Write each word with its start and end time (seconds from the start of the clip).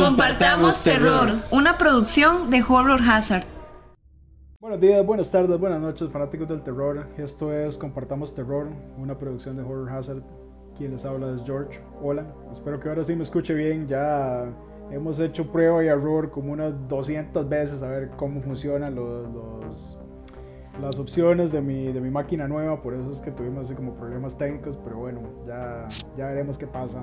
Compartamos 0.00 0.82
Terror, 0.82 1.42
una 1.52 1.78
producción 1.78 2.50
de 2.50 2.62
Horror 2.62 3.00
Hazard. 3.00 3.44
Buenos 4.60 4.80
días, 4.80 5.06
buenas 5.06 5.30
tardes, 5.30 5.58
buenas 5.60 5.80
noches, 5.80 6.10
fanáticos 6.10 6.48
del 6.48 6.62
terror. 6.62 7.06
Esto 7.16 7.52
es 7.52 7.78
Compartamos 7.78 8.34
Terror, 8.34 8.68
una 8.98 9.16
producción 9.16 9.54
de 9.56 9.62
Horror 9.62 9.90
Hazard. 9.90 10.22
Quien 10.76 10.92
les 10.92 11.04
habla 11.04 11.32
es 11.32 11.44
George. 11.44 11.80
Hola, 12.02 12.26
espero 12.50 12.80
que 12.80 12.88
ahora 12.88 13.04
sí 13.04 13.14
me 13.14 13.22
escuche 13.22 13.54
bien. 13.54 13.86
Ya 13.86 14.52
hemos 14.90 15.20
hecho 15.20 15.50
prueba 15.52 15.84
y 15.84 15.86
error 15.86 16.30
como 16.30 16.52
unas 16.52 16.72
200 16.88 17.48
veces 17.48 17.82
a 17.82 17.88
ver 17.88 18.10
cómo 18.16 18.40
funcionan 18.40 18.96
los, 18.96 19.96
las 20.80 20.98
opciones 20.98 21.52
de 21.52 21.60
mi, 21.60 21.92
de 21.92 22.00
mi 22.00 22.10
máquina 22.10 22.48
nueva. 22.48 22.82
Por 22.82 22.94
eso 22.94 23.12
es 23.12 23.20
que 23.20 23.30
tuvimos 23.30 23.66
así 23.66 23.76
como 23.76 23.94
problemas 23.94 24.36
técnicos, 24.36 24.76
pero 24.82 24.98
bueno, 24.98 25.20
ya, 25.46 25.86
ya 26.16 26.26
veremos 26.26 26.58
qué 26.58 26.66
pasa. 26.66 27.00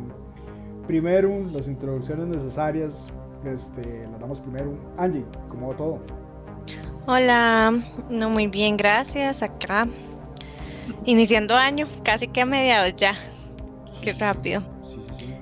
Primero, 0.91 1.39
las 1.53 1.69
introducciones 1.69 2.27
necesarias, 2.27 3.07
este, 3.45 4.05
las 4.11 4.19
damos 4.19 4.41
primero. 4.41 4.77
Angie, 4.97 5.23
¿cómo 5.47 5.69
va 5.69 5.77
todo? 5.77 5.99
Hola, 7.07 7.81
no 8.09 8.29
muy 8.29 8.47
bien, 8.47 8.75
gracias. 8.75 9.41
Acá, 9.41 9.87
iniciando 11.05 11.55
año, 11.55 11.87
casi 12.03 12.27
que 12.27 12.41
a 12.41 12.45
mediados 12.45 12.93
ya. 12.97 13.15
Qué 14.01 14.11
rápido. 14.11 14.63
Sí, 14.83 14.99
sí, 15.17 15.27
sí. 15.27 15.35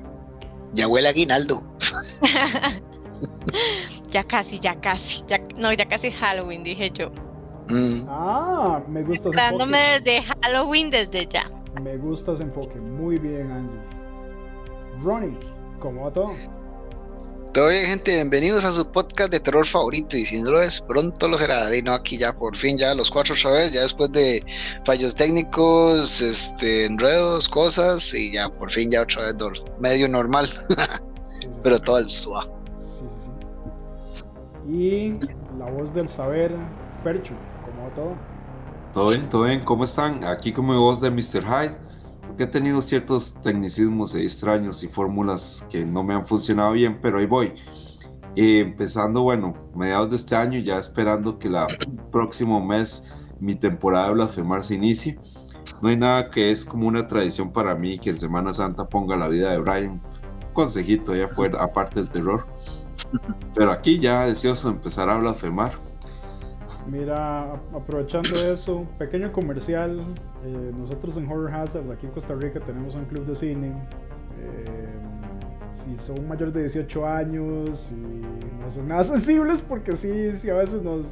Ya 0.73 0.87
huele 0.87 1.09
aguinaldo. 1.09 1.63
ya 4.11 4.23
casi, 4.25 4.59
ya 4.59 4.79
casi. 4.79 5.23
Ya, 5.27 5.39
no, 5.57 5.73
ya 5.73 5.87
casi 5.87 6.11
Halloween, 6.11 6.61
dije 6.61 6.91
yo. 6.91 7.09
Mm. 7.69 8.05
Ah, 8.07 8.83
me 8.87 9.01
gusta 9.01 9.29
ese 9.29 9.39
enfoque. 9.39 9.71
desde 10.03 10.21
Halloween 10.43 10.91
desde 10.91 11.25
ya. 11.25 11.49
Me 11.81 11.97
gusta 11.97 12.33
ese 12.33 12.43
enfoque. 12.43 12.79
Muy 12.79 13.17
bien, 13.17 13.51
Angie. 13.51 13.98
Ronnie, 15.01 15.37
¿cómo 15.79 16.05
va 16.05 16.11
todo? 16.11 16.33
Todo 17.53 17.69
bien, 17.69 17.85
gente. 17.85 18.15
Bienvenidos 18.15 18.65
a 18.65 18.71
su 18.71 18.91
podcast 18.91 19.31
de 19.31 19.39
terror 19.39 19.65
favorito. 19.65 20.17
Y 20.17 20.25
si 20.25 20.41
no 20.41 20.51
lo 20.51 20.61
es, 20.61 20.81
pronto 20.81 21.27
lo 21.27 21.37
será. 21.37 21.73
Y 21.75 21.81
no, 21.81 21.93
aquí 21.93 22.17
ya 22.17 22.33
por 22.33 22.55
fin, 22.55 22.77
ya 22.77 22.93
los 22.93 23.09
cuatro 23.09 23.33
otra 23.33 23.51
vez, 23.51 23.71
ya 23.71 23.81
después 23.81 24.11
de 24.11 24.43
fallos 24.85 25.15
técnicos, 25.15 26.21
este, 26.21 26.85
enredos, 26.85 27.47
cosas, 27.47 28.13
y 28.13 28.33
ya 28.33 28.49
por 28.49 28.71
fin, 28.71 28.91
ya 28.91 29.03
otra 29.03 29.23
vez 29.23 29.35
medio 29.79 30.09
normal. 30.09 30.49
Pero 31.63 31.79
todo 31.79 31.99
el 31.99 32.09
suave. 32.09 32.51
Sí, 32.77 33.05
sí, 33.23 34.21
sí. 34.73 34.79
Y 34.79 35.19
la 35.57 35.71
voz 35.71 35.93
del 35.93 36.09
saber, 36.09 36.53
Fercho, 37.03 37.33
¿cómo 37.65 37.87
va 37.87 37.95
todo? 37.95 38.15
Todo 38.93 39.09
bien, 39.09 39.29
todo 39.29 39.43
bien. 39.43 39.61
¿Cómo 39.61 39.85
están? 39.85 40.25
Aquí 40.25 40.51
como 40.51 40.77
voz 40.77 40.99
de 40.99 41.09
Mr. 41.09 41.43
Hyde 41.43 41.88
he 42.37 42.47
tenido 42.47 42.81
ciertos 42.81 43.41
tecnicismos 43.41 44.15
extraños 44.15 44.83
y 44.83 44.87
fórmulas 44.87 45.67
que 45.71 45.85
no 45.85 46.03
me 46.03 46.13
han 46.13 46.25
funcionado 46.25 46.71
bien, 46.73 46.99
pero 47.01 47.19
ahí 47.19 47.25
voy. 47.25 47.53
Eh, 48.35 48.59
empezando, 48.59 49.23
bueno, 49.23 49.53
mediados 49.75 50.09
de 50.11 50.15
este 50.15 50.35
año, 50.35 50.59
ya 50.59 50.77
esperando 50.77 51.39
que 51.39 51.47
el 51.47 51.55
próximo 52.11 52.63
mes 52.63 53.13
mi 53.39 53.55
temporada 53.55 54.07
de 54.07 54.13
blasfemar 54.13 54.63
se 54.63 54.75
inicie. 54.75 55.17
No 55.81 55.89
hay 55.89 55.97
nada 55.97 56.29
que 56.29 56.51
es 56.51 56.65
como 56.65 56.87
una 56.87 57.07
tradición 57.07 57.51
para 57.51 57.75
mí 57.75 57.99
que 57.99 58.09
en 58.09 58.19
Semana 58.19 58.53
Santa 58.53 58.87
ponga 58.87 59.15
la 59.15 59.27
vida 59.27 59.51
de 59.51 59.59
Brian. 59.59 59.91
Un 59.91 60.53
consejito 60.53 61.15
ya 61.15 61.27
fue 61.27 61.49
aparte 61.57 61.99
del 61.99 62.09
terror. 62.09 62.47
Pero 63.55 63.71
aquí 63.71 63.99
ya 63.99 64.25
deseoso 64.25 64.69
de 64.69 64.75
empezar 64.75 65.09
a 65.09 65.17
blasfemar. 65.17 65.71
Mira, 66.91 67.53
aprovechando 67.73 68.29
eso, 68.51 68.87
pequeño 68.97 69.31
comercial. 69.31 69.99
Eh, 70.43 70.71
nosotros 70.75 71.17
en 71.17 71.29
Horror 71.29 71.53
Hazard, 71.53 71.91
aquí 71.91 72.07
en 72.07 72.11
Costa 72.11 72.33
Rica, 72.33 72.59
tenemos 72.59 72.95
un 72.95 73.05
club 73.05 73.25
de 73.25 73.35
cine. 73.35 73.67
Eh, 74.39 74.89
si 75.71 75.95
son 75.97 76.27
mayores 76.27 76.53
de 76.53 76.61
18 76.61 77.07
años 77.07 77.91
y 77.91 78.59
no 78.59 78.71
son 78.71 78.87
nada 78.87 79.03
sensibles, 79.15 79.61
porque 79.61 79.93
sí, 79.93 80.31
sí 80.33 80.49
a 80.49 80.55
veces 80.55 80.81
nos, 80.81 81.07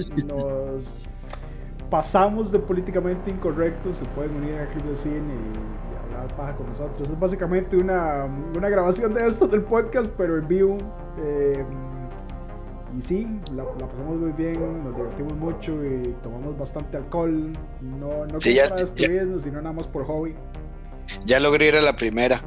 pasamos 1.92 2.52
de 2.52 2.60
políticamente 2.60 3.30
incorrectos, 3.30 3.98
se 3.98 4.06
pueden 4.06 4.36
unir 4.36 4.56
al 4.56 4.68
club 4.70 4.90
de 4.90 4.96
cine 4.96 5.34
y, 5.34 6.08
hablar 6.16 6.36
paja 6.36 6.56
con 6.56 6.68
nosotros. 6.68 7.10
Es 7.10 7.20
básicamente 7.20 7.78
una, 7.78 8.26
una 8.56 8.70
grabación 8.70 9.14
de 9.14 9.28
esto 9.28 9.48
del 9.48 9.62
podcast, 9.62 10.12
pero 10.18 10.40
en 10.40 10.48
vivo. 10.48 10.78
Eh, 11.20 11.64
y 12.96 13.02
sí, 13.02 13.28
la, 13.54 13.66
pasamos 13.66 14.18
muy 14.18 14.32
bien, 14.32 14.84
nos 14.84 14.96
divertimos 14.96 15.34
mucho 15.34 15.84
y 15.84 16.16
tomamos 16.24 16.58
bastante 16.58 16.98
alcohol. 16.98 17.52
No, 17.82 18.26
no 18.26 18.40
para 18.40 18.76
destruirnos, 18.76 19.44
sino 19.44 19.62
nada 19.62 19.74
más 19.74 19.88
por 19.88 20.06
hobby. 20.06 20.36
Ya 21.26 21.40
logré 21.40 21.68
ir 21.68 21.76
a 21.76 21.82
la 21.82 21.96
primera. 21.96 22.42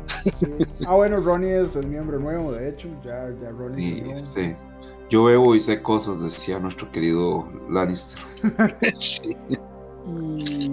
Ah, 0.87 0.95
bueno, 0.95 1.21
Ronnie 1.21 1.62
es 1.62 1.77
el 1.77 1.87
miembro 1.87 2.19
nuevo, 2.19 2.53
de 2.53 2.69
hecho. 2.69 2.89
Ya, 3.05 3.31
ya 3.43 3.50
Ronnie. 3.50 4.17
Sí, 4.17 4.17
sí. 4.17 4.56
Yo 5.09 5.25
bebo 5.25 5.55
y 5.55 5.61
sé 5.61 5.83
cosas, 5.83 6.21
decía 6.21 6.59
nuestro 6.59 6.91
querido 6.93 7.49
Lannister. 7.69 8.21
sí. 8.99 9.37
Y 10.06 10.71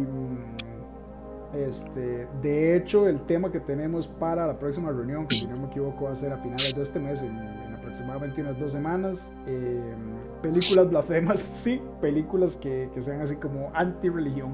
este, 1.57 2.27
de 2.41 2.75
hecho, 2.75 3.07
el 3.07 3.25
tema 3.25 3.51
que 3.51 3.59
tenemos 3.59 4.07
para 4.07 4.45
la 4.45 4.59
próxima 4.59 4.91
reunión, 4.91 5.27
que 5.27 5.35
si 5.35 5.47
no 5.47 5.57
me 5.57 5.66
equivoco 5.66 6.06
va 6.06 6.11
a 6.11 6.16
ser 6.16 6.31
a 6.33 6.38
finales 6.38 6.75
de 6.77 6.83
este 6.83 7.00
mes, 7.00 7.22
en, 7.22 7.66
aproximadamente 7.97 8.41
unas 8.41 8.59
dos 8.59 8.71
semanas, 8.71 9.31
eh, 9.47 9.95
películas 10.41 10.89
blasfemas, 10.89 11.39
sí, 11.53 11.81
películas 12.01 12.57
que, 12.57 12.89
que 12.93 13.01
sean 13.01 13.21
así 13.21 13.35
como 13.35 13.71
anti-religión. 13.73 14.53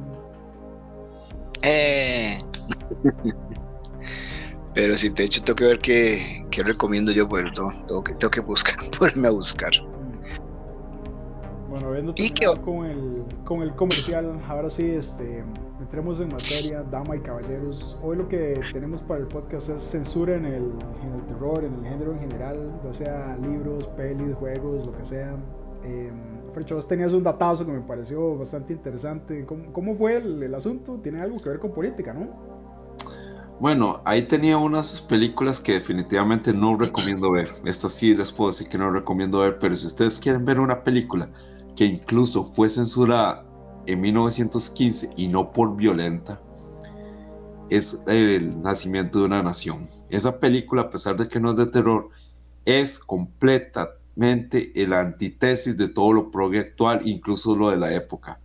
Eh. 1.62 2.38
Pero 4.74 4.98
si 4.98 5.10
de 5.10 5.24
hecho 5.26 5.44
tengo 5.44 5.56
que 5.56 5.66
ver 5.66 5.80
qué, 5.80 6.48
qué 6.50 6.64
recomiendo 6.64 7.12
yo, 7.12 7.28
bueno, 7.28 7.52
tengo, 7.86 8.04
que, 8.04 8.16
tengo 8.16 8.32
que 8.32 8.42
buscar, 8.42 8.76
ponerme 8.98 9.28
a 9.28 9.32
buscar. 9.32 9.72
Bueno, 11.70 11.92
viendo 11.92 12.14
con 12.64 12.86
el, 12.86 13.08
con 13.44 13.62
el 13.62 13.74
comercial, 13.76 14.40
ahora 14.48 14.70
sí, 14.70 14.90
este, 14.90 15.44
entremos 15.94 16.20
en 16.22 16.30
materia, 16.30 16.84
dama 16.90 17.16
y 17.16 17.20
caballeros. 17.20 17.96
Hoy 18.02 18.18
lo 18.18 18.28
que 18.28 18.60
tenemos 18.74 19.04
para 19.04 19.20
el 19.20 19.28
podcast 19.28 19.70
es 19.70 19.84
censura 19.84 20.34
en 20.34 20.46
el, 20.46 20.64
en 21.04 21.14
el 21.14 21.22
terror, 21.28 21.64
en 21.64 21.72
el 21.76 21.92
género 21.92 22.14
en 22.14 22.20
general, 22.20 22.82
ya 22.84 22.94
sea 22.96 23.38
libros, 23.38 23.86
pelis, 23.96 24.34
juegos, 24.40 24.88
lo 24.88 24.92
que 24.92 25.06
sea. 25.06 25.36
Eh, 25.84 26.12
vos 26.72 26.88
tenías 26.88 27.14
un 27.14 27.22
datazo 27.22 27.64
que 27.68 27.74
me 27.74 27.82
pareció 27.82 28.36
bastante 28.36 28.74
interesante. 28.74 29.46
¿Cómo, 29.46 29.72
cómo 29.72 29.96
fue 29.96 30.16
el, 30.18 30.42
el, 30.42 30.56
asunto? 30.56 30.98
Tiene 30.98 31.22
algo 31.22 31.38
que 31.38 31.48
ver 31.48 31.60
con 31.60 31.72
política, 31.72 32.12
¿no? 32.12 32.28
Bueno, 33.60 34.02
ahí 34.04 34.24
tenía 34.24 34.58
unas 34.58 35.00
películas 35.00 35.60
que 35.60 35.74
definitivamente 35.74 36.54
no 36.54 36.76
recomiendo 36.76 37.30
ver. 37.30 37.50
Estas 37.66 37.94
sí 37.94 38.16
les 38.16 38.32
puedo 38.32 38.50
decir 38.50 38.68
que 38.68 38.80
no 38.80 38.90
recomiendo 38.90 39.42
ver, 39.42 39.60
pero 39.60 39.76
si 39.76 39.86
ustedes 39.86 40.18
quieren 40.18 40.44
ver 40.44 40.60
una 40.60 40.84
película 40.84 41.30
que 41.76 41.86
incluso 41.86 42.44
fue 42.44 42.68
censurada 42.68 43.46
en 43.86 44.02
1915 44.02 45.14
y 45.18 45.28
no 45.28 45.52
por 45.52 45.76
violenta, 45.76 46.42
es 47.70 48.04
el 48.08 48.62
nacimiento 48.62 49.20
de 49.20 49.26
una 49.26 49.44
nación. 49.44 49.88
Esa 50.10 50.40
película, 50.40 50.84
a 50.84 50.90
pesar 50.90 51.18
de 51.18 51.28
que 51.28 51.40
no 51.40 51.52
es 51.52 51.56
de 51.56 51.66
terror, 51.66 52.10
es 52.66 53.00
completamente 53.00 54.72
el 54.82 54.94
antítesis 54.94 55.78
de 55.78 55.88
todo 55.88 56.14
lo 56.14 56.32
progre 56.32 56.60
actual, 56.60 57.02
incluso 57.04 57.56
lo 57.56 57.70
de 57.70 57.78
la 57.78 57.94
época. 57.94 58.40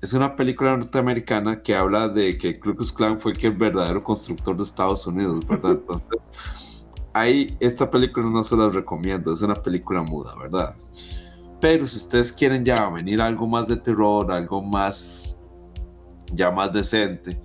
Es 0.00 0.12
una 0.12 0.36
película 0.36 0.76
norteamericana 0.76 1.62
que 1.62 1.74
habla 1.74 2.08
de 2.08 2.36
que 2.38 2.58
Ku 2.60 2.74
Klux 2.74 2.92
Klan 2.92 3.20
fue 3.20 3.32
el 3.40 3.52
verdadero 3.52 4.02
constructor 4.02 4.56
de 4.56 4.62
Estados 4.62 5.06
Unidos, 5.06 5.46
¿verdad? 5.46 5.72
Entonces, 5.80 6.84
ahí 7.12 7.56
esta 7.60 7.90
película 7.90 8.26
no 8.26 8.42
se 8.42 8.56
la 8.56 8.68
recomiendo, 8.68 9.32
es 9.32 9.42
una 9.42 9.60
película 9.60 10.02
muda, 10.02 10.34
¿verdad? 10.36 10.74
Pero 11.60 11.86
si 11.86 11.96
ustedes 11.96 12.32
quieren 12.32 12.64
ya 12.64 12.88
venir 12.88 13.20
algo 13.20 13.46
más 13.46 13.66
de 13.66 13.76
terror, 13.76 14.30
algo 14.30 14.62
más, 14.62 15.40
ya 16.32 16.50
más 16.50 16.72
decente, 16.72 17.40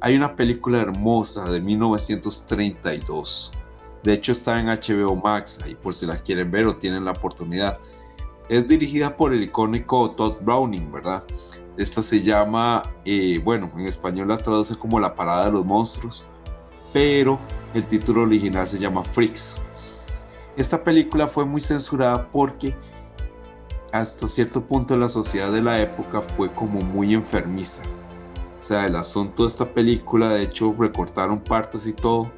hay 0.00 0.14
una 0.14 0.36
película 0.36 0.80
hermosa 0.80 1.50
de 1.50 1.60
1932. 1.60 3.52
De 4.04 4.12
hecho 4.12 4.32
está 4.32 4.60
en 4.60 4.66
HBO 4.66 5.16
Max, 5.16 5.60
y 5.66 5.74
por 5.74 5.94
si 5.94 6.06
la 6.06 6.16
quieren 6.16 6.50
ver 6.50 6.66
o 6.66 6.76
tienen 6.76 7.04
la 7.04 7.10
oportunidad. 7.10 7.78
Es 8.48 8.68
dirigida 8.68 9.16
por 9.16 9.32
el 9.32 9.42
icónico 9.42 10.12
Todd 10.12 10.36
Browning, 10.42 10.92
¿verdad? 10.92 11.24
Esta 11.76 12.02
se 12.02 12.20
llama, 12.20 12.94
eh, 13.04 13.40
bueno, 13.42 13.70
en 13.76 13.86
español 13.86 14.28
la 14.28 14.38
traduce 14.38 14.76
como 14.76 15.00
La 15.00 15.14
Parada 15.14 15.46
de 15.46 15.52
los 15.52 15.64
Monstruos, 15.64 16.24
pero 16.92 17.40
el 17.74 17.84
título 17.84 18.22
original 18.22 18.66
se 18.66 18.78
llama 18.78 19.02
Freaks. 19.02 19.58
Esta 20.56 20.82
película 20.82 21.26
fue 21.26 21.44
muy 21.44 21.60
censurada 21.60 22.30
porque 22.30 22.74
hasta 24.00 24.28
cierto 24.28 24.66
punto 24.66 24.96
la 24.96 25.08
sociedad 25.08 25.52
de 25.52 25.62
la 25.62 25.80
época 25.80 26.20
fue 26.20 26.50
como 26.50 26.80
muy 26.80 27.14
enfermiza. 27.14 27.82
O 28.58 28.62
sea, 28.62 28.86
el 28.86 28.96
asunto 28.96 29.42
de 29.42 29.48
esta 29.48 29.66
película, 29.66 30.30
de 30.30 30.42
hecho, 30.42 30.74
recortaron 30.78 31.40
partes 31.40 31.86
y 31.86 31.92
todo. 31.92 32.30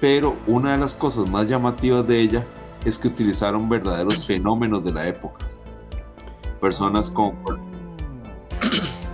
Pero 0.00 0.36
una 0.46 0.72
de 0.72 0.78
las 0.78 0.94
cosas 0.94 1.28
más 1.28 1.48
llamativas 1.48 2.06
de 2.06 2.20
ella 2.20 2.44
es 2.84 2.98
que 2.98 3.08
utilizaron 3.08 3.68
verdaderos 3.68 4.26
fenómenos 4.26 4.84
de 4.84 4.92
la 4.92 5.06
época. 5.08 5.46
Personas 6.60 7.10
con 7.10 7.34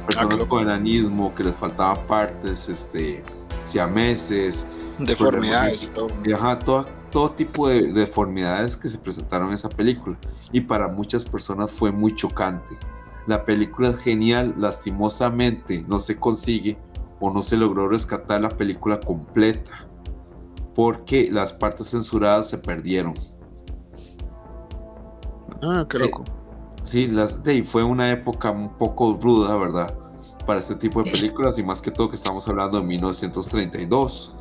personas 0.06 0.44
con 0.44 0.62
enanismo, 0.62 1.34
que 1.34 1.44
les 1.44 1.54
faltaban 1.54 2.06
partes, 2.06 2.68
este, 2.68 3.22
siameses, 3.62 4.66
deformidades 4.98 5.84
y 5.84 5.86
todo. 5.88 6.08
Ajá, 6.34 6.58
toda 6.58 6.86
todo 7.12 7.30
tipo 7.30 7.68
de 7.68 7.92
deformidades 7.92 8.76
que 8.76 8.88
se 8.88 8.98
presentaron 8.98 9.48
en 9.48 9.54
esa 9.54 9.68
película 9.68 10.18
y 10.50 10.62
para 10.62 10.88
muchas 10.88 11.24
personas 11.24 11.70
fue 11.70 11.92
muy 11.92 12.14
chocante. 12.14 12.76
La 13.26 13.44
película 13.44 13.90
es 13.90 13.98
genial, 13.98 14.54
lastimosamente 14.58 15.84
no 15.86 16.00
se 16.00 16.18
consigue 16.18 16.76
o 17.20 17.30
no 17.30 17.42
se 17.42 17.56
logró 17.56 17.88
rescatar 17.88 18.40
la 18.40 18.48
película 18.48 18.98
completa 18.98 19.86
porque 20.74 21.30
las 21.30 21.52
partes 21.52 21.90
censuradas 21.90 22.48
se 22.48 22.58
perdieron. 22.58 23.14
Ah, 25.62 25.86
qué 25.88 25.98
loco. 25.98 26.24
Sí, 26.82 27.06
las, 27.06 27.44
de, 27.44 27.62
fue 27.62 27.84
una 27.84 28.10
época 28.10 28.50
un 28.50 28.76
poco 28.76 29.16
ruda, 29.20 29.54
¿verdad? 29.54 29.96
Para 30.46 30.58
este 30.58 30.74
tipo 30.74 31.02
de 31.02 31.10
películas 31.10 31.58
y 31.58 31.62
más 31.62 31.80
que 31.80 31.92
todo 31.92 32.08
que 32.08 32.16
estamos 32.16 32.48
hablando 32.48 32.80
de 32.80 32.86
1932. 32.86 34.36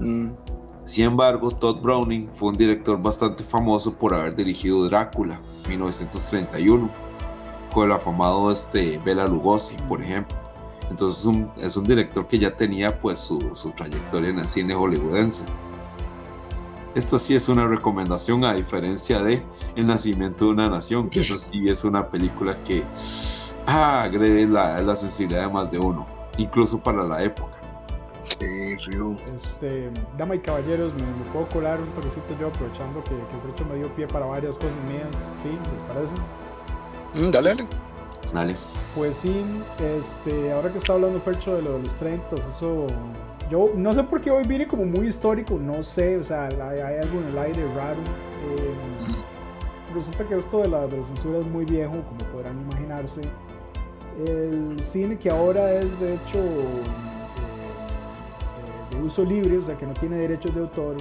Mm. 0.00 0.32
Sin 0.84 1.04
embargo, 1.04 1.50
Todd 1.52 1.80
Browning 1.80 2.28
fue 2.32 2.48
un 2.50 2.56
director 2.56 3.00
bastante 3.00 3.44
famoso 3.44 3.94
por 3.94 4.14
haber 4.14 4.34
dirigido 4.34 4.84
Drácula, 4.84 5.40
1931, 5.68 6.90
con 7.72 7.86
el 7.86 7.92
afamado 7.92 8.50
este 8.50 8.98
Bela 8.98 9.26
Lugosi, 9.26 9.76
por 9.88 10.02
ejemplo. 10.02 10.36
Entonces 10.90 11.20
es 11.58 11.76
un, 11.76 11.86
director 11.86 12.26
que 12.26 12.38
ya 12.38 12.54
tenía 12.54 12.98
pues 12.98 13.18
su, 13.20 13.54
su 13.54 13.70
trayectoria 13.70 14.30
en 14.30 14.40
el 14.40 14.46
cine 14.46 14.74
hollywoodense. 14.74 15.44
Esta 16.94 17.16
sí 17.16 17.34
es 17.34 17.48
una 17.48 17.66
recomendación 17.66 18.44
a 18.44 18.52
diferencia 18.52 19.22
de 19.22 19.42
El 19.76 19.86
nacimiento 19.86 20.46
de 20.46 20.50
una 20.50 20.68
nación, 20.68 21.08
que 21.08 21.20
eso 21.20 21.36
sí 21.38 21.66
es 21.68 21.84
una 21.84 22.08
película 22.08 22.56
que 22.66 22.82
ah, 23.66 24.02
agrede 24.02 24.46
la, 24.46 24.82
la 24.82 24.94
sensibilidad 24.94 25.46
de 25.46 25.52
más 25.52 25.70
de 25.70 25.78
uno, 25.78 26.06
incluso 26.36 26.82
para 26.82 27.04
la 27.04 27.22
época. 27.22 27.61
Sí, 28.24 28.76
río. 28.76 29.12
Este, 29.34 29.90
dama 30.16 30.36
y 30.36 30.38
caballeros, 30.40 30.92
me, 30.94 31.02
puedo 31.32 31.46
colar 31.48 31.80
un 31.80 31.88
toquecito 31.90 32.36
yo 32.40 32.48
aprovechando 32.48 33.02
que, 33.04 33.10
que 33.10 33.46
el 33.46 33.52
hecho 33.52 33.64
me 33.64 33.76
dio 33.76 33.88
pie 33.94 34.06
para 34.06 34.26
varias 34.26 34.56
cosas 34.56 34.78
mías, 34.88 35.08
¿sí? 35.42 35.48
¿Les 35.50 35.94
parece? 35.94 36.14
Mm, 37.14 37.30
dale, 37.30 37.48
dale. 37.50 37.66
Dale. 38.32 38.56
Pues 38.94 39.16
sí, 39.16 39.44
este, 39.98 40.52
ahora 40.52 40.70
que 40.72 40.78
está 40.78 40.94
hablando 40.94 41.20
Fercho 41.20 41.54
de, 41.54 41.62
lo 41.62 41.74
de 41.74 41.82
los 41.82 41.94
30, 41.96 42.36
eso 42.36 42.86
yo 43.50 43.70
no 43.76 43.92
sé 43.92 44.02
por 44.04 44.22
qué 44.22 44.30
hoy 44.30 44.44
viene 44.46 44.66
como 44.66 44.86
muy 44.86 45.08
histórico, 45.08 45.58
no 45.58 45.82
sé, 45.82 46.16
o 46.16 46.22
sea, 46.22 46.46
hay, 46.46 46.96
algo 46.96 47.20
en 47.20 47.28
el 47.28 47.38
aire 47.38 47.62
raro. 47.74 48.00
Eh, 48.48 49.94
resulta 49.94 50.24
que 50.24 50.36
esto 50.36 50.62
de 50.62 50.68
la, 50.68 50.86
de 50.86 50.96
la, 50.96 51.04
censura 51.04 51.38
es 51.38 51.46
muy 51.46 51.66
viejo, 51.66 51.92
como 51.92 52.32
podrán 52.32 52.58
imaginarse. 52.60 53.20
El 54.26 54.82
cine 54.82 55.18
que 55.18 55.28
ahora 55.28 55.72
es 55.74 56.00
de 56.00 56.14
hecho 56.14 56.38
uso 59.02 59.24
libre, 59.24 59.58
o 59.58 59.62
sea 59.62 59.76
que 59.76 59.86
no 59.86 59.94
tiene 59.94 60.16
derechos 60.16 60.54
de 60.54 60.60
autor, 60.60 60.96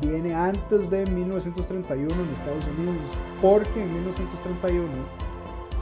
viene 0.00 0.34
antes 0.34 0.90
de 0.90 1.06
1931 1.06 2.12
en 2.12 2.30
Estados 2.30 2.64
Unidos, 2.78 2.96
porque 3.40 3.82
en 3.82 3.92
1931 3.92 4.88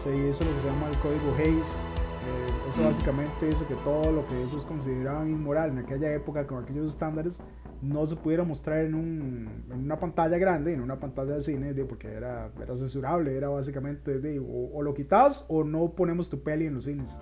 se 0.02 0.10
hizo 0.10 0.44
lo 0.44 0.54
que 0.54 0.60
se 0.60 0.68
llama 0.68 0.88
el 0.88 0.96
Código 0.98 1.34
Hayes. 1.38 1.76
Eh, 2.22 2.70
eso 2.70 2.82
mm. 2.82 2.84
básicamente 2.84 3.46
dice 3.46 3.64
que 3.66 3.74
todo 3.76 4.12
lo 4.12 4.26
que 4.26 4.40
ellos 4.40 4.64
consideraban 4.66 5.28
inmoral 5.28 5.70
en 5.70 5.78
aquella 5.78 6.12
época 6.12 6.46
con 6.46 6.62
aquellos 6.62 6.90
estándares 6.90 7.42
no 7.82 8.06
se 8.06 8.14
pudiera 8.14 8.44
mostrar 8.44 8.84
en, 8.84 8.94
un, 8.94 9.64
en 9.70 9.84
una 9.84 9.98
pantalla 9.98 10.38
grande, 10.38 10.72
en 10.72 10.80
una 10.80 11.00
pantalla 11.00 11.34
de 11.34 11.42
cine, 11.42 11.74
porque 11.84 12.12
era, 12.12 12.50
era 12.62 12.76
censurable, 12.76 13.36
era 13.36 13.48
básicamente 13.48 14.20
de, 14.20 14.38
o, 14.38 14.70
o, 14.72 14.82
lo 14.82 14.94
quitas 14.94 15.44
o 15.48 15.64
no 15.64 15.90
ponemos 15.90 16.30
tu 16.30 16.42
peli 16.42 16.66
en 16.66 16.74
los 16.74 16.84
cines. 16.84 17.20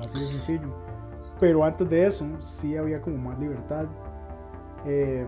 Así 0.00 0.18
de 0.18 0.26
sencillo. 0.26 0.74
Pero 1.40 1.64
antes 1.64 1.88
de 1.88 2.06
eso, 2.06 2.26
sí 2.40 2.76
había 2.76 3.00
como 3.00 3.16
más 3.16 3.38
libertad. 3.38 3.86
Eh, 4.84 5.24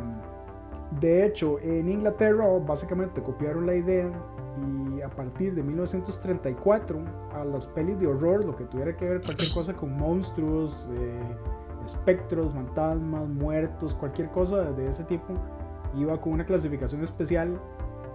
de 1.01 1.27
hecho, 1.27 1.59
en 1.61 1.89
Inglaterra 1.89 2.47
básicamente 2.65 3.23
copiaron 3.23 3.67
la 3.67 3.75
idea 3.75 4.13
y 4.61 5.01
a 5.01 5.09
partir 5.09 5.55
de 5.55 5.63
1934 5.63 6.99
a 7.35 7.45
las 7.45 7.67
pelis 7.67 7.99
de 7.99 8.07
horror, 8.07 8.45
lo 8.45 8.55
que 8.55 8.65
tuviera 8.65 8.95
que 8.97 9.09
ver 9.09 9.23
cualquier 9.23 9.51
cosa 9.55 9.75
con 9.75 9.97
monstruos, 9.97 10.89
eh, 10.93 11.21
espectros, 11.85 12.53
fantasmas, 12.53 13.27
muertos, 13.29 13.95
cualquier 13.95 14.31
cosa 14.31 14.73
de 14.73 14.89
ese 14.89 15.05
tipo, 15.05 15.35
iba 15.97 16.21
con 16.21 16.35
una 16.35 16.45
clasificación 16.45 17.03
especial. 17.03 17.59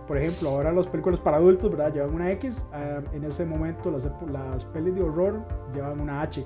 Por 0.08 0.18
ejemplo, 0.18 0.50
ahora 0.50 0.72
las 0.72 0.88
películas 0.88 1.20
para 1.20 1.38
adultos, 1.38 1.70
¿verdad? 1.72 1.94
Llevan 1.94 2.14
una 2.14 2.32
X. 2.32 2.66
Ah, 2.72 3.02
en 3.12 3.26
ese 3.26 3.46
momento 3.46 3.92
las, 3.92 4.10
las 4.32 4.64
pelis 4.66 4.96
de 4.96 5.02
horror 5.02 5.44
llevan 5.74 6.00
una 6.00 6.22
H. 6.22 6.46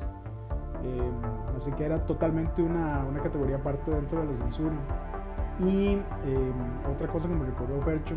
Eh, 0.83 1.11
así 1.55 1.71
que 1.73 1.85
era 1.85 2.05
totalmente 2.05 2.61
una, 2.61 3.05
una, 3.07 3.21
categoría 3.21 3.57
aparte 3.57 3.91
dentro 3.91 4.19
de 4.21 4.27
la 4.27 4.33
censura. 4.33 4.75
Y 5.59 5.93
eh, 6.25 6.51
otra 6.91 7.07
cosa 7.07 7.27
que 7.27 7.35
me 7.35 7.45
recordó 7.45 7.79
Fercho, 7.81 8.15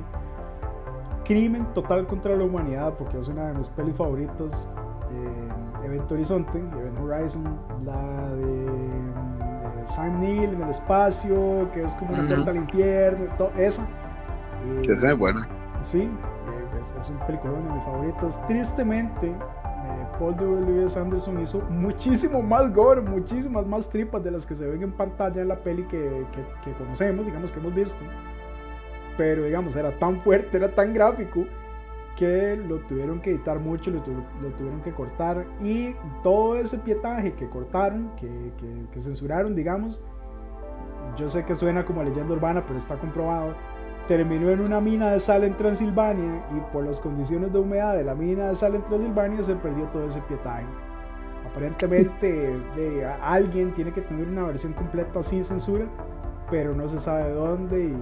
Crimen 1.25 1.67
Total 1.75 2.07
contra 2.07 2.37
la 2.37 2.45
Humanidad, 2.45 2.95
porque 2.95 3.19
es 3.19 3.29
una 3.29 3.49
de 3.49 3.55
mis 3.55 3.69
pelis 3.69 3.97
favoritas. 3.97 4.69
Eh, 5.11 5.85
Evento 5.85 6.15
Horizonte, 6.15 6.59
Event 6.59 6.99
Horizon, 6.99 7.45
la 7.85 8.35
de 8.35 8.67
Sam 9.85 10.21
Neill 10.21 10.55
en 10.55 10.63
el 10.63 10.71
espacio, 10.71 11.71
que 11.73 11.83
es 11.83 11.95
como 11.97 12.15
una 12.15 12.27
puerta 12.27 12.51
al 12.51 12.57
infierno, 12.57 13.27
esa. 13.57 13.87
esa 14.83 15.11
es 15.11 15.19
buena. 15.19 15.41
Sí, 15.83 16.09
es, 16.81 16.95
es 16.99 17.11
un 17.11 17.19
película 17.27 17.53
de 17.53 17.71
mis 17.71 17.85
favoritas. 17.85 18.41
Tristemente, 18.47 19.35
Paul 20.19 20.37
W. 20.37 20.87
Anderson 20.97 21.41
hizo 21.41 21.61
muchísimo 21.69 22.43
más 22.43 22.73
gore, 22.73 23.01
muchísimas 23.01 23.67
más 23.67 23.89
tripas 23.89 24.23
de 24.23 24.31
las 24.31 24.47
que 24.47 24.55
se 24.55 24.67
ven 24.67 24.83
en 24.83 24.93
pantalla 24.93 25.43
en 25.43 25.49
la 25.49 25.57
peli 25.63 25.85
que, 25.85 26.27
que, 26.63 26.73
conocemos, 26.73 27.27
digamos 27.27 27.53
que 27.53 27.59
hemos 27.59 27.75
visto. 27.75 28.05
Pero 29.17 29.45
digamos, 29.45 29.77
era 29.77 29.97
tan 29.99 30.21
fuerte, 30.23 30.57
era 30.57 30.75
tan 30.75 30.93
gráfico 30.93 31.45
que 32.17 32.57
lo 32.57 32.79
tuvieron 32.87 33.21
que 33.21 33.31
editar 33.31 33.59
mucho, 33.59 33.91
lo, 33.91 33.99
lo 33.99 34.51
tuvieron 34.57 34.81
que 34.83 34.93
cortar 34.93 35.45
y 35.61 35.95
todo 36.23 36.57
ese 36.57 36.79
pietaje 36.79 37.33
que 37.35 37.49
cortaron, 37.49 38.13
que, 38.17 38.53
que 38.93 39.01
censuraron, 39.01 39.55
digamos, 39.55 40.03
yo 41.17 41.29
sé 41.29 41.45
que 41.45 41.55
suena 41.55 41.85
como 41.85 42.03
leyenda 42.03 42.33
urbana, 42.33 42.65
pero 42.67 42.79
está 42.79 42.97
comprobado 42.97 43.55
terminó 44.07 44.51
en 44.51 44.61
una 44.61 44.81
mina 44.81 45.11
de 45.11 45.21
sal 45.21 45.45
en 45.45 45.57
Transilvania 45.57 46.45
y 46.57 46.61
por 46.73 46.85
las 46.85 47.01
condiciones 47.01 47.53
de 47.53 47.59
humedad 47.59 47.97
de 47.97 48.05
la 48.05 48.15
mina 48.15 48.49
de 48.49 48.55
sal 48.55 48.75
en 48.75 48.85
Transilvania 48.85 49.43
se 49.43 49.55
perdió 49.57 49.85
todo 49.87 50.07
ese 50.07 50.21
pietaje. 50.23 50.67
Aparentemente 51.51 52.59
de, 52.75 53.07
alguien 53.23 53.73
tiene 53.75 53.93
que 53.93 54.01
tener 54.01 54.27
una 54.27 54.45
versión 54.45 54.73
completa 54.73 55.23
sin 55.23 55.45
censura, 55.45 55.87
pero 56.51 56.75
no 56.75 56.89
se 56.89 56.99
sabe 56.99 57.33
dónde 57.33 57.81
y 57.81 57.97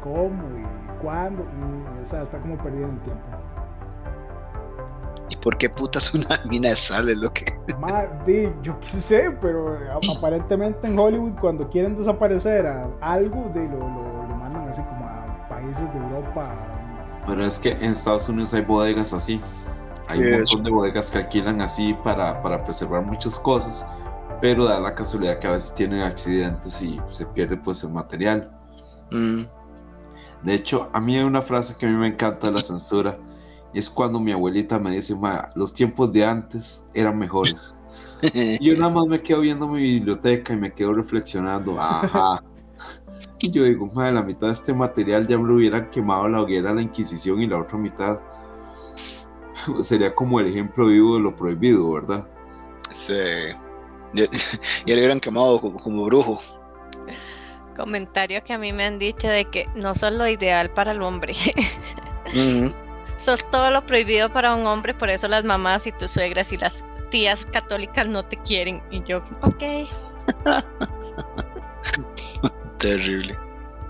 cómo 0.00 0.42
y 0.58 1.02
cuándo. 1.02 1.42
Mm, 1.44 2.02
o 2.02 2.04
sea, 2.04 2.22
está 2.22 2.38
como 2.38 2.56
perdido 2.58 2.88
en 2.88 2.94
el 2.94 3.00
tiempo. 3.00 3.22
¿Y 5.28 5.36
por 5.36 5.56
qué 5.56 5.68
putas 5.68 6.14
una 6.14 6.40
mina 6.48 6.70
de 6.70 6.76
sal 6.76 7.08
es 7.08 7.16
lo 7.16 7.30
que.? 7.32 7.44
yo 8.62 8.78
qué 8.80 8.88
sé, 8.88 9.30
pero 9.40 9.78
aparentemente 10.16 10.86
en 10.86 10.98
Hollywood 10.98 11.32
cuando 11.40 11.68
quieren 11.68 11.96
desaparecer 11.96 12.66
a 12.66 12.88
algo, 13.00 13.50
de 13.54 13.64
lo, 13.68 13.78
lo, 13.78 14.21
países 15.72 15.92
de 15.92 15.98
Europa. 15.98 16.54
Pero 17.26 17.44
es 17.44 17.58
que 17.58 17.70
en 17.70 17.92
Estados 17.92 18.28
Unidos 18.28 18.52
hay 18.54 18.62
bodegas 18.62 19.12
así. 19.12 19.40
Hay 20.08 20.20
un 20.20 20.32
montón 20.32 20.62
de 20.62 20.70
bodegas 20.70 21.10
que 21.10 21.18
alquilan 21.18 21.60
así 21.60 21.94
para, 22.04 22.42
para 22.42 22.62
preservar 22.62 23.02
muchas 23.02 23.38
cosas, 23.38 23.86
pero 24.40 24.64
da 24.64 24.78
la 24.78 24.94
casualidad 24.94 25.38
que 25.38 25.46
a 25.46 25.52
veces 25.52 25.74
tienen 25.74 26.02
accidentes 26.02 26.82
y 26.82 27.00
se 27.06 27.24
pierde 27.26 27.56
pues 27.56 27.84
el 27.84 27.92
material. 27.92 28.50
Mm. 29.10 29.44
De 30.42 30.54
hecho, 30.54 30.90
a 30.92 31.00
mí 31.00 31.16
hay 31.16 31.22
una 31.22 31.40
frase 31.40 31.74
que 31.78 31.86
a 31.86 31.88
mí 31.88 31.94
me 31.94 32.08
encanta 32.08 32.48
de 32.48 32.54
la 32.54 32.62
censura. 32.62 33.16
Es 33.72 33.88
cuando 33.88 34.20
mi 34.20 34.32
abuelita 34.32 34.78
me 34.78 34.90
dice, 34.90 35.16
los 35.54 35.72
tiempos 35.72 36.12
de 36.12 36.26
antes 36.26 36.86
eran 36.92 37.16
mejores. 37.16 37.78
y 38.34 38.62
yo 38.62 38.76
nada 38.76 38.92
más 38.92 39.06
me 39.06 39.20
quedo 39.20 39.40
viendo 39.40 39.66
mi 39.68 39.80
biblioteca 39.80 40.52
y 40.52 40.56
me 40.56 40.72
quedo 40.74 40.92
reflexionando, 40.92 41.80
ajá, 41.80 42.42
y 43.42 43.50
yo 43.50 43.64
digo, 43.64 43.86
madre, 43.86 44.12
la 44.12 44.22
mitad 44.22 44.46
de 44.46 44.52
este 44.52 44.72
material 44.72 45.26
ya 45.26 45.36
me 45.36 45.48
lo 45.48 45.54
hubieran 45.56 45.90
quemado 45.90 46.28
la 46.28 46.40
hoguera 46.40 46.72
la 46.72 46.82
Inquisición 46.82 47.42
y 47.42 47.48
la 47.48 47.58
otra 47.58 47.76
mitad 47.76 48.18
sería 49.80 50.14
como 50.14 50.38
el 50.40 50.46
ejemplo 50.46 50.86
vivo 50.86 51.16
de 51.16 51.22
lo 51.22 51.34
prohibido, 51.34 51.90
¿verdad? 51.92 52.26
Sí. 52.92 53.14
Ya, 54.12 54.24
le 54.86 54.94
hubieran 54.94 55.20
quemado 55.20 55.60
como, 55.60 56.04
brujo. 56.04 56.38
Comentarios 57.76 58.44
que 58.44 58.52
a 58.52 58.58
mí 58.58 58.72
me 58.72 58.84
han 58.84 58.98
dicho 58.98 59.26
de 59.26 59.44
que 59.46 59.66
no 59.74 59.94
son 59.94 60.18
lo 60.18 60.28
ideal 60.28 60.70
para 60.70 60.92
el 60.92 61.02
hombre. 61.02 61.34
Son 63.16 63.38
todo 63.52 63.70
lo 63.70 63.86
prohibido 63.86 64.32
para 64.32 64.54
un 64.54 64.66
hombre, 64.66 64.94
por 64.94 65.08
eso 65.08 65.28
las 65.28 65.44
mamás 65.44 65.86
y 65.86 65.92
tus 65.92 66.10
suegras 66.10 66.52
y 66.52 66.56
las 66.56 66.84
tías 67.10 67.46
católicas 67.46 68.08
no 68.08 68.24
te 68.24 68.36
quieren. 68.38 68.82
Y 68.90 69.00
yo, 69.04 69.18
ok. 69.42 69.62
Terrible. 72.82 73.38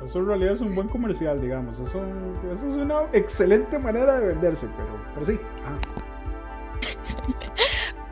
Eso 0.05 0.19
en 0.19 0.27
realidad 0.27 0.55
es 0.55 0.61
un 0.61 0.75
buen 0.75 0.89
comercial, 0.89 1.41
digamos. 1.41 1.81
Eso, 1.81 2.05
eso 2.53 2.67
es 2.67 2.75
una 2.75 3.03
excelente 3.13 3.79
manera 3.79 4.21
de 4.21 4.29
venderse, 4.29 4.69
pero, 4.77 5.03
pero 5.15 5.27
sí. 5.27 5.41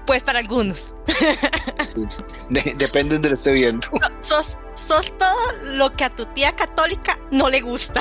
Pues 0.07 0.25
para 0.25 0.41
algunos. 0.41 0.93
depende 2.49 3.11
de 3.11 3.15
donde 3.15 3.29
lo 3.29 3.35
esté 3.35 3.53
viendo. 3.53 3.87
sos, 4.19 4.59
sos 4.75 5.13
todo 5.19 5.53
lo 5.77 5.95
que 5.95 6.03
a 6.03 6.11
tu 6.11 6.25
tía 6.27 6.51
católica 6.57 7.17
no 7.31 7.49
le 7.49 7.61
gusta. 7.61 8.01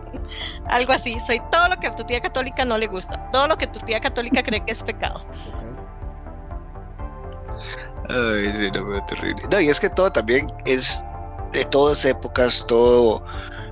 Algo 0.66 0.92
así, 0.92 1.18
soy 1.26 1.40
todo 1.50 1.68
lo 1.68 1.76
que 1.80 1.86
a 1.86 1.96
tu 1.96 2.04
tía 2.04 2.20
católica 2.20 2.66
no 2.66 2.76
le 2.76 2.88
gusta, 2.88 3.30
todo 3.30 3.48
lo 3.48 3.56
que 3.56 3.66
tu 3.68 3.80
tía 3.80 4.00
católica 4.00 4.42
cree 4.42 4.62
que 4.62 4.72
es 4.72 4.82
pecado. 4.82 5.24
Ay, 8.10 8.52
sí, 8.58 8.70
no, 8.74 8.86
pero 8.86 9.02
terrible. 9.06 9.42
No, 9.50 9.60
y 9.60 9.70
es 9.70 9.80
que 9.80 9.88
todo 9.88 10.12
también 10.12 10.46
es 10.66 11.02
de 11.52 11.64
todas 11.64 12.04
épocas, 12.04 12.66
todo 12.66 13.24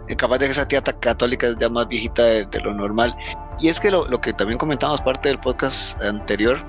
eh, 0.09 0.17
capaz 0.17 0.39
de 0.39 0.47
que 0.47 0.53
esa 0.53 0.67
tía 0.67 0.83
católica 0.83 1.47
es 1.49 1.59
ya 1.59 1.69
más 1.69 1.89
viejita 1.89 2.23
de, 2.23 2.61
lo 2.61 2.75
normal. 2.75 3.17
Y 3.61 3.69
es 3.69 3.81
que 3.81 3.91
lo, 3.91 4.07
lo, 4.07 4.21
que 4.21 4.33
también 4.33 4.59
comentamos 4.59 5.01
parte 5.01 5.29
del 5.29 5.41
podcast 5.41 6.01
anterior, 6.03 6.65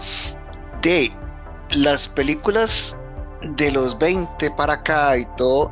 de 0.82 1.12
las 1.72 2.08
películas 2.08 3.00
de 3.42 3.72
los 3.72 3.98
20 3.98 4.52
para 4.52 4.74
acá 4.74 5.18
y 5.18 5.26
todo, 5.38 5.72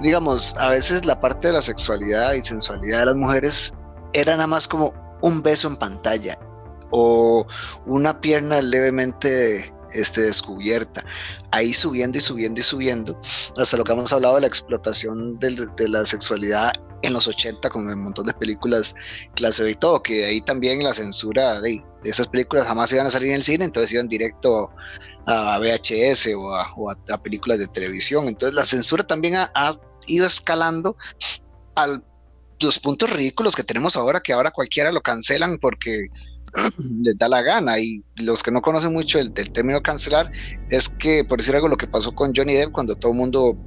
digamos, 0.00 0.56
a 0.56 0.68
veces 0.70 1.04
la 1.04 1.20
parte 1.20 1.48
de 1.48 1.54
la 1.54 1.62
sexualidad 1.62 2.32
y 2.34 2.42
sensualidad 2.42 3.00
de 3.00 3.06
las 3.06 3.16
mujeres 3.16 3.74
era 4.12 4.32
nada 4.32 4.46
más 4.46 4.68
como 4.68 4.92
un 5.20 5.42
beso 5.42 5.68
en 5.68 5.76
pantalla 5.76 6.38
o 6.90 7.46
una 7.86 8.20
pierna 8.20 8.60
levemente 8.60 9.71
este, 9.94 10.22
descubierta, 10.22 11.04
ahí 11.50 11.72
subiendo 11.72 12.18
y 12.18 12.20
subiendo 12.20 12.60
y 12.60 12.64
subiendo, 12.64 13.20
hasta 13.56 13.76
lo 13.76 13.84
que 13.84 13.92
hemos 13.92 14.12
hablado 14.12 14.36
de 14.36 14.42
la 14.42 14.46
explotación 14.46 15.38
de, 15.38 15.88
la 15.88 16.04
sexualidad 16.04 16.72
en 17.02 17.12
los 17.12 17.26
80 17.26 17.68
con 17.70 17.86
un 17.86 18.02
montón 18.02 18.26
de 18.26 18.34
películas 18.34 18.94
clase 19.34 19.68
y 19.68 19.74
todo, 19.74 20.02
que 20.02 20.24
ahí 20.24 20.40
también 20.40 20.82
la 20.82 20.94
censura 20.94 21.60
de, 21.60 21.82
esas 22.04 22.28
películas 22.28 22.66
jamás 22.66 22.92
iban 22.92 23.06
a 23.06 23.10
salir 23.10 23.28
en 23.28 23.36
el 23.36 23.44
cine, 23.44 23.64
entonces 23.64 23.92
iban 23.92 24.08
directo 24.08 24.70
a 25.26 25.58
VHS 25.58 26.30
o 26.36 26.90
a, 26.90 27.22
películas 27.22 27.58
de 27.58 27.68
televisión. 27.68 28.26
Entonces 28.26 28.54
la 28.54 28.66
censura 28.66 29.04
también 29.04 29.34
ha, 29.36 29.72
ido 30.06 30.26
escalando 30.26 30.96
a 31.76 32.00
los 32.60 32.78
puntos 32.80 33.10
ridículos 33.10 33.54
que 33.54 33.62
tenemos 33.64 33.96
ahora, 33.96 34.20
que 34.20 34.32
ahora 34.32 34.50
cualquiera 34.50 34.90
lo 34.90 35.00
cancelan 35.00 35.58
porque 35.58 36.08
les 37.02 37.16
da 37.18 37.28
la 37.28 37.42
gana. 37.42 37.78
Y 37.78 38.02
los 38.16 38.42
que 38.42 38.50
no 38.50 38.62
conocen 38.62 38.92
mucho 38.92 39.18
el, 39.18 39.32
el 39.36 39.52
término 39.52 39.80
cancelar, 39.82 40.30
es 40.70 40.88
que, 40.88 41.24
por 41.24 41.38
decir 41.38 41.54
algo, 41.54 41.68
lo 41.68 41.76
que 41.76 41.86
pasó 41.86 42.14
con 42.14 42.32
Johnny 42.34 42.54
Depp 42.54 42.72
cuando 42.72 42.94
todo 42.96 43.12
el 43.12 43.18
mundo 43.18 43.58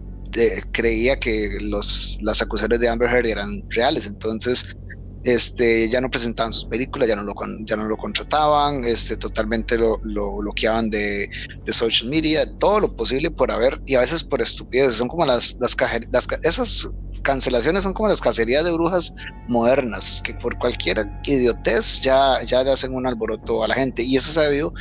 creía 0.71 1.19
que 1.19 1.57
los, 1.61 2.19
las 2.21 2.41
acusaciones 2.41 2.79
de 2.79 2.89
Amber 2.89 3.09
Heard 3.09 3.27
eran 3.27 3.63
reales, 3.69 4.05
entonces 4.05 4.75
este, 5.23 5.89
ya 5.89 6.01
no 6.01 6.09
presentaban 6.09 6.53
sus 6.53 6.65
películas, 6.65 7.07
ya 7.07 7.15
no 7.15 7.23
lo, 7.23 7.33
ya 7.65 7.75
no 7.75 7.85
lo 7.87 7.97
contrataban, 7.97 8.85
este, 8.85 9.17
totalmente 9.17 9.77
lo, 9.77 9.99
lo 10.03 10.37
bloqueaban 10.37 10.89
de, 10.89 11.29
social 11.71 12.09
media, 12.09 12.45
todo 12.59 12.79
lo 12.81 12.95
posible 12.95 13.31
por 13.31 13.51
haber, 13.51 13.81
y 13.85 13.95
a 13.95 14.01
veces 14.01 14.23
por 14.23 14.41
estupidez, 14.41 14.93
son 14.93 15.07
como 15.07 15.25
las, 15.25 15.57
las, 15.59 15.75
las 16.11 16.27
esas 16.43 16.89
cancelaciones 17.25 17.83
son 17.83 17.93
como 17.93 18.07
las 18.07 18.21
cacerías 18.21 18.63
de 18.63 18.71
brujas 18.71 19.13
modernas, 19.49 20.21
que 20.23 20.35
por 20.35 20.57
cualquier 20.59 21.09
idiotez 21.25 21.99
ya, 22.01 22.41
ya 22.43 22.63
le 22.63 22.71
hacen 22.71 22.93
un 22.93 23.05
alboroto 23.05 23.63
a 23.63 23.67
la 23.67 23.73
gente, 23.73 24.03
y 24.03 24.15
eso 24.15 24.31
se 24.31 24.39
ha 24.39 24.43
debido 24.43 24.71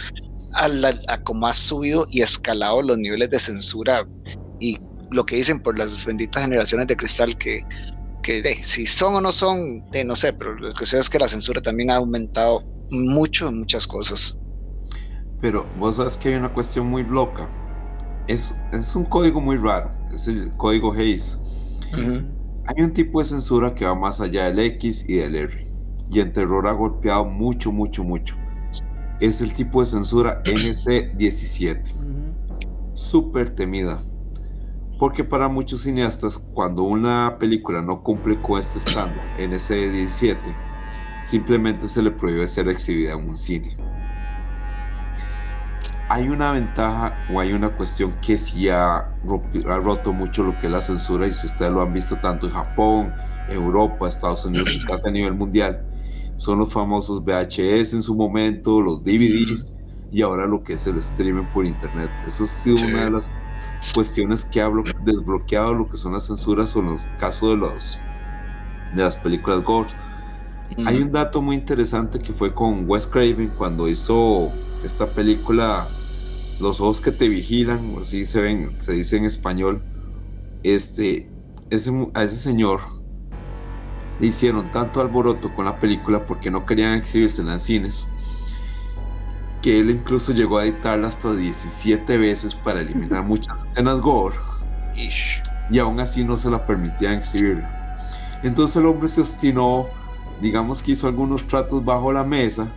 a, 0.52 0.68
la, 0.68 0.94
a 1.08 1.20
cómo 1.22 1.48
ha 1.48 1.54
subido 1.54 2.06
y 2.10 2.20
escalado 2.20 2.82
los 2.82 2.98
niveles 2.98 3.30
de 3.30 3.40
censura 3.40 4.06
y 4.60 4.78
lo 5.10 5.24
que 5.24 5.36
dicen 5.36 5.60
por 5.60 5.78
las 5.78 6.04
benditas 6.04 6.44
generaciones 6.44 6.86
de 6.86 6.96
cristal 6.96 7.36
que, 7.38 7.64
que 8.22 8.62
si 8.62 8.86
son 8.86 9.14
o 9.16 9.20
no 9.20 9.32
son, 9.32 9.82
no 10.04 10.14
sé, 10.14 10.32
pero 10.34 10.54
lo 10.54 10.74
que 10.74 10.86
sé 10.86 10.98
es 10.98 11.08
que 11.08 11.18
la 11.18 11.28
censura 11.28 11.62
también 11.62 11.90
ha 11.90 11.96
aumentado 11.96 12.62
mucho 12.90 13.48
en 13.48 13.58
muchas 13.58 13.86
cosas. 13.86 14.40
Pero 15.40 15.66
vos 15.78 15.96
sabes 15.96 16.16
que 16.16 16.28
hay 16.28 16.34
una 16.34 16.52
cuestión 16.52 16.86
muy 16.88 17.04
loca. 17.04 17.48
Es, 18.28 18.56
es 18.72 18.94
un 18.94 19.04
código 19.04 19.40
muy 19.40 19.56
raro, 19.56 19.90
es 20.12 20.28
el 20.28 20.52
código 20.56 20.92
Hayes. 20.92 21.40
Hay 22.66 22.82
un 22.82 22.92
tipo 22.92 23.18
de 23.18 23.24
censura 23.26 23.74
que 23.74 23.84
va 23.84 23.94
más 23.94 24.20
allá 24.20 24.44
del 24.44 24.58
X 24.58 25.08
y 25.08 25.16
del 25.16 25.36
R. 25.36 25.66
Y 26.10 26.20
en 26.20 26.32
terror 26.32 26.66
ha 26.66 26.72
golpeado 26.72 27.24
mucho, 27.24 27.72
mucho, 27.72 28.04
mucho. 28.04 28.36
Es 29.20 29.40
el 29.40 29.52
tipo 29.52 29.80
de 29.80 29.86
censura 29.86 30.42
NC17. 30.44 31.82
Súper 32.94 33.50
temida 33.50 34.00
porque 34.98 35.24
para 35.24 35.48
muchos 35.48 35.82
cineastas, 35.82 36.38
cuando 36.38 36.82
una 36.84 37.36
película 37.38 37.82
no 37.82 38.02
cumple 38.02 38.40
con 38.40 38.58
este 38.58 38.78
estándar 38.78 39.22
en 39.38 39.52
ese 39.52 39.90
17, 39.90 40.40
simplemente 41.22 41.88
se 41.88 42.02
le 42.02 42.10
prohíbe 42.10 42.46
ser 42.46 42.68
exhibida 42.68 43.14
en 43.14 43.28
un 43.28 43.36
cine. 43.36 43.76
Hay 46.14 46.28
una 46.28 46.52
ventaja 46.52 47.26
o 47.32 47.40
hay 47.40 47.52
una 47.54 47.76
cuestión 47.76 48.12
que 48.24 48.38
sí 48.38 48.68
ha, 48.68 49.12
roto 49.24 50.12
mucho 50.12 50.44
lo 50.44 50.56
que 50.56 50.66
es 50.66 50.72
la 50.72 50.80
censura 50.80 51.26
y 51.26 51.32
si 51.32 51.48
ustedes 51.48 51.72
lo 51.72 51.82
han 51.82 51.92
visto 51.92 52.14
tanto 52.14 52.46
en 52.46 52.52
Japón, 52.52 53.12
Europa, 53.48 54.06
Estados 54.06 54.44
Unidos 54.44 54.76
y 54.76 54.86
casi 54.86 55.08
a 55.08 55.10
nivel 55.10 55.34
mundial, 55.34 55.84
son 56.36 56.60
los 56.60 56.72
famosos 56.72 57.24
VHS 57.24 57.94
en 57.94 58.02
su 58.04 58.14
momento, 58.14 58.80
los 58.80 59.02
DVDs 59.02 59.80
y 60.12 60.22
ahora 60.22 60.46
lo 60.46 60.62
que 60.62 60.74
es 60.74 60.86
el 60.86 60.98
streaming 60.98 61.46
por 61.52 61.66
internet. 61.66 62.08
Eso 62.24 62.44
ha 62.44 62.46
sido 62.46 62.86
una 62.86 63.06
de 63.06 63.10
las 63.10 63.32
cuestiones 63.92 64.44
que 64.44 64.60
ha 64.60 64.70
desbloqueado 65.04 65.74
lo 65.74 65.88
que 65.88 65.96
son 65.96 66.12
las 66.12 66.28
censuras 66.28 66.76
o 66.76 66.78
en 66.78 66.90
los 66.90 67.08
casos 67.18 67.50
de, 67.50 67.56
los, 67.56 67.98
de 68.94 69.02
las 69.02 69.16
películas 69.16 69.64
gore. 69.64 69.90
Hay 70.86 71.02
un 71.02 71.10
dato 71.10 71.42
muy 71.42 71.56
interesante 71.56 72.20
que 72.20 72.32
fue 72.32 72.54
con 72.54 72.88
Wes 72.88 73.04
Craven 73.04 73.48
cuando 73.58 73.88
hizo 73.88 74.52
esta 74.84 75.08
película 75.08 75.88
Los 76.64 76.80
ojos 76.80 77.02
que 77.02 77.12
te 77.12 77.28
vigilan, 77.28 77.94
así 78.00 78.24
se 78.24 78.40
ven, 78.40 78.72
se 78.78 78.94
dice 78.94 79.18
en 79.18 79.26
español. 79.26 79.82
Este, 80.62 81.28
ese, 81.68 81.90
a 82.14 82.22
ese 82.22 82.36
señor 82.36 82.80
le 84.18 84.28
hicieron 84.28 84.70
tanto 84.70 85.02
alboroto 85.02 85.52
con 85.52 85.66
la 85.66 85.78
película 85.78 86.24
porque 86.24 86.50
no 86.50 86.64
querían 86.64 86.94
exhibirse 86.94 87.42
en 87.42 87.60
cines 87.60 88.08
que 89.60 89.78
él 89.78 89.90
incluso 89.90 90.32
llegó 90.32 90.56
a 90.56 90.64
editarla 90.64 91.08
hasta 91.08 91.34
17 91.34 92.16
veces 92.16 92.54
para 92.54 92.80
eliminar 92.80 93.22
muchas 93.26 93.66
escenas 93.66 94.00
gore. 94.00 94.36
Y 95.70 95.78
aún 95.78 96.00
así 96.00 96.24
no 96.24 96.38
se 96.38 96.48
la 96.48 96.64
permitían 96.64 97.18
exhibir. 97.18 97.62
Entonces 98.42 98.76
el 98.76 98.86
hombre 98.86 99.08
se 99.08 99.20
obstinó, 99.20 99.86
digamos 100.40 100.82
que 100.82 100.92
hizo 100.92 101.08
algunos 101.08 101.46
tratos 101.46 101.84
bajo 101.84 102.10
la 102.10 102.24
mesa, 102.24 102.68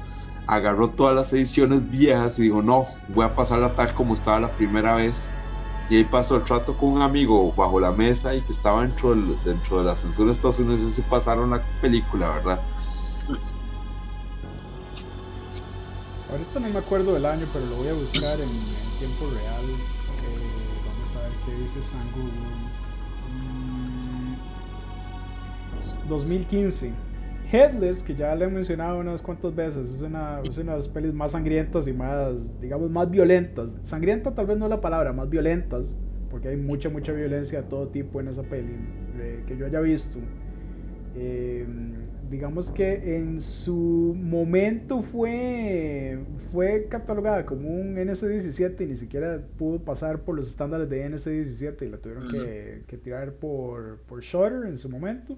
agarró 0.47 0.89
todas 0.89 1.13
las 1.13 1.31
ediciones 1.33 1.89
viejas 1.89 2.39
y 2.39 2.43
dijo, 2.43 2.61
no, 2.61 2.83
voy 3.09 3.25
a 3.25 3.35
pasarla 3.35 3.75
tal 3.75 3.93
como 3.93 4.13
estaba 4.13 4.39
la 4.39 4.51
primera 4.55 4.95
vez. 4.95 5.33
Y 5.89 5.97
ahí 5.97 6.03
pasó 6.03 6.37
el 6.37 6.43
trato 6.43 6.75
con 6.75 6.93
un 6.93 7.01
amigo 7.01 7.53
bajo 7.53 7.79
la 7.79 7.91
mesa 7.91 8.33
y 8.33 8.41
que 8.41 8.51
estaba 8.51 8.81
dentro, 8.81 9.15
dentro 9.45 9.79
de 9.79 9.85
la 9.85 9.95
censura 9.95 10.27
de 10.27 10.31
Estados 10.31 10.59
Unidos 10.59 10.81
y 10.81 10.89
se 10.89 11.03
pasaron 11.03 11.51
la 11.51 11.63
película, 11.81 12.29
¿verdad? 12.29 12.61
Ahorita 16.29 16.59
no 16.59 16.69
me 16.69 16.79
acuerdo 16.79 17.13
del 17.13 17.25
año, 17.25 17.47
pero 17.53 17.65
lo 17.67 17.75
voy 17.77 17.87
a 17.87 17.93
buscar 17.93 18.39
en, 18.39 18.49
tiempo 18.99 19.29
real. 19.29 19.65
Eh, 19.65 19.75
vamos 20.85 21.15
a 21.15 21.19
ver 21.21 21.31
qué 21.45 21.53
dice 21.61 21.81
San 21.81 22.01
2015. 26.09 26.89
Mm, 26.89 27.06
Headless, 27.51 28.03
que 28.03 28.13
ya 28.13 28.35
le 28.35 28.45
he 28.45 28.47
mencionado 28.49 28.99
unas 28.99 29.21
cuantas 29.21 29.55
veces, 29.55 29.89
es 29.89 30.01
una, 30.01 30.41
es 30.41 30.57
una 30.57 30.73
de 30.73 30.77
las 30.77 30.87
pelis 30.87 31.13
más 31.13 31.31
sangrientas 31.31 31.87
y 31.87 31.93
más, 31.93 32.59
digamos, 32.59 32.89
más 32.89 33.09
violentas. 33.09 33.73
Sangrienta 33.83 34.33
tal 34.33 34.47
vez 34.47 34.57
no 34.57 34.65
es 34.65 34.69
la 34.69 34.81
palabra, 34.81 35.13
más 35.13 35.29
violentas, 35.29 35.95
porque 36.29 36.49
hay 36.49 36.57
mucha, 36.57 36.89
mucha 36.89 37.13
violencia 37.13 37.61
de 37.61 37.67
todo 37.69 37.87
tipo 37.87 38.19
en 38.19 38.27
esa 38.27 38.43
peli 38.43 38.75
eh, 39.19 39.43
que 39.47 39.55
yo 39.55 39.65
haya 39.65 39.79
visto. 39.79 40.19
Eh, 41.15 41.65
digamos 42.29 42.69
que 42.69 43.15
en 43.15 43.39
su 43.39 44.13
momento 44.17 45.01
fue, 45.01 46.19
fue 46.51 46.87
catalogada 46.89 47.45
como 47.45 47.69
un 47.69 47.95
NC-17 47.95 48.81
y 48.81 48.85
ni 48.87 48.95
siquiera 48.95 49.41
pudo 49.57 49.79
pasar 49.79 50.19
por 50.19 50.35
los 50.35 50.49
estándares 50.49 50.89
de 50.89 51.09
NC-17 51.09 51.87
y 51.87 51.89
la 51.89 51.97
tuvieron 51.97 52.27
que, 52.29 52.79
que, 52.87 52.97
tirar 52.97 53.33
por, 53.33 53.99
por 54.01 54.21
Shutter 54.21 54.67
en 54.67 54.77
su 54.77 54.89
momento 54.89 55.37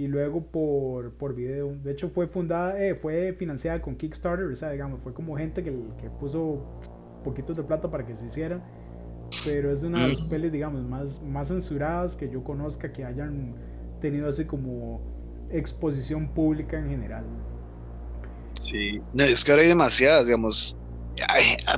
y 0.00 0.08
luego 0.08 0.42
por, 0.42 1.12
por 1.12 1.34
video. 1.34 1.76
De 1.82 1.92
hecho 1.92 2.08
fue 2.08 2.26
fundada, 2.26 2.82
eh, 2.82 2.94
fue 2.94 3.34
financiada 3.34 3.82
con 3.82 3.96
Kickstarter, 3.96 4.46
o 4.46 4.56
sea, 4.56 4.70
digamos, 4.70 5.00
fue 5.02 5.12
como 5.12 5.36
gente 5.36 5.62
que, 5.62 5.70
que 6.00 6.08
puso 6.08 6.64
poquitos 7.22 7.54
de 7.56 7.64
plata 7.64 7.90
para 7.90 8.06
que 8.06 8.14
se 8.14 8.24
hiciera. 8.24 8.64
Pero 9.44 9.70
es 9.70 9.82
una 9.82 10.02
de 10.02 10.08
las 10.08 10.22
pelis, 10.30 10.50
digamos, 10.50 10.82
más, 10.82 11.20
más 11.22 11.48
censuradas 11.48 12.16
que 12.16 12.30
yo 12.30 12.42
conozca 12.42 12.90
que 12.90 13.04
hayan 13.04 13.54
tenido 14.00 14.26
así 14.26 14.46
como 14.46 15.02
exposición 15.50 16.28
pública 16.32 16.78
en 16.78 16.88
general. 16.88 17.24
Sí, 18.64 19.02
es 19.14 19.44
que 19.44 19.50
ahora 19.52 19.62
hay 19.62 19.68
demasiadas, 19.68 20.24
digamos, 20.24 20.78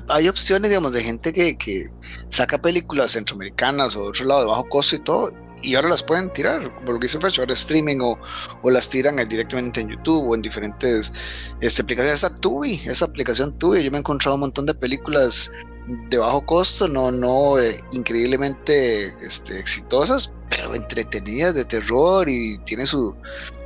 hay, 0.08 0.28
opciones, 0.28 0.70
digamos, 0.70 0.92
de 0.92 1.00
gente 1.00 1.32
que, 1.32 1.58
que, 1.58 1.86
saca 2.28 2.56
películas 2.56 3.10
centroamericanas 3.10 3.96
o 3.96 4.02
de 4.02 4.08
otro 4.08 4.26
lado 4.26 4.42
de 4.42 4.46
bajo 4.46 4.68
costo 4.68 4.96
y 4.96 5.00
todo, 5.00 5.32
y 5.62 5.74
ahora 5.74 5.88
las 5.88 6.02
pueden 6.02 6.32
tirar, 6.32 6.74
por 6.84 6.94
lo 6.94 7.00
que 7.00 7.06
dice 7.06 7.18
Fresh, 7.18 7.40
ahora 7.40 7.54
streaming 7.54 7.98
o, 8.00 8.18
o, 8.62 8.70
las 8.70 8.88
tiran 8.88 9.16
directamente 9.28 9.80
en 9.80 9.88
YouTube 9.88 10.28
o 10.28 10.34
en 10.34 10.42
diferentes 10.42 11.12
este, 11.60 11.82
aplicaciones. 11.82 12.22
Esta 12.22 12.34
Tubi, 12.36 12.82
esa 12.86 13.04
aplicación 13.04 13.58
Tubi, 13.58 13.82
yo 13.82 13.90
me 13.90 13.98
he 13.98 14.00
encontrado 14.00 14.34
un 14.34 14.40
montón 14.40 14.66
de 14.66 14.74
películas 14.74 15.50
de 15.86 16.18
bajo 16.18 16.44
costo, 16.46 16.88
no, 16.88 17.10
no 17.10 17.58
eh, 17.58 17.80
increíblemente 17.92 19.14
este, 19.24 19.58
exitosas, 19.58 20.32
pero 20.48 20.74
entretenidas 20.74 21.54
de 21.54 21.64
terror 21.64 22.28
y 22.28 22.58
tiene 22.58 22.86
su, 22.86 23.16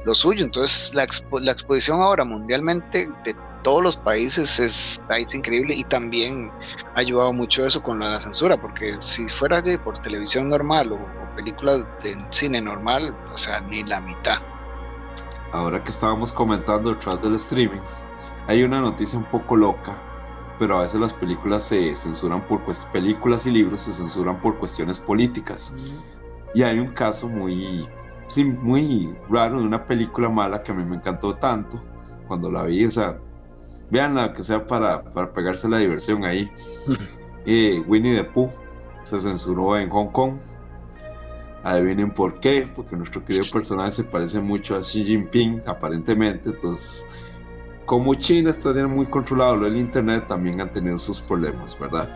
lo 0.04 0.14
suyo. 0.14 0.44
Entonces 0.44 0.94
la, 0.94 1.06
la 1.40 1.52
exposición 1.52 2.00
ahora 2.00 2.24
mundialmente 2.24 3.08
de 3.24 3.34
todos 3.66 3.82
los 3.82 3.96
países 3.96 4.60
es, 4.60 5.04
es 5.10 5.34
increíble 5.34 5.74
y 5.74 5.82
también 5.82 6.52
ha 6.94 7.00
ayudado 7.00 7.32
mucho 7.32 7.66
eso 7.66 7.82
con 7.82 7.98
la, 7.98 8.20
censura, 8.20 8.56
porque 8.56 8.96
si 9.00 9.28
fuera 9.28 9.60
por 9.82 9.98
televisión 9.98 10.48
normal 10.48 10.92
o, 10.92 10.98
películas 11.36 11.86
de 12.02 12.16
cine 12.30 12.60
normal, 12.60 13.14
o 13.32 13.38
sea, 13.38 13.60
ni 13.60 13.84
la 13.84 14.00
mitad. 14.00 14.38
Ahora 15.52 15.82
que 15.84 15.90
estábamos 15.90 16.32
comentando 16.32 16.90
detrás 16.90 17.22
del 17.22 17.34
streaming, 17.36 17.80
hay 18.48 18.62
una 18.64 18.80
noticia 18.80 19.18
un 19.18 19.24
poco 19.26 19.54
loca, 19.56 19.96
pero 20.58 20.78
a 20.78 20.82
veces 20.82 21.00
las 21.00 21.12
películas 21.12 21.62
se 21.62 21.94
censuran 21.94 22.40
por 22.46 22.62
pues, 22.62 22.84
películas 22.86 23.46
y 23.46 23.50
libros 23.50 23.82
se 23.82 23.92
censuran 23.92 24.40
por 24.40 24.58
cuestiones 24.58 24.98
políticas. 24.98 25.74
Y 26.54 26.62
hay 26.62 26.78
un 26.78 26.88
caso 26.88 27.28
muy, 27.28 27.88
sí, 28.26 28.44
muy 28.44 29.14
raro 29.28 29.60
de 29.60 29.66
una 29.66 29.84
película 29.84 30.28
mala 30.28 30.62
que 30.62 30.72
a 30.72 30.74
mí 30.74 30.84
me 30.84 30.96
encantó 30.96 31.34
tanto 31.36 31.80
cuando 32.26 32.50
la 32.50 32.64
vi, 32.64 32.84
o 32.84 32.90
sea, 32.90 33.18
veanla 33.90 34.32
que 34.32 34.42
sea 34.42 34.66
para, 34.66 35.02
para 35.04 35.32
pegarse 35.32 35.68
la 35.68 35.78
diversión 35.78 36.24
ahí. 36.24 36.50
eh, 37.46 37.82
Winnie 37.86 38.16
the 38.16 38.24
Pooh 38.24 38.50
se 39.04 39.20
censuró 39.20 39.76
en 39.76 39.88
Hong 39.90 40.08
Kong. 40.08 40.34
Adivinen 41.66 42.12
por 42.12 42.38
qué, 42.38 42.68
porque 42.76 42.94
nuestro 42.94 43.24
querido 43.24 43.44
personaje 43.52 43.90
se 43.90 44.04
parece 44.04 44.38
mucho 44.38 44.76
a 44.76 44.78
Xi 44.82 45.02
Jinping, 45.02 45.62
aparentemente. 45.66 46.50
Entonces, 46.50 47.26
como 47.84 48.14
China 48.14 48.50
está 48.50 48.72
muy 48.86 49.06
controlado 49.06 49.56
lo 49.56 49.64
del 49.64 49.76
Internet, 49.76 50.28
también 50.28 50.60
han 50.60 50.70
tenido 50.70 50.96
sus 50.96 51.20
problemas, 51.20 51.76
¿verdad? 51.76 52.08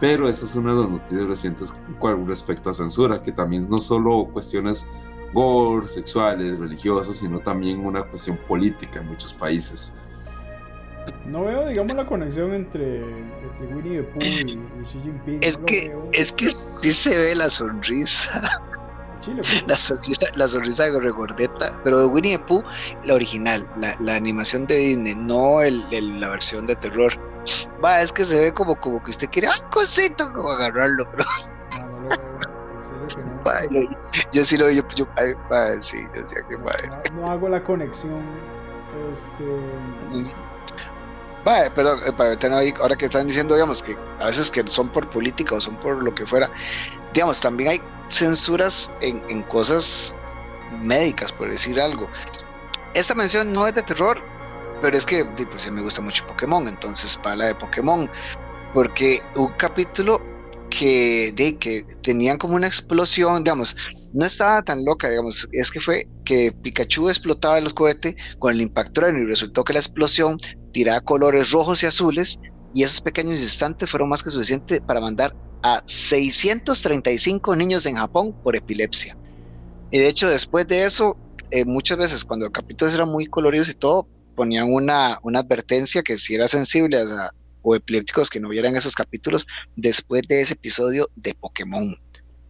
Pero 0.00 0.28
esa 0.28 0.44
es 0.44 0.56
una 0.56 0.72
de 0.72 0.80
las 0.80 0.88
noticias 0.88 1.28
recientes 1.28 1.72
con 2.00 2.26
respecto 2.26 2.68
a 2.68 2.72
censura, 2.72 3.22
que 3.22 3.30
también 3.30 3.70
no 3.70 3.78
solo 3.78 4.28
cuestiones 4.32 4.88
gore, 5.32 5.86
sexuales, 5.86 6.58
religiosas, 6.58 7.18
sino 7.18 7.38
también 7.38 7.86
una 7.86 8.02
cuestión 8.02 8.38
política 8.48 8.98
en 8.98 9.06
muchos 9.06 9.32
países. 9.32 9.96
No 11.26 11.44
veo, 11.44 11.68
digamos, 11.68 11.96
la 11.96 12.06
conexión 12.06 12.54
entre, 12.54 13.04
Winnie 13.72 13.98
the 13.98 14.02
Pooh 14.02 14.20
y, 14.20 14.58
Xi 14.84 14.98
Jinping. 15.04 15.38
Es 15.42 15.58
que, 15.58 15.94
es 16.12 16.32
que 16.32 16.50
sí 16.50 16.90
se 16.90 17.16
ve 17.16 17.36
la 17.36 17.48
sonrisa. 17.48 18.60
Pues. 19.24 19.64
La 19.66 19.76
sonrisa, 19.76 20.26
la 20.34 20.48
sonrisa 20.48 20.84
de 20.84 20.98
regordeta, 20.98 21.78
pero 21.84 22.00
de 22.00 22.06
Winnie 22.06 22.38
the 22.38 22.44
Pooh, 22.44 22.62
la 23.04 23.14
original, 23.14 23.68
la, 23.76 24.14
animación 24.14 24.66
de 24.66 24.76
Disney, 24.76 25.14
no 25.14 25.62
el, 25.62 25.82
la 26.20 26.28
versión 26.28 26.66
de 26.66 26.76
terror. 26.76 27.12
Va, 27.84 28.00
es 28.00 28.12
que 28.12 28.24
se 28.24 28.40
ve 28.40 28.54
como, 28.54 28.76
como 28.76 29.02
que 29.02 29.10
usted 29.10 29.28
quiere, 29.30 29.48
¡ay, 29.48 29.60
cosito! 29.70 30.32
Como 30.32 30.50
agarrarlo, 30.50 31.10
pero. 31.10 31.24
No, 33.44 33.52
lo 33.70 34.00
yo 34.32 34.44
sí 34.44 34.56
lo 34.56 34.66
veo, 34.66 34.74
yo, 34.74 34.84
sí, 35.80 36.06
yo 36.14 36.22
decía 36.22 36.42
que 36.48 36.58
no, 36.58 37.20
no, 37.22 37.30
hago 37.30 37.48
la 37.48 37.62
conexión. 37.62 38.22
Este. 39.12 40.30
Vale, 41.44 41.70
perdón, 41.70 42.00
para 42.16 42.30
meternos 42.30 42.60
ahí, 42.60 42.74
ahora 42.80 42.96
que 42.96 43.06
están 43.06 43.26
diciendo, 43.26 43.54
digamos, 43.54 43.82
que 43.82 43.96
a 44.18 44.26
veces 44.26 44.50
que 44.50 44.66
son 44.68 44.90
por 44.90 45.08
política 45.08 45.54
o 45.54 45.60
son 45.60 45.76
por 45.76 46.02
lo 46.02 46.14
que 46.14 46.26
fuera, 46.26 46.50
digamos, 47.12 47.40
también 47.40 47.70
hay 47.70 47.80
censuras 48.08 48.90
en, 49.00 49.42
cosas 49.44 50.20
médicas, 50.82 51.32
por 51.32 51.50
decir 51.50 51.80
algo. 51.80 52.08
Esta 52.94 53.14
mención 53.14 53.52
no 53.52 53.66
es 53.66 53.74
de 53.74 53.82
terror, 53.82 54.18
pero 54.80 54.96
es 54.96 55.06
que 55.06 55.24
pues, 55.24 55.70
me 55.70 55.82
gusta 55.82 56.00
mucho 56.00 56.26
Pokémon, 56.26 56.66
entonces 56.68 57.16
para 57.16 57.36
la 57.36 57.46
de 57.46 57.54
Pokémon, 57.54 58.10
porque 58.74 59.22
un 59.34 59.52
capítulo 59.52 60.20
que, 60.70 61.32
de, 61.34 61.56
que 61.56 61.84
tenían 62.02 62.38
como 62.38 62.54
una 62.54 62.66
explosión, 62.66 63.42
digamos, 63.42 63.76
no 64.14 64.24
estaba 64.24 64.62
tan 64.62 64.84
loca, 64.84 65.08
digamos, 65.08 65.48
es 65.52 65.70
que 65.70 65.80
fue 65.80 66.08
que 66.24 66.52
Pikachu 66.52 67.08
explotaba 67.08 67.60
los 67.60 67.74
cohetes 67.74 68.14
con 68.38 68.54
el 68.54 68.60
impacto 68.60 69.08
y 69.08 69.24
resultó 69.24 69.64
que 69.64 69.72
la 69.72 69.80
explosión 69.80 70.38
tiraba 70.72 71.00
colores 71.00 71.50
rojos 71.50 71.82
y 71.82 71.86
azules 71.86 72.38
y 72.72 72.84
esos 72.84 73.00
pequeños 73.00 73.40
instantes 73.40 73.90
fueron 73.90 74.08
más 74.08 74.22
que 74.22 74.30
suficientes 74.30 74.80
para 74.80 75.00
mandar 75.00 75.34
a 75.62 75.82
635 75.86 77.56
niños 77.56 77.86
en 77.86 77.96
Japón 77.96 78.34
por 78.42 78.56
epilepsia. 78.56 79.16
Y 79.90 79.98
de 79.98 80.08
hecho, 80.08 80.28
después 80.28 80.66
de 80.68 80.84
eso, 80.84 81.16
eh, 81.50 81.64
muchas 81.64 81.98
veces 81.98 82.24
cuando 82.24 82.46
los 82.46 82.52
capítulos 82.52 82.94
eran 82.94 83.08
muy 83.08 83.26
coloridos 83.26 83.68
y 83.68 83.74
todo, 83.74 84.06
ponían 84.36 84.72
una, 84.72 85.18
una 85.22 85.40
advertencia 85.40 86.02
que 86.02 86.16
si 86.16 86.34
era 86.34 86.48
sensible 86.48 86.98
a, 86.98 87.30
o 87.62 87.74
epilépticos 87.74 88.30
que 88.30 88.40
no 88.40 88.48
vieran 88.48 88.76
esos 88.76 88.94
capítulos 88.94 89.46
después 89.76 90.22
de 90.28 90.40
ese 90.40 90.54
episodio 90.54 91.08
de 91.16 91.34
Pokémon. 91.34 91.94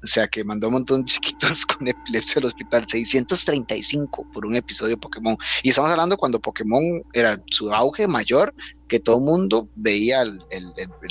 O 0.02 0.06
sea, 0.06 0.28
que 0.28 0.42
mandó 0.44 0.68
un 0.68 0.74
montón 0.74 1.02
de 1.02 1.06
chiquitos 1.06 1.66
con 1.66 1.86
epilepsia 1.86 2.40
al 2.40 2.46
hospital, 2.46 2.86
635 2.88 4.26
por 4.32 4.46
un 4.46 4.56
episodio 4.56 4.96
de 4.96 5.00
Pokémon. 5.00 5.36
Y 5.62 5.70
estamos 5.70 5.90
hablando 5.90 6.16
cuando 6.16 6.40
Pokémon 6.40 7.02
era 7.12 7.40
su 7.50 7.72
auge 7.72 8.06
mayor, 8.06 8.54
que 8.88 8.98
todo 8.98 9.18
el 9.18 9.24
mundo 9.24 9.68
veía 9.76 10.22
el, 10.22 10.40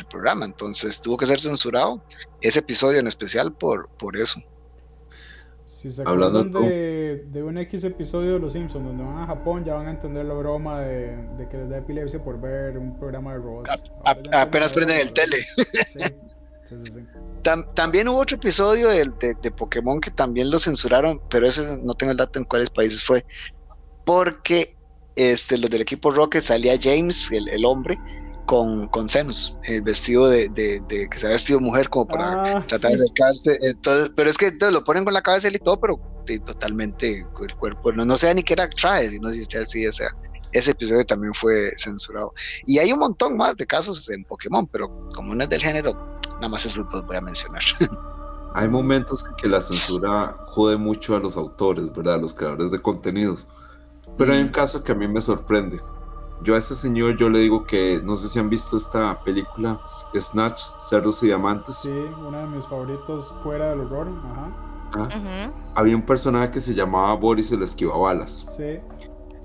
programa. 0.10 0.45
Entonces 0.45 1.02
tuvo 1.02 1.17
que 1.17 1.25
ser 1.25 1.39
censurado 1.39 2.04
ese 2.41 2.60
episodio 2.60 2.99
en 2.99 3.08
especial 3.08 3.54
por, 3.54 3.89
por 3.89 4.17
eso. 4.17 4.41
Si 5.65 5.89
se 5.91 6.02
acuerdan 6.02 6.52
de, 6.52 7.25
de, 7.32 7.43
un 7.43 7.58
X 7.58 7.86
episodio 7.86 8.34
de 8.34 8.39
Los 8.39 8.52
Simpsons 8.52 8.86
donde 8.86 9.02
van 9.02 9.19
a 9.19 9.28
Japón, 9.28 9.63
ya 9.63 9.75
van 9.75 9.88
a 9.88 9.91
entender 9.91 10.25
la 10.25 10.34
broma 10.34 10.82
de, 10.82 11.47
que 11.49 11.58
les 11.58 11.69
da 11.69 11.78
epilepsia 11.78 12.21
por 12.21 12.41
ver 12.41 12.78
un 12.78 12.99
programa 12.99 13.32
de 13.32 13.38
robots. 13.38 13.91
apenas 14.34 14.73
prenden 14.73 14.99
el 14.99 15.13
tele. 15.13 15.38
también 17.73 18.08
hubo 18.08 18.19
otro 18.19 18.38
episodio 18.38 18.89
de, 18.89 19.10
de, 19.41 19.51
Pokémon 19.51 19.99
que 20.01 20.12
también 20.12 20.51
lo 20.51 20.60
censuraron, 20.60 21.21
pero 21.29 21.47
ese 21.47 21.77
no 21.82 21.93
tengo 21.93 22.12
el 22.12 22.17
dato 22.17 22.39
en 22.39 22.45
cuáles 22.45 22.69
países 22.69 23.03
fue. 23.03 23.25
Porque 24.05 24.75
este, 25.15 25.58
los 25.58 25.69
del 25.69 25.82
equipo 25.82 26.12
Rocket 26.12 26.43
salía 26.43 26.77
James, 26.82 27.32
el, 27.32 27.47
el 27.49 27.65
hombre, 27.65 27.99
con, 28.45 28.88
con 28.88 29.08
senos, 29.08 29.60
el 29.65 29.84
vestido 29.84 30.27
de, 30.27 30.49
de, 30.49 30.82
que 31.10 31.17
se 31.19 31.27
ha 31.27 31.29
vestido 31.29 31.60
mujer 31.60 31.88
como 31.88 32.08
para 32.08 32.58
ah, 32.58 32.65
tratar 32.65 32.91
de 32.91 32.95
acercarse. 32.95 33.58
Entonces, 33.62 34.12
pero 34.15 34.29
es 34.29 34.38
que 34.38 34.51
lo 34.71 34.84
ponen 34.84 35.05
con 35.05 35.13
la 35.13 35.21
cabeza 35.21 35.49
y 35.49 35.60
todo, 35.60 35.79
pero 35.79 35.99
totalmente 36.45 37.19
el 37.19 37.55
cuerpo, 37.55 37.91
no, 37.91 38.05
no 38.05 38.17
sé 38.17 38.34
ni 38.34 38.41
qué 38.43 38.53
era 38.53 38.69
traje, 38.69 39.10
sino 39.10 39.29
si 39.29 39.41
está 39.41 39.62
así, 39.62 39.86
o 39.86 39.91
sea, 39.91 40.08
ese 40.51 40.71
episodio 40.71 41.05
también 41.05 41.34
fue 41.34 41.71
censurado. 41.77 42.34
Y 42.65 42.79
hay 42.79 42.91
un 42.91 42.99
montón 42.99 43.38
más 43.38 43.55
de 43.55 43.67
casos 43.67 44.10
en 44.10 44.23
Pokémon, 44.23 44.65
pero 44.67 45.10
como 45.13 45.36
no 45.36 45.43
es 45.43 45.49
del 45.49 45.62
género, 45.62 46.18
nada 46.39 46.49
más 46.49 46.65
esos 46.65 46.88
dos 46.89 47.06
voy 47.06 47.17
a 47.17 47.21
mencionar. 47.21 47.62
Hay 48.56 48.67
momentos 48.67 49.25
en 49.25 49.36
que 49.36 49.47
la 49.47 49.62
censura 49.62 50.36
jode 50.47 50.78
mucho 50.78 51.15
a 51.15 51.19
los 51.19 51.38
autores, 51.38 51.93
¿verdad? 51.93 52.15
A 52.15 52.17
los 52.17 52.34
creadores 52.34 52.71
de 52.71 52.82
contenidos. 52.82 53.47
Pero 54.17 54.34
hay 54.34 54.41
un 54.41 54.49
caso 54.49 54.84
que 54.84 54.91
a 54.91 54.95
mí 54.95 55.08
me 55.08 55.21
sorprende. 55.21 55.80
Yo 56.41 56.56
a 56.56 56.58
ese 56.58 56.75
señor 56.75 57.15
yo 57.15 57.30
le 57.30 57.39
digo 57.39 57.63
que 57.63 58.02
no 58.04 58.15
sé 58.15 58.28
si 58.28 58.39
han 58.39 58.49
visto 58.49 58.75
esta 58.75 59.23
película 59.23 59.80
Snatch, 60.17 60.62
Cerdos 60.80 61.21
y 61.23 61.28
Diamantes. 61.28 61.78
Sí, 61.78 61.89
una 61.89 62.39
de 62.39 62.47
mis 62.47 62.65
favoritos 62.65 63.32
fuera 63.43 63.69
del 63.69 63.82
horror. 63.82 64.08
Ajá. 64.32 64.69
Ah, 64.93 65.52
había 65.75 65.95
un 65.95 66.02
personaje 66.02 66.52
que 66.52 66.62
se 66.62 66.73
llamaba 66.73 67.13
Boris 67.13 67.52
el 67.52 67.62
esquivabalas. 67.62 68.56
Sí. 68.58 68.80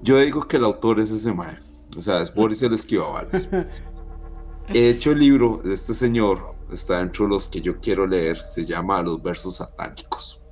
Yo 0.03 0.19
digo 0.19 0.43
que 0.43 0.57
el 0.57 0.65
autor 0.65 1.01
es 1.01 1.11
ese 1.11 1.33
mae. 1.33 1.57
O 1.97 2.01
sea, 2.01 2.21
es 2.21 2.35
Boris 2.35 2.63
el 2.63 2.73
esquivabalas. 2.75 3.51
He 4.69 4.89
hecho 4.89 5.13
el 5.13 5.19
libro 5.19 5.61
de 5.63 5.75
este 5.75 5.93
señor, 5.93 6.54
está 6.71 6.99
dentro 6.99 7.25
de 7.25 7.31
los 7.31 7.47
que 7.47 7.61
yo 7.61 7.81
quiero 7.81 8.07
leer, 8.07 8.39
se 8.45 8.65
llama 8.65 9.03
Los 9.03 9.23
versos 9.23 9.57
satánicos. 9.57 10.43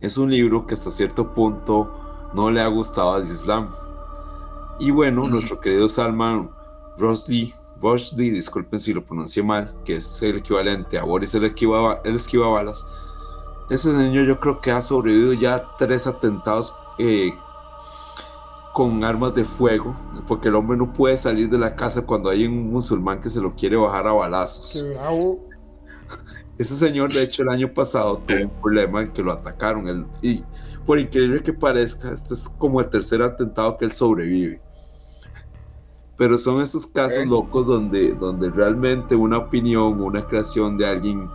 Es 0.00 0.16
un 0.18 0.30
libro 0.30 0.66
que 0.66 0.74
hasta 0.74 0.90
cierto 0.90 1.32
punto 1.32 2.30
no 2.34 2.50
le 2.50 2.60
ha 2.60 2.66
gustado 2.68 3.14
al 3.14 3.24
Islam 3.24 3.68
y 4.80 4.92
bueno, 4.92 5.28
nuestro 5.28 5.60
querido 5.60 5.88
Salman 5.88 6.50
Rushdie, 6.96 7.52
Rushdie, 7.80 8.30
disculpen 8.30 8.78
si 8.78 8.94
lo 8.94 9.04
pronuncié 9.04 9.42
mal, 9.42 9.74
que 9.84 9.96
es 9.96 10.22
el 10.22 10.36
equivalente 10.36 10.98
a 10.98 11.04
Boris 11.04 11.34
el, 11.34 11.44
esquiva, 11.44 12.00
el 12.04 12.14
esquivabalas. 12.14 12.86
Ese 13.70 13.92
señor 13.92 14.24
yo 14.26 14.38
creo 14.38 14.60
que 14.60 14.70
ha 14.70 14.80
sobrevivido 14.80 15.32
ya 15.32 15.66
tres 15.76 16.06
atentados 16.06 16.76
eh, 16.98 17.32
con 18.78 19.02
armas 19.02 19.34
de 19.34 19.44
fuego, 19.44 19.92
porque 20.28 20.46
el 20.46 20.54
hombre 20.54 20.76
no 20.76 20.92
puede 20.92 21.16
salir 21.16 21.50
de 21.50 21.58
la 21.58 21.74
casa 21.74 22.02
cuando 22.02 22.30
hay 22.30 22.46
un 22.46 22.70
musulmán 22.70 23.20
que 23.20 23.28
se 23.28 23.40
lo 23.40 23.56
quiere 23.56 23.74
bajar 23.74 24.06
a 24.06 24.12
balazos. 24.12 24.84
Ese 26.56 26.76
señor, 26.76 27.12
de 27.12 27.24
hecho, 27.24 27.42
el 27.42 27.48
año 27.48 27.74
pasado 27.74 28.18
tuvo 28.18 28.40
un 28.40 28.60
problema 28.60 29.02
en 29.02 29.12
que 29.12 29.20
lo 29.20 29.32
atacaron. 29.32 30.06
y 30.22 30.44
por 30.86 31.00
increíble 31.00 31.42
que 31.42 31.52
parezca, 31.52 32.12
este 32.12 32.34
es 32.34 32.48
como 32.48 32.80
el 32.80 32.88
tercer 32.88 33.20
atentado 33.20 33.76
que 33.76 33.84
él 33.84 33.90
sobrevive. 33.90 34.62
Pero 36.16 36.38
son 36.38 36.60
esos 36.60 36.86
casos 36.86 37.26
locos 37.26 37.66
donde, 37.66 38.12
donde 38.12 38.48
realmente 38.48 39.16
una 39.16 39.38
opinión, 39.38 40.00
una 40.00 40.24
creación 40.24 40.78
de 40.78 40.86
alguien 40.86 41.26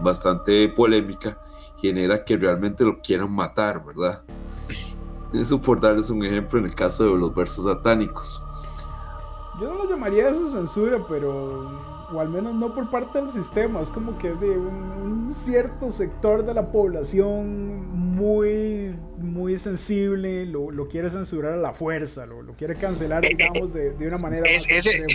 bastante 0.00 0.70
polémica 0.70 1.38
genera 1.82 2.24
que 2.24 2.38
realmente 2.38 2.82
lo 2.82 2.98
quieran 3.02 3.30
matar, 3.30 3.84
¿verdad? 3.84 4.22
Eso 5.32 5.60
por 5.60 5.80
darles 5.80 6.10
un 6.10 6.24
ejemplo 6.24 6.58
en 6.58 6.66
el 6.66 6.74
caso 6.74 7.04
de 7.04 7.18
los 7.18 7.34
versos 7.34 7.64
satánicos. 7.64 8.42
Yo 9.60 9.72
no 9.72 9.84
lo 9.84 9.88
llamaría 9.88 10.28
eso 10.28 10.50
censura, 10.50 10.98
pero 11.08 11.96
o 12.12 12.20
al 12.20 12.28
menos 12.28 12.54
no 12.54 12.72
por 12.72 12.90
parte 12.90 13.18
del 13.20 13.30
sistema, 13.30 13.80
es 13.80 13.88
como 13.88 14.16
que 14.18 14.28
de 14.28 14.50
un, 14.50 15.34
cierto 15.34 15.90
sector 15.90 16.44
de 16.44 16.54
la 16.54 16.70
población 16.70 17.90
muy, 18.14 18.96
muy 19.18 19.58
sensible 19.58 20.46
lo, 20.46 20.70
lo 20.70 20.86
quiere 20.86 21.10
censurar 21.10 21.54
a 21.54 21.56
la 21.56 21.72
fuerza, 21.72 22.26
lo, 22.26 22.42
lo 22.42 22.54
quiere 22.54 22.76
cancelar, 22.76 23.24
eh, 23.24 23.30
digamos, 23.36 23.72
de, 23.72 23.90
de 23.90 24.06
una 24.06 24.18
manera 24.18 24.42
más 24.42 24.70
extrema. 24.70 25.06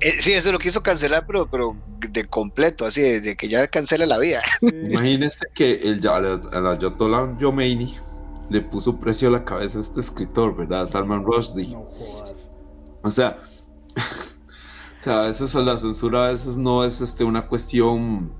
Eh, 0.00 0.16
sí, 0.18 0.32
eso 0.32 0.50
lo 0.50 0.58
quiso 0.58 0.82
cancelar, 0.82 1.26
pero, 1.26 1.46
pero 1.48 1.76
de 1.98 2.24
completo, 2.24 2.86
así, 2.86 3.02
de, 3.02 3.36
que 3.36 3.48
ya 3.48 3.68
cancela 3.68 4.06
la 4.06 4.18
vida. 4.18 4.42
Imagínense 4.62 5.46
que 5.54 5.74
el, 5.74 6.00
el 6.00 6.66
Ayatollah 6.66 7.38
Yomeini 7.38 7.94
le 8.50 8.60
puso 8.60 8.98
precio 8.98 9.28
a 9.28 9.30
la 9.30 9.44
cabeza 9.44 9.78
a 9.78 9.80
este 9.80 10.00
escritor, 10.00 10.56
¿verdad? 10.56 10.84
Salman 10.86 11.24
Rushdie. 11.24 11.72
No 11.72 11.86
O 13.02 13.10
sea, 13.10 13.36
o 13.96 15.00
sea, 15.00 15.20
a 15.20 15.26
veces 15.26 15.54
la 15.54 15.76
censura 15.76 16.26
a 16.26 16.30
veces 16.30 16.56
no 16.56 16.84
es 16.84 17.00
este, 17.00 17.24
una 17.24 17.46
cuestión 17.46 18.30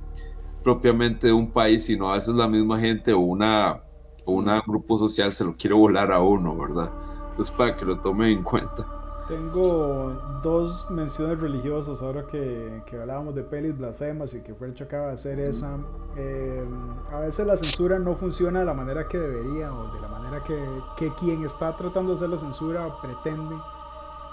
propiamente 0.63 1.29
de 1.29 1.33
un 1.33 1.51
país, 1.51 1.85
sino 1.85 2.11
a 2.11 2.15
veces 2.15 2.35
la 2.35 2.49
misma 2.49 2.79
gente 2.79 3.13
o 3.13 3.21
una, 3.21 3.81
o 4.25 4.35
una 4.35 4.61
grupo 4.67 4.97
social 4.97 5.33
se 5.33 5.45
lo 5.45 5.57
quiere 5.57 5.75
volar 5.75 6.13
a 6.13 6.21
uno, 6.21 6.57
¿verdad? 6.57 6.93
Entonces 7.31 7.55
para 7.57 7.77
que 7.77 7.85
lo 7.85 8.01
tomen 8.01 8.39
en 8.39 8.43
cuenta. 8.43 8.87
Tengo 9.29 10.41
dos 10.43 10.91
menciones 10.91 11.41
religiosas 11.41 12.03
ahora 12.03 12.27
que, 12.27 12.83
que, 12.85 13.01
hablábamos 13.01 13.37
de 13.37 13.45
pelis 13.45 13.79
blasfemas 13.79 14.35
y 14.35 14.41
que 14.41 14.55
Fercho 14.55 14.85
acaba 14.85 15.07
de 15.07 15.13
hacer 15.13 15.39
esa. 15.39 15.79
Eh, 16.17 16.65
a 17.13 17.21
veces 17.21 17.47
la 17.47 17.57
censura 17.57 17.99
no 17.99 18.15
funciona 18.15 18.61
de 18.61 18.65
la 18.65 18.75
manera 18.75 19.07
que 19.07 19.19
debería 19.19 19.73
o 19.73 19.93
de 19.95 20.01
la 20.01 20.09
manera 20.09 20.43
que, 20.43 20.59
que 20.97 21.13
quien 21.15 21.45
está 21.45 21.77
tratando 21.77 22.13
de 22.13 22.17
hacer 22.17 22.29
la 22.29 22.39
censura 22.39 23.01
pretende. 23.01 23.57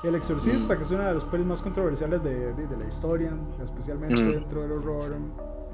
El 0.04 0.16
Exorcista, 0.16 0.78
que 0.78 0.84
es 0.84 0.92
una 0.92 1.08
de 1.08 1.16
las 1.16 1.26
pelis 1.26 1.46
más 1.46 1.62
controversiales 1.62 2.24
de, 2.24 2.54
de, 2.54 2.78
la 2.78 2.88
historia, 2.88 3.34
especialmente 3.64 4.16
dentro 4.16 4.62
del 4.62 4.74
horror, 4.74 5.18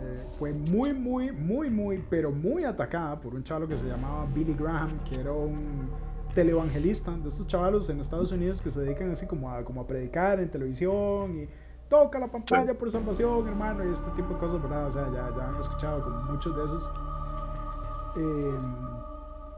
eh, 0.02 0.28
fue 0.40 0.54
muy, 0.54 0.94
muy, 0.94 1.32
muy, 1.34 1.70
muy, 1.70 2.04
pero 2.10 2.32
muy 2.32 2.64
atacada 2.64 3.20
por 3.20 3.36
un 3.36 3.44
chavo 3.44 3.68
que 3.68 3.78
se 3.78 3.86
llamaba 3.86 4.26
Billy 4.34 4.54
Graham, 4.54 5.00
que 5.04 5.20
era 5.20 5.34
un 5.34 5.90
televangelista, 6.34 7.12
de 7.12 7.30
estos 7.30 7.48
chavalos 7.48 7.90
en 7.90 8.00
Estados 8.00 8.32
Unidos 8.32 8.62
que 8.62 8.70
se 8.70 8.82
dedican 8.82 9.12
así 9.12 9.28
como 9.28 9.52
a, 9.52 9.64
como 9.64 9.82
a 9.82 9.88
predicar 9.88 10.40
en 10.40 10.50
televisión 10.50 11.38
y 11.42 11.50
toca 11.94 12.18
la 12.18 12.28
pantalla 12.28 12.74
por 12.74 12.90
salvación, 12.90 13.48
hermano, 13.48 13.88
y 13.88 13.94
este 13.94 14.10
tipo 14.12 14.34
de 14.34 14.40
cosas, 14.40 14.62
¿verdad? 14.62 14.88
O 14.88 14.92
sea, 14.92 15.06
ya, 15.14 15.30
ya 15.38 15.48
han 15.48 15.58
escuchado 15.60 16.04
como 16.04 16.22
muchos 16.32 16.56
de 16.56 16.66
esos. 16.66 16.90
Eh, 18.16 18.60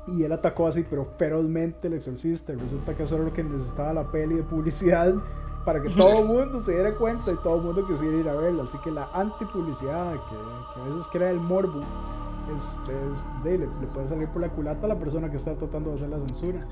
y 0.08 0.24
él 0.24 0.32
atacó 0.34 0.67
así, 0.67 0.86
pero 0.89 1.06
ferozmente 1.17 1.88
el 1.88 1.93
exorcista. 1.93 2.52
Y 2.52 2.58
resulta 2.58 2.93
que 2.93 3.04
eso 3.04 3.15
era 3.15 3.24
lo 3.24 3.34
que 3.34 3.43
necesitaba 3.43 3.93
la 3.93 4.12
peli 4.12 4.36
de 4.36 4.43
publicidad 4.43 5.15
para 5.63 5.82
que 5.82 5.89
todo 5.89 6.19
el 6.19 6.26
mundo 6.36 6.60
se 6.60 6.74
diera 6.74 6.93
cuenta 6.95 7.24
y 7.32 7.38
todo 7.38 7.56
el 7.56 7.62
mundo 7.62 7.88
quisiera 7.88 8.17
ir 8.17 8.28
a 8.28 8.36
verla. 8.36 8.63
Así 8.63 8.78
que 8.80 8.91
la 8.91 9.10
antipublicidad, 9.13 10.12
que, 10.12 10.36
que 10.74 10.82
a 10.82 10.84
veces 10.84 11.08
crea 11.12 11.32
el 11.32 11.39
morbo, 11.39 11.84
es, 12.54 12.76
de, 13.43 13.58
le, 13.58 13.67
puede 13.93 14.08
salir 14.08 14.28
por 14.28 14.41
la 14.41 14.50
culata 14.50 14.86
a 14.86 14.89
la 14.89 15.00
persona 15.00 15.32
que 15.32 15.38
está 15.38 15.56
tratando 15.56 15.91
de 15.91 15.95
hacer 15.95 16.10
la 16.10 16.19
censura. 16.19 16.67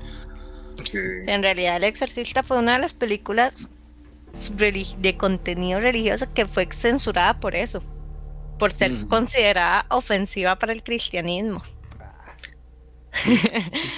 En 0.92 1.42
realidad, 1.42 1.76
El 1.76 1.84
Exorcista 1.84 2.42
fue 2.42 2.58
una 2.58 2.74
de 2.74 2.80
las 2.80 2.92
películas 2.92 3.68
de 4.98 5.16
contenido 5.16 5.80
religioso 5.80 6.26
que 6.32 6.46
fue 6.46 6.68
censurada 6.72 7.38
por 7.40 7.54
eso, 7.54 7.82
por 8.58 8.72
ser 8.72 8.92
considerada 9.08 9.86
ofensiva 9.90 10.58
para 10.58 10.72
el 10.72 10.82
cristianismo. 10.82 11.62
si 13.24 13.38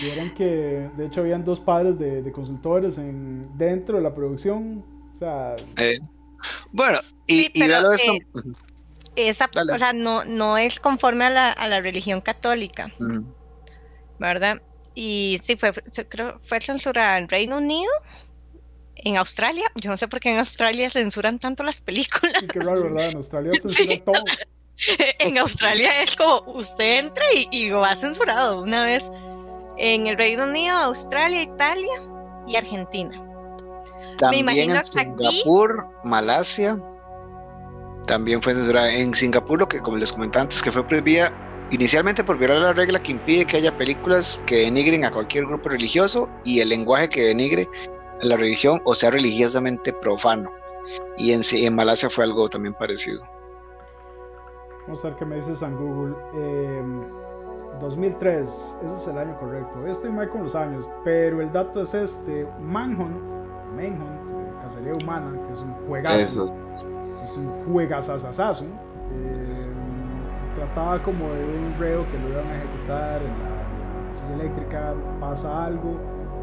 quieren 0.00 0.34
que, 0.36 0.90
de 0.96 1.06
hecho, 1.06 1.20
habían 1.20 1.44
dos 1.44 1.60
padres 1.60 1.98
de, 1.98 2.30
consultores 2.32 2.98
en, 2.98 3.56
dentro 3.56 3.96
de 3.96 4.02
la 4.02 4.14
producción. 4.14 4.84
O 5.14 5.18
sea, 5.18 5.56
eh, 5.76 5.98
bueno, 6.72 6.98
y, 7.26 7.50
y 7.54 7.62
esa, 9.16 9.50
o 9.72 9.78
sea, 9.78 9.92
no, 9.92 10.24
no 10.24 10.58
es 10.58 10.78
conforme 10.78 11.24
a 11.24 11.30
la, 11.30 11.52
a 11.52 11.68
la 11.68 11.80
religión 11.80 12.20
católica, 12.20 12.92
¿verdad? 14.18 14.60
Y 14.94 15.38
sí, 15.42 15.56
fue, 15.56 15.72
creo, 16.08 16.38
fue 16.42 16.60
censurada 16.60 17.18
en 17.18 17.28
Reino 17.28 17.58
Unido, 17.58 17.90
en 18.96 19.16
Australia, 19.16 19.70
yo 19.76 19.90
no 19.90 19.96
sé 19.96 20.08
por 20.08 20.20
qué 20.20 20.30
en 20.30 20.38
Australia 20.38 20.90
censuran 20.90 21.38
tanto 21.38 21.62
las 21.62 21.78
películas. 21.80 22.34
Sí, 22.40 22.46
qué 22.46 22.60
raro, 22.60 22.82
¿verdad? 22.82 23.10
En 23.10 23.16
Australia 23.16 23.52
censuran 23.62 24.00
todo. 24.04 24.24
en 25.18 25.38
Australia 25.38 26.02
es 26.02 26.16
como 26.16 26.42
usted 26.52 26.98
entra 27.00 27.24
y, 27.34 27.48
y 27.50 27.70
va 27.70 27.94
censurado 27.94 28.62
una 28.62 28.84
vez. 28.84 29.10
En 29.78 30.06
el 30.06 30.16
Reino 30.16 30.44
Unido, 30.44 30.74
Australia, 30.74 31.42
Italia 31.42 32.02
y 32.46 32.56
Argentina. 32.56 33.22
También 34.18 34.46
Me 34.46 34.52
imagino 34.52 34.76
en 34.76 34.82
Singapur, 34.82 35.86
Malasia 36.02 36.78
también 38.06 38.40
fue 38.40 38.54
censurada. 38.54 38.92
En 38.92 39.14
Singapur, 39.14 39.58
lo 39.58 39.68
que 39.68 39.80
como 39.80 39.98
les 39.98 40.12
comentaba 40.12 40.44
antes, 40.44 40.62
que 40.62 40.72
fue 40.72 40.86
prohibida 40.86 41.32
inicialmente 41.70 42.24
por 42.24 42.38
violar 42.38 42.58
la 42.58 42.72
regla 42.72 43.02
que 43.02 43.12
impide 43.12 43.44
que 43.44 43.56
haya 43.56 43.76
películas 43.76 44.40
que 44.46 44.58
denigren 44.58 45.04
a 45.04 45.10
cualquier 45.10 45.46
grupo 45.46 45.68
religioso 45.68 46.30
y 46.44 46.60
el 46.60 46.68
lenguaje 46.68 47.08
que 47.08 47.24
denigre 47.24 47.68
a 48.20 48.26
la 48.26 48.36
religión 48.36 48.80
o 48.84 48.94
sea 48.94 49.10
religiosamente 49.10 49.92
profano. 49.92 50.50
Y 51.16 51.32
en, 51.32 51.42
en 51.52 51.74
Malasia 51.74 52.08
fue 52.08 52.24
algo 52.24 52.48
también 52.48 52.74
parecido. 52.74 53.22
Vamos 54.82 55.04
a 55.04 55.08
ver 55.08 55.16
qué 55.18 55.24
me 55.24 55.36
dices 55.36 55.62
en 55.62 55.76
Google. 55.76 56.14
2003, 57.80 58.38
em, 58.38 58.86
ese 58.86 58.96
es 58.96 59.08
el 59.08 59.18
año 59.18 59.36
correcto. 59.38 59.84
Estoy 59.86 60.12
mal 60.12 60.28
con 60.30 60.44
los 60.44 60.54
años, 60.54 60.88
pero 61.04 61.40
el 61.40 61.52
dato 61.52 61.82
es 61.82 61.92
este: 61.92 62.46
Manhunt, 62.60 63.28
Manhunt, 63.74 64.62
Cacería 64.62 64.92
Humana, 64.94 65.38
que 65.46 65.52
es 65.54 65.60
un 65.60 65.74
juegazo 65.88 66.44
un 67.36 67.72
juegazazazazo. 67.72 68.64
Eh, 68.64 69.66
trataba 70.54 71.02
como 71.02 71.28
de 71.32 71.44
un 71.44 71.74
reo 71.78 72.06
que 72.10 72.18
lo 72.18 72.28
iban 72.28 72.46
a 72.46 72.56
ejecutar 72.56 73.22
en 73.22 73.28
la, 73.28 74.14
silla 74.14 74.34
eléctrica, 74.34 74.94
pasa 75.20 75.66
algo, 75.66 75.96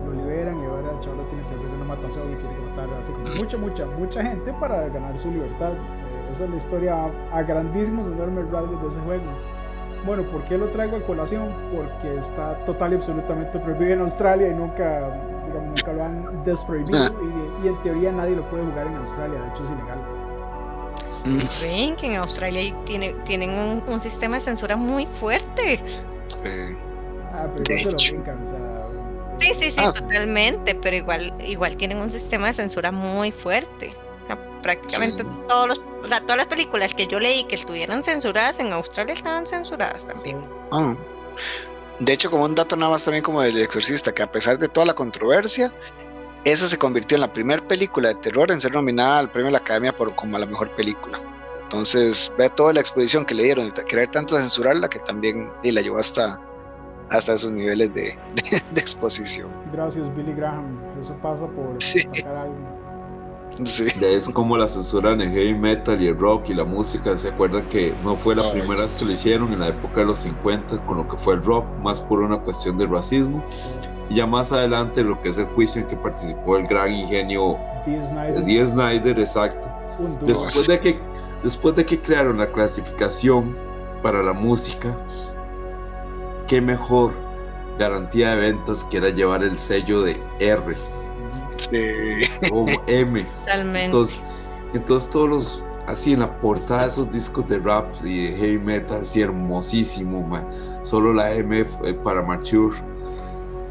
lo 0.05 0.13
liberan 0.13 0.59
y 0.59 0.65
ahora 0.65 0.91
el 0.91 0.99
chaval 0.99 1.25
tiene 1.29 1.47
que 1.47 1.55
hacer 1.55 1.67
una 1.67 1.85
matación 1.85 2.31
y 2.31 2.35
tiene 2.35 2.55
que 2.55 2.61
matar 2.61 2.89
así 2.99 3.11
como 3.11 3.35
mucha, 3.35 3.57
mucha, 3.57 3.85
mucha 3.85 4.23
gente 4.23 4.53
para 4.53 4.89
ganar 4.89 5.17
su 5.17 5.31
libertad. 5.31 5.71
Eh, 5.71 6.31
esa 6.31 6.45
es 6.45 6.49
la 6.49 6.55
historia 6.57 7.11
a, 7.31 7.43
grandísimos, 7.43 8.07
enormes 8.07 8.49
rasgos 8.51 8.81
de 8.81 8.87
ese 8.89 8.99
juego. 9.01 9.23
Bueno, 10.05 10.23
¿por 10.23 10.43
qué 10.43 10.57
lo 10.57 10.67
traigo 10.67 10.97
a 10.97 11.01
colación? 11.01 11.49
Porque 11.73 12.17
está 12.17 12.57
total 12.65 12.91
y 12.91 12.95
absolutamente 12.95 13.57
prohibido 13.59 13.93
en 13.93 14.01
Australia 14.01 14.49
y 14.49 14.53
nunca, 14.53 15.17
digamos, 15.47 15.69
nunca 15.69 15.93
lo 15.93 16.03
han 16.03 16.43
desprohibido 16.43 17.07
y, 17.21 17.65
y 17.65 17.67
en 17.69 17.77
teoría 17.83 18.11
nadie 18.11 18.35
lo 18.35 18.49
puede 18.49 18.65
jugar 18.65 18.87
en 18.87 18.95
Australia, 18.95 19.39
de 19.39 19.47
hecho 19.49 19.63
es 19.63 19.71
ilegal. 19.71 19.99
Ven 21.61 21.95
que 21.95 22.07
en 22.07 22.15
Australia 22.17 22.75
tiene, 22.85 23.13
tienen 23.23 23.49
un, 23.87 23.99
sistema 24.01 24.35
de 24.35 24.41
censura 24.41 24.75
muy 24.75 25.05
fuerte. 25.05 25.79
Sí. 26.27 26.49
Ah, 27.31 27.47
pero 27.55 27.77
se 27.77 27.91
lo 27.91 27.97
brincan, 27.97 28.43
o 28.43 28.47
sea... 28.47 29.02
Sí, 29.43 29.53
sí, 29.55 29.71
sí, 29.71 29.81
ah. 29.83 29.91
totalmente, 29.91 30.73
pero 30.75 30.95
igual, 30.95 31.33
igual 31.45 31.75
tienen 31.75 31.97
un 31.97 32.09
sistema 32.09 32.47
de 32.47 32.53
censura 32.53 32.91
muy 32.91 33.31
fuerte. 33.31 33.89
O 34.23 34.27
sea, 34.27 34.61
prácticamente 34.61 35.25
todos 35.49 35.67
los, 35.67 35.81
todas 35.81 36.37
las 36.37 36.47
películas 36.47 36.95
que 36.95 37.07
yo 37.07 37.19
leí 37.19 37.43
que 37.43 37.55
estuvieran 37.55 38.03
censuradas 38.03 38.59
en 38.59 38.71
Australia 38.71 39.13
estaban 39.13 39.45
censuradas 39.45 40.05
también. 40.05 40.41
Ah. 40.71 40.95
De 41.99 42.13
hecho, 42.13 42.31
como 42.31 42.45
un 42.45 42.55
dato 42.55 42.77
nada 42.77 42.91
más 42.91 43.03
también 43.03 43.23
como 43.23 43.41
del 43.41 43.59
exorcista, 43.59 44.13
que 44.13 44.23
a 44.23 44.31
pesar 44.31 44.57
de 44.57 44.69
toda 44.69 44.85
la 44.85 44.93
controversia, 44.93 45.73
esa 46.45 46.67
se 46.67 46.77
convirtió 46.77 47.15
en 47.15 47.21
la 47.21 47.33
primera 47.33 47.65
película 47.67 48.09
de 48.09 48.15
terror 48.15 48.49
en 48.49 48.61
ser 48.61 48.73
nominada 48.73 49.19
al 49.19 49.29
premio 49.29 49.47
de 49.47 49.53
la 49.53 49.57
Academia 49.59 49.93
por, 49.93 50.15
como 50.15 50.37
la 50.37 50.45
mejor 50.45 50.73
película. 50.75 51.17
Entonces, 51.63 52.33
ve 52.37 52.49
toda 52.49 52.71
la 52.71 52.79
exposición 52.79 53.25
que 53.25 53.35
le 53.35 53.43
dieron 53.43 53.73
de 53.73 53.83
querer 53.83 54.09
tanto 54.11 54.37
censurarla 54.37 54.89
que 54.89 54.99
también 54.99 55.51
y 55.63 55.71
la 55.71 55.81
llevó 55.81 55.99
hasta, 55.99 56.39
hasta 57.09 57.33
esos 57.33 57.51
niveles 57.51 57.93
de, 57.93 58.17
de, 58.73 58.81
exposición. 58.81 59.49
Gracias, 59.71 60.13
Billy 60.15 60.33
Graham. 60.33 60.79
Eso 61.01 61.15
pasa 61.21 61.47
por 61.47 61.81
sacar 61.81 62.35
algo. 62.35 62.83
Sí. 63.65 63.85
Es 64.01 64.29
como 64.29 64.57
la 64.57 64.67
censura 64.67 65.11
en 65.11 65.21
el 65.21 65.31
heavy 65.31 65.53
metal 65.53 66.01
y 66.01 66.07
el 66.07 66.17
rock 66.17 66.49
y 66.49 66.55
la 66.55 66.63
música. 66.63 67.15
¿Se 67.15 67.29
acuerdan 67.29 67.69
que 67.69 67.93
no 68.03 68.15
fue 68.15 68.35
la 68.35 68.51
primera 68.51 68.81
vez 68.81 68.97
que 68.97 69.05
lo 69.05 69.11
hicieron 69.11 69.53
en 69.53 69.59
la 69.59 69.67
época 69.67 69.97
de 69.97 70.05
los 70.07 70.19
50 70.19 70.83
con 70.85 70.97
lo 70.97 71.07
que 71.07 71.17
fue 71.17 71.35
el 71.35 71.43
rock, 71.43 71.65
más 71.83 72.01
por 72.01 72.21
una 72.21 72.39
cuestión 72.39 72.77
de 72.79 72.87
racismo? 72.87 73.45
ya 74.09 74.25
más 74.25 74.51
adelante 74.51 75.03
lo 75.03 75.19
que 75.21 75.29
es 75.29 75.37
el 75.37 75.45
juicio 75.45 75.81
en 75.81 75.87
que 75.87 75.95
participó 75.95 76.57
el 76.57 76.67
gran 76.67 76.91
ingenio 76.91 77.57
D. 77.85 78.65
Snyder, 78.65 79.19
exacto. 79.19 79.67
Después 80.21 80.67
de, 80.67 80.79
que, 80.79 80.99
después 81.43 81.75
de 81.75 81.85
que 81.85 82.01
crearon 82.01 82.37
la 82.37 82.51
clasificación 82.51 83.55
para 84.01 84.23
la 84.23 84.33
música, 84.33 84.95
qué 86.53 86.61
mejor 86.61 87.13
garantía 87.79 88.35
de 88.35 88.35
ventas 88.35 88.83
que 88.83 88.97
era 88.97 89.09
llevar 89.09 89.43
el 89.43 89.57
sello 89.57 90.03
de 90.03 90.21
R. 90.39 90.75
O 92.51 92.67
M. 92.85 93.25
Entonces, 93.85 94.23
entonces 94.75 95.09
todos 95.09 95.29
los, 95.29 95.63
así 95.87 96.13
en 96.13 96.19
la 96.19 96.39
portada 96.39 96.83
de 96.83 96.87
esos 96.89 97.11
discos 97.11 97.47
de 97.47 97.57
rap 97.57 97.91
y 98.03 98.27
de 98.27 98.37
heavy 98.37 98.59
metal, 98.59 99.01
así 99.01 99.21
hermosísimo, 99.21 100.47
solo 100.83 101.11
la 101.11 101.33
M 101.33 101.65
para 102.03 102.21
Mature 102.21 102.75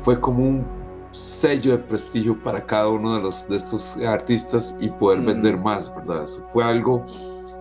fue 0.01 0.18
como 0.18 0.42
un 0.42 0.66
sello 1.12 1.77
de 1.77 1.79
prestigio 1.79 2.37
para 2.42 2.66
cada 2.66 2.88
uno 2.88 3.14
de, 3.14 3.23
los, 3.23 3.49
de 3.49 3.59
estos 3.59 3.97
artistas 3.99 4.77
y 4.81 4.88
poder 4.88 5.25
vender 5.25 5.57
más, 5.57 5.95
¿verdad? 5.95 6.25
Eso 6.25 6.45
fue 6.53 6.64
algo 6.64 7.07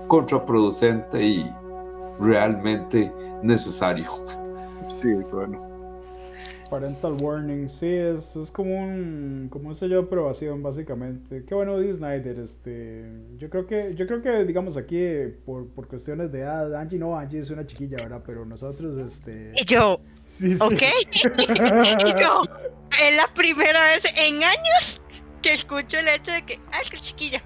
contraproducente 0.07 1.23
y 1.23 1.55
realmente 2.19 3.13
necesario. 3.43 4.09
Sí, 5.01 5.13
bueno. 5.31 5.57
Parental 6.69 7.17
warning, 7.21 7.67
sí, 7.67 7.87
es, 7.87 8.33
es 8.37 8.49
como 8.49 8.73
un 8.73 9.49
como 9.51 9.67
un 9.67 9.75
sello 9.75 9.97
de 9.97 10.07
aprobación 10.07 10.63
básicamente. 10.63 11.43
Qué 11.43 11.53
bueno 11.53 11.77
Dee 11.77 11.93
Snyder, 11.93 12.39
este, 12.39 13.03
yo 13.37 13.49
creo 13.49 13.67
que 13.67 13.93
yo 13.95 14.07
creo 14.07 14.21
que 14.21 14.45
digamos 14.45 14.77
aquí 14.77 15.03
por, 15.45 15.67
por 15.67 15.89
cuestiones 15.89 16.31
de 16.31 16.39
edad, 16.39 16.73
Angie 16.75 16.97
no, 16.97 17.17
Angie 17.17 17.39
es 17.39 17.49
una 17.49 17.65
chiquilla, 17.65 17.97
¿verdad? 17.97 18.23
Pero 18.25 18.45
nosotros 18.45 18.97
este 18.97 19.51
Y 19.57 19.65
yo, 19.65 19.99
sí, 20.25 20.55
sí. 20.55 20.61
¿ok? 20.61 20.71
y 22.05 22.21
yo, 22.21 22.41
es 23.03 23.17
la 23.17 23.27
primera 23.33 23.81
vez 23.91 24.05
en 24.15 24.35
años 24.35 25.01
que 25.41 25.53
escucho 25.53 25.99
el 25.99 26.07
hecho 26.07 26.31
de 26.31 26.43
que, 26.43 26.57
ah, 26.71 26.79
es 26.81 26.89
que 26.89 26.99
chiquilla. 26.99 27.43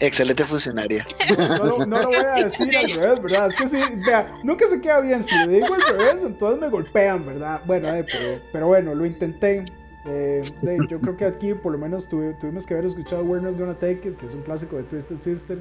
Excelente 0.00 0.44
funcionaria. 0.44 1.06
No, 1.58 1.86
no, 1.86 2.02
lo 2.02 2.08
voy 2.08 2.16
a 2.16 2.44
decir 2.44 2.76
al 2.76 2.90
revés, 2.90 3.22
¿verdad? 3.22 3.46
Es 3.46 3.56
que 3.56 3.66
sí, 3.66 3.78
vea, 4.06 4.30
nunca 4.42 4.66
se 4.66 4.80
queda 4.80 5.00
bien. 5.00 5.22
Si 5.22 5.34
lo 5.44 5.50
digo 5.50 5.74
al 5.74 5.82
revés, 5.82 6.24
entonces 6.24 6.60
me 6.60 6.68
golpean, 6.68 7.24
¿verdad? 7.26 7.60
Bueno, 7.66 7.88
eh, 7.88 8.04
pero, 8.10 8.42
pero 8.52 8.66
bueno, 8.68 8.94
lo 8.94 9.06
intenté. 9.06 9.64
Eh, 10.06 10.40
de, 10.62 10.78
yo 10.88 11.00
creo 11.00 11.16
que 11.16 11.24
aquí 11.24 11.54
por 11.54 11.72
lo 11.72 11.78
menos 11.78 12.08
tuvimos 12.08 12.64
que 12.64 12.74
haber 12.74 12.86
escuchado 12.86 13.24
Werner's 13.24 13.58
Gonna 13.58 13.74
Take 13.74 14.08
It, 14.08 14.16
que 14.16 14.26
es 14.26 14.34
un 14.34 14.42
clásico 14.42 14.76
de 14.76 14.84
Twisted 14.84 15.18
Sister. 15.20 15.58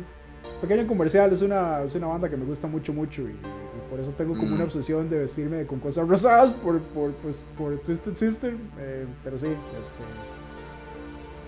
Pequeño 0.61 0.85
comercial, 0.87 1.33
es 1.33 1.41
una, 1.41 1.81
es 1.81 1.95
una 1.95 2.07
banda 2.07 2.29
que 2.29 2.37
me 2.37 2.45
gusta 2.45 2.67
mucho, 2.67 2.93
mucho 2.93 3.23
y, 3.23 3.31
y 3.31 3.89
por 3.89 3.99
eso 3.99 4.11
tengo 4.11 4.35
como 4.35 4.55
una 4.55 4.65
obsesión 4.65 5.09
de 5.09 5.19
vestirme 5.19 5.65
con 5.65 5.79
cosas 5.79 6.07
rosadas 6.07 6.53
por, 6.53 6.79
por, 6.81 7.11
pues, 7.15 7.43
por 7.57 7.77
Twisted 7.79 8.15
Sister. 8.15 8.55
Eh, 8.79 9.05
pero 9.23 9.37
sí, 9.37 9.47
este 9.47 10.44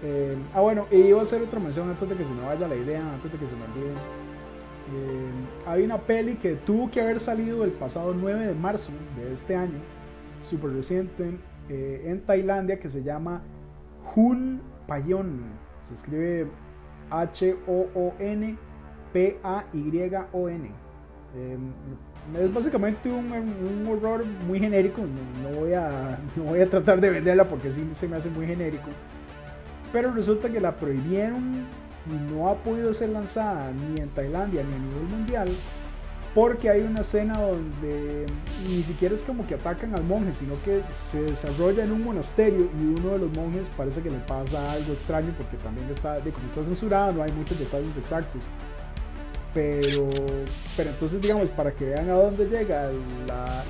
eh, 0.04 0.38
ah, 0.54 0.62
bueno, 0.62 0.86
y 0.92 0.98
iba 0.98 1.20
a 1.20 1.24
hacer 1.24 1.42
otra 1.42 1.60
mención 1.60 1.90
antes 1.90 2.08
de 2.08 2.16
que 2.16 2.24
se 2.24 2.34
me 2.34 2.46
vaya 2.46 2.68
la 2.68 2.76
idea, 2.76 3.02
antes 3.14 3.32
de 3.32 3.38
que 3.38 3.48
se 3.48 3.56
me 3.56 3.64
olvide. 3.66 3.94
Eh, 4.94 5.32
hay 5.66 5.84
una 5.84 5.98
peli 5.98 6.36
que 6.36 6.54
tuvo 6.56 6.90
que 6.90 7.02
haber 7.02 7.20
salido 7.20 7.64
el 7.64 7.72
pasado 7.72 8.14
9 8.14 8.46
de 8.48 8.54
marzo 8.54 8.92
de 9.18 9.34
este 9.34 9.56
año, 9.56 9.80
súper 10.42 10.72
reciente, 10.72 11.32
eh, 11.70 12.04
en 12.06 12.22
Tailandia, 12.22 12.80
que 12.80 12.90
se 12.90 13.04
llama 13.04 13.42
Hun 14.16 14.62
Payon. 14.88 15.42
Se 15.84 15.96
escribe 15.96 16.48
H-O-O-N-P-A-Y-O-N. 17.10 18.58
es 22.40 22.54
básicamente 22.54 23.10
un, 23.10 23.32
un, 23.32 23.88
horror 23.88 24.24
muy 24.48 24.60
genérico. 24.60 25.02
No, 25.02 25.50
voy 25.60 25.74
a, 25.74 26.20
no 26.36 26.44
voy 26.44 26.62
a 26.62 26.70
tratar 26.70 27.02
de 27.02 27.10
venderla 27.10 27.50
porque 27.50 27.72
sí 27.72 27.88
se 27.92 28.08
me 28.08 28.18
hace 28.18 28.30
muy 28.30 28.46
genérico. 28.46 28.90
Pero 29.92 30.12
resulta 30.12 30.50
que 30.50 30.60
la 30.60 30.76
prohibieron 30.76 31.66
y 32.06 32.34
no 32.34 32.50
ha 32.50 32.56
podido 32.56 32.94
ser 32.94 33.10
lanzada 33.10 33.72
ni 33.72 34.02
en 34.02 34.10
Tailandia 34.10 34.64
ni 34.64 34.74
a 34.74 34.80
nivel 34.80 35.04
mundial 35.04 35.50
porque 36.38 36.70
hay 36.70 36.82
una 36.82 37.02
escena 37.02 37.42
donde 37.42 38.28
ni 38.68 38.84
siquiera 38.84 39.16
es 39.16 39.24
como 39.24 39.48
que 39.48 39.56
atacan 39.56 39.96
al 39.96 40.04
monje, 40.04 40.36
sino 40.36 40.62
que 40.62 40.84
se 40.92 41.20
desarrolla 41.24 41.84
en 41.84 41.92
un 41.92 42.04
monasterio 42.04 42.70
y 42.80 43.00
uno 43.00 43.14
de 43.14 43.18
los 43.18 43.36
monjes 43.36 43.70
parece 43.76 44.04
que 44.04 44.12
le 44.12 44.20
pasa 44.20 44.72
algo 44.72 44.94
extraño 44.94 45.34
porque 45.36 45.58
también 45.58 45.90
está, 45.90 46.20
de 46.20 46.32
como 46.32 46.46
está 46.46 46.64
censurado, 46.64 47.14
no 47.14 47.24
hay 47.24 47.32
muchos 47.32 47.58
detalles 47.58 47.98
exactos. 47.98 48.44
Pero, 49.56 50.08
pero 50.76 50.92
entonces 50.92 51.20
digamos, 51.20 51.50
para 51.50 51.72
que 51.72 51.86
vean 51.86 52.08
a 52.08 52.14
dónde 52.14 52.46
llega 52.46 52.92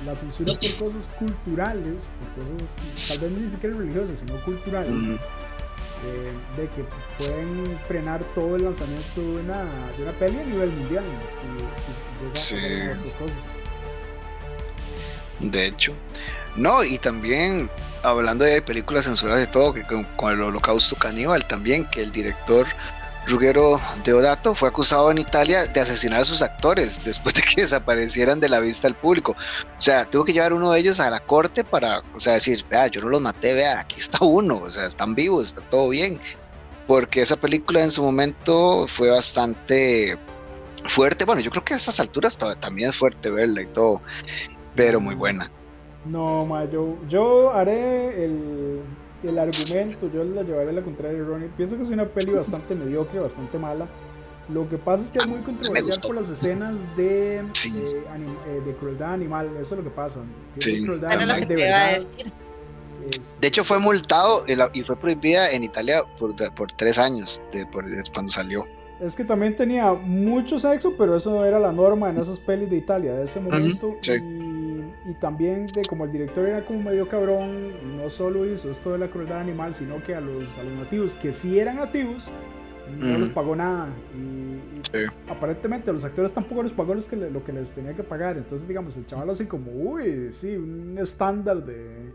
la 0.04 0.14
censura 0.14 0.52
por 0.52 0.88
cosas 0.88 1.08
culturales, 1.18 2.06
por 2.34 2.44
cosas 2.44 2.68
tal 3.08 3.18
vez 3.18 3.38
ni 3.38 3.50
siquiera 3.50 3.76
religiosas, 3.78 4.18
sino 4.18 4.34
culturales 4.44 4.94
de 6.56 6.68
que 6.68 6.84
pueden 7.16 7.78
frenar 7.86 8.22
todo 8.34 8.56
el 8.56 8.64
lanzamiento 8.64 9.20
de 9.20 9.40
una, 9.40 9.64
de 9.96 10.02
una 10.02 10.12
peli 10.12 10.38
a 10.38 10.44
nivel 10.44 10.70
mundial 10.70 11.04
si, 12.34 12.40
si 12.40 12.56
sí. 12.56 13.10
cosas. 13.18 13.36
De 15.40 15.66
hecho, 15.66 15.92
no, 16.56 16.82
y 16.82 16.98
también 16.98 17.70
hablando 18.02 18.44
de 18.44 18.60
películas 18.62 19.04
censuradas 19.04 19.40
de 19.40 19.52
todo, 19.52 19.72
que 19.72 19.82
con, 19.84 20.04
con, 20.16 20.32
el 20.32 20.40
holocausto 20.40 20.96
caníbal 20.96 21.46
también, 21.46 21.88
que 21.88 22.02
el 22.02 22.12
director 22.12 22.66
Ruggero 23.28 23.78
Deodato 24.04 24.54
fue 24.54 24.70
acusado 24.70 25.10
en 25.10 25.18
Italia 25.18 25.66
de 25.66 25.80
asesinar 25.80 26.20
a 26.20 26.24
sus 26.24 26.40
actores 26.40 27.04
después 27.04 27.34
de 27.34 27.42
que 27.42 27.62
desaparecieran 27.62 28.40
de 28.40 28.48
la 28.48 28.60
vista 28.60 28.88
al 28.88 28.94
público. 28.94 29.32
O 29.32 29.80
sea, 29.80 30.06
tuvo 30.06 30.24
que 30.24 30.32
llevar 30.32 30.52
uno 30.52 30.70
de 30.70 30.80
ellos 30.80 30.98
a 30.98 31.10
la 31.10 31.20
corte 31.20 31.62
para, 31.62 32.02
o 32.14 32.20
sea, 32.20 32.34
decir, 32.34 32.64
vea, 32.70 32.86
yo 32.86 33.02
no 33.02 33.08
los 33.08 33.20
maté, 33.20 33.54
vea, 33.54 33.80
aquí 33.80 34.00
está 34.00 34.18
uno, 34.24 34.56
o 34.56 34.70
sea, 34.70 34.86
están 34.86 35.14
vivos, 35.14 35.48
está 35.48 35.60
todo 35.62 35.90
bien. 35.90 36.20
Porque 36.86 37.20
esa 37.20 37.36
película 37.36 37.82
en 37.82 37.90
su 37.90 38.02
momento 38.02 38.86
fue 38.88 39.10
bastante 39.10 40.18
fuerte. 40.86 41.26
Bueno, 41.26 41.42
yo 41.42 41.50
creo 41.50 41.64
que 41.64 41.74
a 41.74 41.76
estas 41.76 42.00
alturas 42.00 42.38
también 42.60 42.88
es 42.88 42.96
fuerte 42.96 43.30
verla 43.30 43.60
y 43.60 43.66
todo, 43.66 44.00
pero 44.74 45.00
muy 45.00 45.14
buena. 45.14 45.50
No, 46.06 46.46
ma, 46.46 46.64
yo, 46.64 46.96
yo 47.08 47.52
haré 47.52 48.24
el, 48.24 48.80
el 49.22 49.38
argumento, 49.38 50.10
yo 50.12 50.24
la 50.24 50.42
llevaré 50.42 50.70
a 50.70 50.72
la 50.72 50.82
contraria 50.82 51.22
Ronnie. 51.22 51.48
Pienso 51.56 51.76
que 51.76 51.82
es 51.82 51.90
una 51.90 52.06
peli 52.06 52.32
bastante 52.32 52.74
mediocre, 52.74 53.18
bastante 53.18 53.58
mala. 53.58 53.86
Lo 54.52 54.68
que 54.68 54.78
pasa 54.78 55.04
es 55.04 55.10
que 55.10 55.18
es 55.18 55.26
muy 55.26 55.40
controversial 55.40 56.00
por 56.00 56.14
las 56.14 56.30
escenas 56.30 56.96
de, 56.96 57.38
eh, 57.38 57.42
de, 58.64 58.74
crueldad 58.78 59.12
animal. 59.12 59.50
Eso 59.60 59.74
es 59.74 59.78
lo 59.78 59.84
que 59.84 59.90
pasa. 59.90 60.20
Sí. 60.58 60.82
Crueldad 60.84 61.12
animal 61.12 61.46
de 61.46 61.56
verdad. 61.56 62.06
De 63.40 63.48
hecho, 63.48 63.64
fue 63.64 63.78
multado 63.78 64.44
y 64.72 64.82
fue 64.82 64.96
prohibida 64.96 65.50
en 65.50 65.64
Italia 65.64 66.02
por, 66.18 66.34
por 66.54 66.72
tres 66.72 66.98
años 66.98 67.42
de, 67.52 67.66
por, 67.66 67.84
cuando 68.12 68.32
salió. 68.32 68.64
Es 69.00 69.14
que 69.14 69.24
también 69.24 69.54
tenía 69.54 69.92
mucho 69.92 70.58
sexo, 70.58 70.94
pero 70.96 71.16
eso 71.16 71.44
era 71.44 71.58
la 71.58 71.72
norma 71.72 72.10
en 72.10 72.18
esas 72.18 72.38
pelis 72.38 72.70
de 72.70 72.76
Italia 72.76 73.14
de 73.14 73.24
ese 73.24 73.40
momento. 73.40 73.94
sí 74.00 74.12
y 74.12 74.47
también 75.14 75.66
de 75.68 75.82
como 75.82 76.04
el 76.04 76.12
director 76.12 76.48
era 76.48 76.64
como 76.64 76.82
medio 76.82 77.08
cabrón, 77.08 77.96
no 77.96 78.10
solo 78.10 78.44
hizo 78.50 78.70
esto 78.70 78.92
de 78.92 78.98
la 78.98 79.08
crueldad 79.08 79.40
animal, 79.40 79.74
sino 79.74 80.02
que 80.02 80.14
a 80.14 80.20
los, 80.20 80.58
a 80.58 80.62
los 80.62 80.72
nativos 80.74 81.14
que 81.14 81.32
sí 81.32 81.58
eran 81.58 81.76
nativos, 81.76 82.30
no 82.96 83.18
les 83.18 83.28
pagó 83.30 83.54
nada. 83.54 83.88
Y, 84.14 84.48
aparentemente 85.28 85.90
a 85.90 85.92
los 85.92 86.04
actores 86.04 86.32
tampoco 86.32 86.62
les 86.62 86.72
pagó 86.72 86.94
que 87.08 87.16
lo 87.16 87.44
que 87.44 87.52
les 87.52 87.70
tenía 87.72 87.94
que 87.94 88.02
pagar. 88.02 88.36
Entonces, 88.36 88.66
digamos, 88.66 88.96
el 88.96 89.06
chaval 89.06 89.30
así 89.30 89.46
como, 89.46 89.70
uy, 89.72 90.32
sí, 90.32 90.56
un 90.56 90.96
estándar 90.98 91.64
de, 91.64 92.12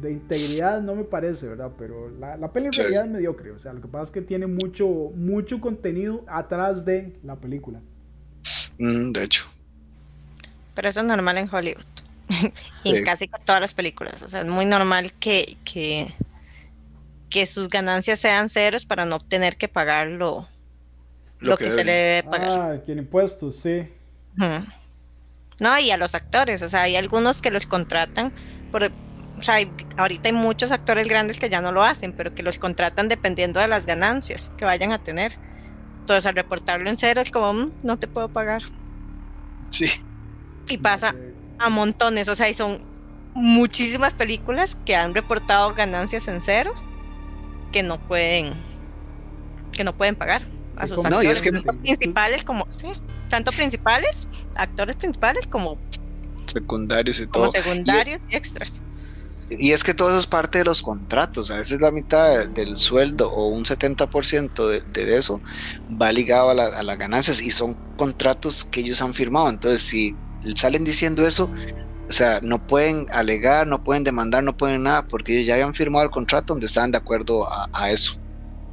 de 0.00 0.12
integridad 0.12 0.80
no 0.80 0.94
me 0.94 1.04
parece, 1.04 1.48
¿verdad? 1.48 1.72
Pero 1.76 2.10
la, 2.10 2.36
la 2.36 2.52
peli 2.52 2.66
en 2.66 2.72
realidad 2.72 3.06
es 3.06 3.10
mediocre. 3.10 3.50
O 3.50 3.58
sea, 3.58 3.72
lo 3.72 3.80
que 3.80 3.88
pasa 3.88 4.04
es 4.04 4.10
que 4.10 4.22
tiene 4.22 4.46
mucho, 4.46 4.86
mucho 5.14 5.60
contenido 5.60 6.24
atrás 6.28 6.84
de 6.84 7.16
la 7.24 7.36
película. 7.36 7.80
Mm, 8.78 9.12
de 9.12 9.24
hecho. 9.24 9.44
Pero 10.74 10.88
eso 10.88 11.00
es 11.00 11.06
normal 11.06 11.38
en 11.38 11.48
Hollywood. 11.52 11.84
Y 12.84 12.96
en 12.96 13.04
casi 13.04 13.28
todas 13.28 13.60
las 13.60 13.74
películas. 13.74 14.22
O 14.22 14.28
sea, 14.28 14.40
es 14.40 14.46
muy 14.46 14.64
normal 14.64 15.12
que, 15.14 15.56
que, 15.64 16.14
que 17.30 17.46
sus 17.46 17.68
ganancias 17.68 18.20
sean 18.20 18.48
ceros 18.48 18.84
para 18.84 19.04
no 19.04 19.18
tener 19.18 19.56
que 19.56 19.68
pagar 19.68 20.08
lo, 20.08 20.48
lo, 21.40 21.56
que, 21.56 21.70
se 21.70 21.84
le 21.84 21.92
debe 21.92 22.22
pagar. 22.24 22.50
Ah, 22.50 22.82
que 22.84 22.92
impuestos, 22.92 23.56
sí. 23.56 23.88
No, 24.36 25.78
y 25.78 25.90
a 25.90 25.96
los 25.96 26.14
actores, 26.14 26.62
o 26.62 26.68
sea, 26.68 26.82
hay 26.82 26.96
algunos 26.96 27.42
que 27.42 27.50
los 27.50 27.66
contratan 27.66 28.32
por, 28.70 28.84
o 28.84 29.42
sea, 29.42 29.56
ahorita 29.96 30.28
hay 30.28 30.32
muchos 30.32 30.72
actores 30.72 31.08
grandes 31.08 31.38
que 31.38 31.50
ya 31.50 31.60
no 31.60 31.72
lo 31.72 31.82
hacen, 31.82 32.12
pero 32.12 32.34
que 32.34 32.42
los 32.42 32.58
contratan 32.58 33.08
dependiendo 33.08 33.60
de 33.60 33.68
las 33.68 33.86
ganancias 33.86 34.50
que 34.56 34.64
vayan 34.64 34.92
a 34.92 35.02
tener. 35.02 35.38
Entonces, 36.00 36.26
al 36.26 36.34
reportarlo 36.34 36.88
en 36.88 36.96
cero 36.96 37.20
es 37.20 37.30
como, 37.30 37.52
mm, 37.52 37.72
no 37.82 37.98
te 37.98 38.08
puedo 38.08 38.28
pagar. 38.28 38.62
Sí. 39.68 39.90
Y 40.68 40.78
pasa, 40.78 41.14
a 41.62 41.68
montones, 41.68 42.28
o 42.28 42.36
sea, 42.36 42.48
y 42.48 42.54
son 42.54 42.84
muchísimas 43.34 44.12
películas 44.14 44.76
que 44.84 44.94
han 44.94 45.14
reportado 45.14 45.72
ganancias 45.74 46.28
en 46.28 46.40
cero 46.40 46.72
que 47.72 47.82
no 47.82 47.98
pueden 48.06 48.52
que 49.70 49.84
no 49.84 49.96
pueden 49.96 50.16
pagar 50.16 50.46
a 50.76 50.86
sus 50.86 51.02
actores 51.04 51.42
tanto 51.42 51.72
principales 51.80 52.44
como 52.44 52.66
sí, 52.70 52.88
tanto 53.30 53.52
principales, 53.52 54.28
actores 54.54 54.96
principales 54.96 55.46
como 55.46 55.78
secundarios 56.46 57.20
y 57.20 57.26
todo. 57.26 57.44
Como 57.44 57.52
secundarios 57.52 58.20
y, 58.28 58.36
extras. 58.36 58.84
Y 59.48 59.72
es 59.72 59.84
que 59.84 59.94
todo 59.94 60.10
eso 60.10 60.18
es 60.18 60.26
parte 60.26 60.58
de 60.58 60.64
los 60.64 60.82
contratos, 60.82 61.50
a 61.50 61.56
veces 61.56 61.80
la 61.80 61.90
mitad 61.90 62.46
del 62.48 62.76
sueldo 62.76 63.30
o 63.30 63.48
un 63.48 63.64
70% 63.64 64.66
de, 64.66 64.82
de 64.86 65.16
eso 65.16 65.42
va 66.00 66.10
ligado 66.10 66.50
a, 66.50 66.52
a 66.52 66.82
las 66.82 66.98
ganancias 66.98 67.40
y 67.40 67.50
son 67.50 67.78
contratos 67.96 68.64
que 68.64 68.80
ellos 68.80 69.02
han 69.02 69.14
firmado. 69.14 69.50
Entonces, 69.50 69.82
si 69.82 70.18
salen 70.56 70.84
diciendo 70.84 71.26
eso, 71.26 71.50
o 72.08 72.12
sea, 72.12 72.40
no 72.42 72.66
pueden 72.66 73.06
alegar, 73.10 73.66
no 73.66 73.82
pueden 73.82 74.04
demandar, 74.04 74.42
no 74.42 74.56
pueden 74.56 74.82
nada, 74.82 75.06
porque 75.06 75.32
ellos 75.32 75.46
ya 75.46 75.54
habían 75.54 75.74
firmado 75.74 76.04
el 76.04 76.10
contrato 76.10 76.52
donde 76.52 76.66
estaban 76.66 76.90
de 76.90 76.98
acuerdo 76.98 77.48
a, 77.50 77.90
eso. 77.90 78.18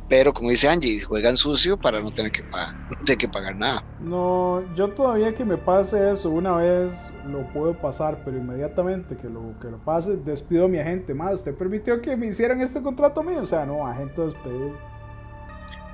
pero 0.10 0.34
como 0.34 0.50
dice 0.50 0.68
Angie, 0.68 1.00
juegan 1.00 1.38
sucio 1.38 1.78
para 1.78 2.02
no 2.02 2.12
tener 2.12 2.32
que, 2.32 2.44
pagar, 2.44 2.76
no 2.90 3.18
que 3.18 3.28
pagar 3.28 3.56
nada. 3.56 3.84
No, 4.00 4.64
yo 4.76 4.90
todavía 4.90 5.34
que 5.34 5.46
me 5.46 5.58
pase 5.58 6.12
eso 6.12 6.30
una 6.32 6.58
vez 6.58 6.92
lo 7.28 7.48
puedo 7.54 7.74
pasar, 7.78 8.24
pero 8.26 8.38
inmediatamente 8.38 9.16
que 9.16 9.30
lo, 9.30 9.58
que 9.62 9.70
lo 9.70 9.78
pase, 9.78 10.18
despido 10.18 10.66
a 10.66 10.68
mi 10.68 10.80
agente. 10.80 11.14
Más, 11.14 11.36
usted 11.36 11.56
permitió 11.56 12.02
que 12.02 12.18
me 12.18 12.28
hicieran 12.28 12.60
este 12.62 12.82
contrato 12.82 13.24
mío, 13.24 13.42
o 13.42 13.46
sea, 13.46 13.66
no, 13.66 13.86
agente 13.88 14.22
despedido. 14.22 14.78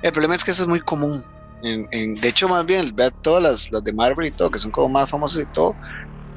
El 0.02 0.12
problema 0.12 0.36
es 0.36 0.44
que 0.44 0.52
eso 0.52 0.64
es 0.64 0.68
muy 0.68 0.80
común. 0.80 1.22
En, 1.62 2.16
de 2.16 2.28
hecho, 2.28 2.48
más 2.48 2.66
bien, 2.66 2.96
vea 2.96 3.12
todas 3.12 3.42
las, 3.42 3.72
las 3.72 3.84
de 3.84 3.94
Marvel 3.94 4.28
y 4.28 4.32
todo, 4.32 4.52
que 4.52 4.60
son 4.60 4.72
como 4.72 4.90
más 4.90 5.10
famosas 5.10 5.44
y 5.44 5.52
todo, 5.52 5.78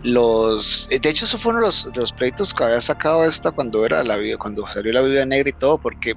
los 0.03 0.87
de 0.89 1.09
hecho 1.09 1.25
esos 1.25 1.41
fueron 1.41 1.61
los, 1.61 1.89
los 1.95 2.13
pleitos 2.13 2.55
que 2.55 2.65
había 2.65 2.81
sacado 2.81 3.25
esta 3.25 3.51
cuando 3.51 3.85
era 3.85 4.05
la 4.05 4.17
cuando 4.39 4.65
salió 4.69 4.93
la 4.93 5.03
vida 5.03 5.27
negra 5.27 5.49
y 5.51 5.53
todo 5.53 5.79
porque 5.79 6.15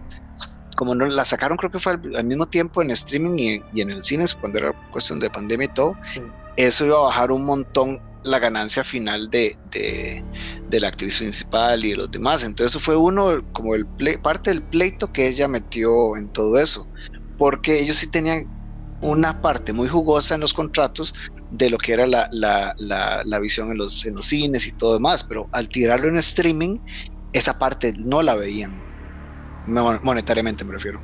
como 0.77 0.93
no 0.93 1.07
la 1.07 1.25
sacaron 1.25 1.57
creo 1.57 1.71
que 1.71 1.79
fue 1.79 1.93
al, 1.93 2.23
mismo 2.23 2.45
tiempo 2.45 2.81
en 2.81 2.91
streaming 2.91 3.61
y, 3.73 3.81
en 3.81 3.89
el 3.89 4.03
cine 4.03 4.25
cuando 4.39 4.59
era 4.59 4.71
cuestión 4.91 5.19
de 5.19 5.31
pandemia 5.31 5.65
y 5.65 5.73
todo 5.73 5.95
eso 6.57 6.85
iba 6.85 6.97
a 6.97 7.01
bajar 7.01 7.31
un 7.31 7.43
montón 7.43 7.99
la 8.23 8.37
ganancia 8.37 8.83
final 8.83 9.29
de, 9.31 9.57
de, 9.71 10.79
la 10.79 10.89
actriz 10.89 11.17
principal 11.17 11.83
y 11.83 11.89
de 11.89 11.95
los 11.95 12.11
demás. 12.11 12.43
Entonces 12.43 12.75
eso 12.75 12.79
fue 12.79 12.95
uno 12.95 13.41
como 13.51 13.73
el 13.73 13.87
parte 14.21 14.51
del 14.51 14.63
pleito 14.67 15.11
que 15.11 15.27
ella 15.27 15.47
metió 15.47 16.15
en 16.15 16.29
todo 16.29 16.59
eso 16.59 16.87
porque 17.37 17.79
ellos 17.79 17.97
sí 17.97 18.11
tenían 18.11 18.45
una 19.01 19.41
parte 19.41 19.73
muy 19.73 19.87
jugosa 19.87 20.35
en 20.35 20.41
los 20.41 20.53
contratos 20.53 21.13
de 21.49 21.69
lo 21.69 21.77
que 21.77 21.93
era 21.93 22.07
la, 22.07 22.27
la, 22.31 22.73
la, 22.77 23.39
visión 23.39 23.71
en 23.71 23.77
los, 23.77 24.05
en 24.05 24.15
los 24.15 24.27
cines 24.27 24.67
y 24.67 24.71
todo 24.73 24.93
demás, 24.93 25.25
pero 25.27 25.47
al 25.51 25.67
tirarlo 25.69 26.07
en 26.07 26.17
streaming, 26.17 26.77
esa 27.33 27.57
parte 27.57 27.93
no 27.97 28.21
la 28.21 28.35
veían, 28.35 28.71
monetariamente 29.65 30.63
me 30.63 30.73
refiero. 30.73 31.01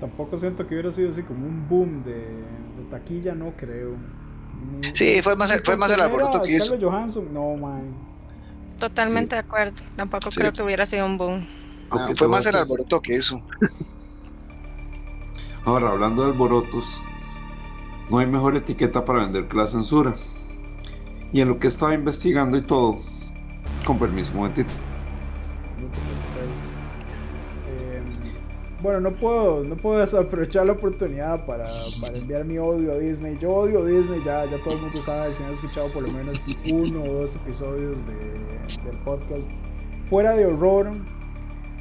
Tampoco 0.00 0.36
siento 0.36 0.66
que 0.66 0.74
hubiera 0.74 0.92
sido 0.92 1.10
así 1.10 1.22
como 1.22 1.46
un 1.46 1.68
boom 1.68 2.04
de, 2.04 2.44
taquilla, 2.90 3.34
no 3.34 3.52
creo. 3.56 3.96
Sí, 4.94 5.22
fue 5.22 5.36
más, 5.36 5.58
fue 5.64 5.76
más 5.76 5.90
el 5.90 6.00
alboroto 6.00 6.42
que 6.42 6.52
hizo. 6.52 6.78
Johansson, 6.78 7.32
no, 7.32 7.56
man. 7.56 7.94
Totalmente 8.78 9.36
de 9.36 9.40
acuerdo, 9.40 9.82
tampoco 9.96 10.28
creo 10.30 10.52
que 10.52 10.62
hubiera 10.62 10.84
sido 10.84 11.06
un 11.06 11.16
boom. 11.16 11.46
Ah, 11.90 12.10
fue 12.14 12.28
más 12.28 12.44
el 12.46 12.56
alboroto 12.56 13.00
que 13.00 13.14
hizo. 13.14 13.42
Ahora, 15.66 15.90
hablando 15.90 16.22
de 16.22 16.28
alborotos, 16.28 17.02
no 18.08 18.18
hay 18.18 18.26
mejor 18.28 18.56
etiqueta 18.56 19.04
para 19.04 19.22
vender 19.22 19.48
que 19.48 19.56
la 19.56 19.66
censura. 19.66 20.14
Y 21.32 21.40
en 21.40 21.48
lo 21.48 21.58
que 21.58 21.66
estaba 21.66 21.92
investigando 21.92 22.56
y 22.56 22.62
todo, 22.62 22.98
con 23.84 23.98
permiso, 23.98 24.30
un 24.30 24.38
momentito. 24.38 24.72
Eh, 27.68 28.00
bueno, 28.80 29.00
no 29.00 29.10
puedo, 29.16 29.64
no 29.64 29.76
puedo 29.76 29.98
desaprovechar 29.98 30.66
la 30.66 30.74
oportunidad 30.74 31.44
para, 31.46 31.66
para, 32.00 32.16
enviar 32.16 32.44
mi 32.44 32.58
odio 32.58 32.92
a 32.92 32.98
Disney. 32.98 33.36
Yo 33.40 33.50
odio 33.50 33.80
a 33.80 33.86
Disney, 33.86 34.22
ya, 34.24 34.44
ya 34.44 34.58
todo 34.62 34.74
el 34.74 34.82
mundo 34.82 34.98
sabe, 35.04 35.34
si 35.34 35.42
han 35.42 35.52
escuchado 35.52 35.88
por 35.88 36.04
lo 36.04 36.12
menos 36.12 36.44
uno 36.72 37.02
o 37.02 37.12
dos 37.22 37.34
episodios 37.34 37.96
de, 38.06 38.84
del 38.88 38.98
podcast. 39.04 39.42
Fuera 40.08 40.36
de 40.36 40.46
horror, 40.46 40.92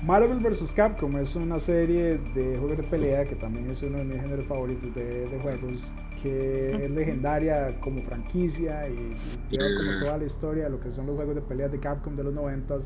Marvel 0.06 0.38
vs. 0.38 0.72
Capcom 0.72 1.18
es 1.18 1.36
una 1.36 1.60
serie 1.60 2.20
de 2.36 2.58
juegos 2.60 2.78
de 2.78 2.84
pelea 2.84 3.24
que 3.24 3.34
también 3.34 3.72
es 3.72 3.82
uno 3.82 3.98
de 3.98 4.04
mis 4.04 4.22
géneros 4.22 4.46
favoritos 4.46 4.94
de, 4.94 5.28
de 5.28 5.40
juegos, 5.40 5.92
que 6.22 6.86
es 6.86 6.92
legendaria 6.92 7.80
como 7.80 8.04
franquicia 8.04 8.88
y, 8.88 9.18
lleva 9.50 9.66
como 9.76 10.00
toda 10.02 10.18
la 10.20 10.26
historia 10.26 10.66
de 10.66 10.70
lo 10.70 10.80
que 10.80 10.92
son 10.92 11.08
los 11.08 11.16
juegos 11.16 11.34
de 11.34 11.42
pelea 11.42 11.70
de 11.70 11.80
Capcom 11.80 12.16
de 12.16 12.24
los 12.24 12.36
90 12.36 12.78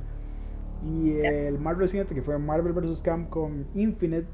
Y 0.86 1.18
el 1.18 1.60
más 1.60 1.78
reciente, 1.78 2.16
que 2.16 2.22
fue 2.22 2.40
Marvel 2.40 2.72
vs. 2.72 3.02
Capcom 3.02 3.66
Infinite, 3.76 4.28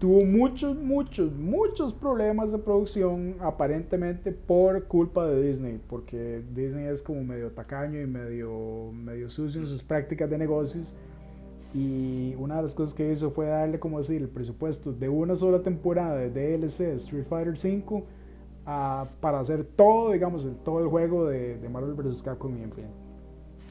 tuvo 0.00 0.24
muchos, 0.24 0.76
muchos, 0.76 1.32
muchos 1.32 1.94
problemas 1.94 2.50
de 2.50 2.58
producción 2.58 3.36
aparentemente 3.38 4.32
por 4.32 4.88
culpa 4.88 5.28
de 5.28 5.46
Disney, 5.46 5.80
porque 5.88 6.42
Disney 6.52 6.86
es 6.86 7.02
como 7.02 7.22
medio 7.22 7.52
tacaño 7.52 8.00
y 8.00 8.06
medio, 8.06 8.90
medio 8.92 9.30
sucio 9.30 9.60
en 9.60 9.68
sus 9.68 9.84
prácticas 9.84 10.28
de 10.28 10.38
negocios 10.38 10.96
y 11.74 12.34
una 12.36 12.56
de 12.56 12.62
las 12.62 12.74
cosas 12.74 12.94
que 12.94 13.12
hizo 13.12 13.30
fue 13.30 13.46
darle, 13.46 13.78
como 13.78 13.98
decir, 13.98 14.22
el 14.22 14.28
presupuesto 14.28 14.92
de 14.92 15.08
una 15.08 15.36
sola 15.36 15.62
temporada 15.62 16.16
de 16.16 16.30
DLC 16.30 16.80
Street 16.96 17.24
Fighter 17.24 17.54
V 17.54 18.04
para 19.20 19.40
hacer 19.40 19.64
todo, 19.64 20.12
digamos, 20.12 20.44
el, 20.44 20.56
todo 20.56 20.80
el 20.80 20.88
juego 20.88 21.26
de, 21.26 21.58
de 21.58 21.68
Marvel 21.68 21.94
vs. 21.94 22.22
Capcom 22.22 22.52
Infinite. 22.56 23.06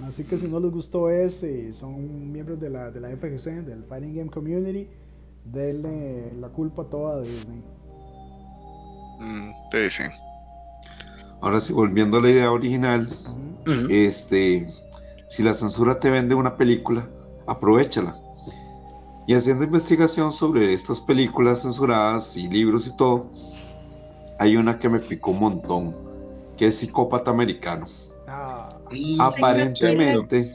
Así 0.04 0.26
que 0.26 0.38
si 0.38 0.48
no 0.48 0.60
les 0.60 0.72
gustó 0.72 1.10
este 1.10 1.68
y 1.70 1.74
son 1.74 2.32
miembros 2.32 2.60
de 2.60 2.70
la, 2.70 2.92
de 2.92 3.00
la 3.00 3.10
FGC, 3.10 3.66
del 3.66 3.84
Fighting 3.86 4.16
Game 4.16 4.30
Community, 4.30 4.90
denle 5.46 6.34
la 6.40 6.50
culpa 6.50 6.84
toda 6.86 7.18
a 7.18 7.22
Disney. 7.22 7.64
Mm, 9.20 9.52
sí, 9.72 9.90
sí. 9.90 10.04
Ahora 11.42 11.60
sí, 11.60 11.74
volviendo 11.74 12.18
a 12.18 12.22
la 12.22 12.30
idea 12.30 12.52
original, 12.52 13.08
este, 13.90 14.68
si 15.28 15.44
la 15.44 15.54
censura 15.54 16.00
te 16.00 16.10
vende 16.10 16.36
una 16.36 16.58
película, 16.58 17.08
aprovechala. 17.48 18.16
Y 19.28 19.34
haciendo 19.34 19.64
investigación 19.64 20.32
sobre 20.32 20.74
estas 20.74 21.00
películas 21.00 21.64
censuradas 21.64 22.38
y 22.38 22.48
libros 22.48 22.88
y 22.88 22.96
todo, 22.96 23.28
hay 24.38 24.56
una 24.56 24.78
que 24.78 24.90
me 24.90 25.00
picó 25.00 25.32
un 25.32 25.40
montón, 25.40 25.96
que 26.58 26.68
es 26.68 26.78
Psicópata 26.78 27.32
Americano. 27.32 27.88
Ah. 28.28 28.78
Aparentemente, 29.20 30.52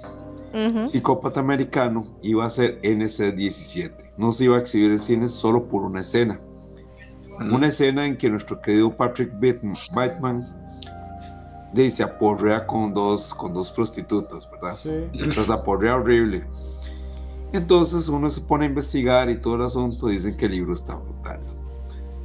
Psicópata 0.84 1.40
Americano 1.40 2.06
iba 2.22 2.44
a 2.44 2.50
ser 2.50 2.80
NC-17. 2.82 4.12
No 4.16 4.32
se 4.32 4.44
iba 4.44 4.56
a 4.56 4.60
exhibir 4.60 4.92
en 4.92 5.00
cines 5.00 5.32
solo 5.32 5.66
por 5.66 5.82
una 5.82 6.00
escena. 6.00 6.40
Una 7.40 7.68
escena 7.68 8.06
en 8.06 8.18
que 8.18 8.28
nuestro 8.28 8.60
querido 8.60 8.94
Patrick 8.94 9.32
Bateman 9.32 10.44
dice 11.72 12.02
aporrea 12.02 12.66
con 12.66 12.92
dos, 12.92 13.32
con 13.32 13.54
dos 13.54 13.70
prostitutas, 13.70 14.48
¿verdad? 14.50 14.76
Sí. 14.76 14.90
Entonces 15.14 15.50
aporrea 15.50 15.96
horrible. 15.96 16.44
Entonces 17.52 18.08
uno 18.08 18.30
se 18.30 18.42
pone 18.42 18.64
a 18.64 18.68
investigar 18.68 19.28
y 19.30 19.40
todo 19.40 19.56
el 19.56 19.62
asunto 19.62 20.06
dicen 20.06 20.36
que 20.36 20.46
el 20.46 20.52
libro 20.52 20.72
está 20.72 20.94
brutal. 20.94 21.40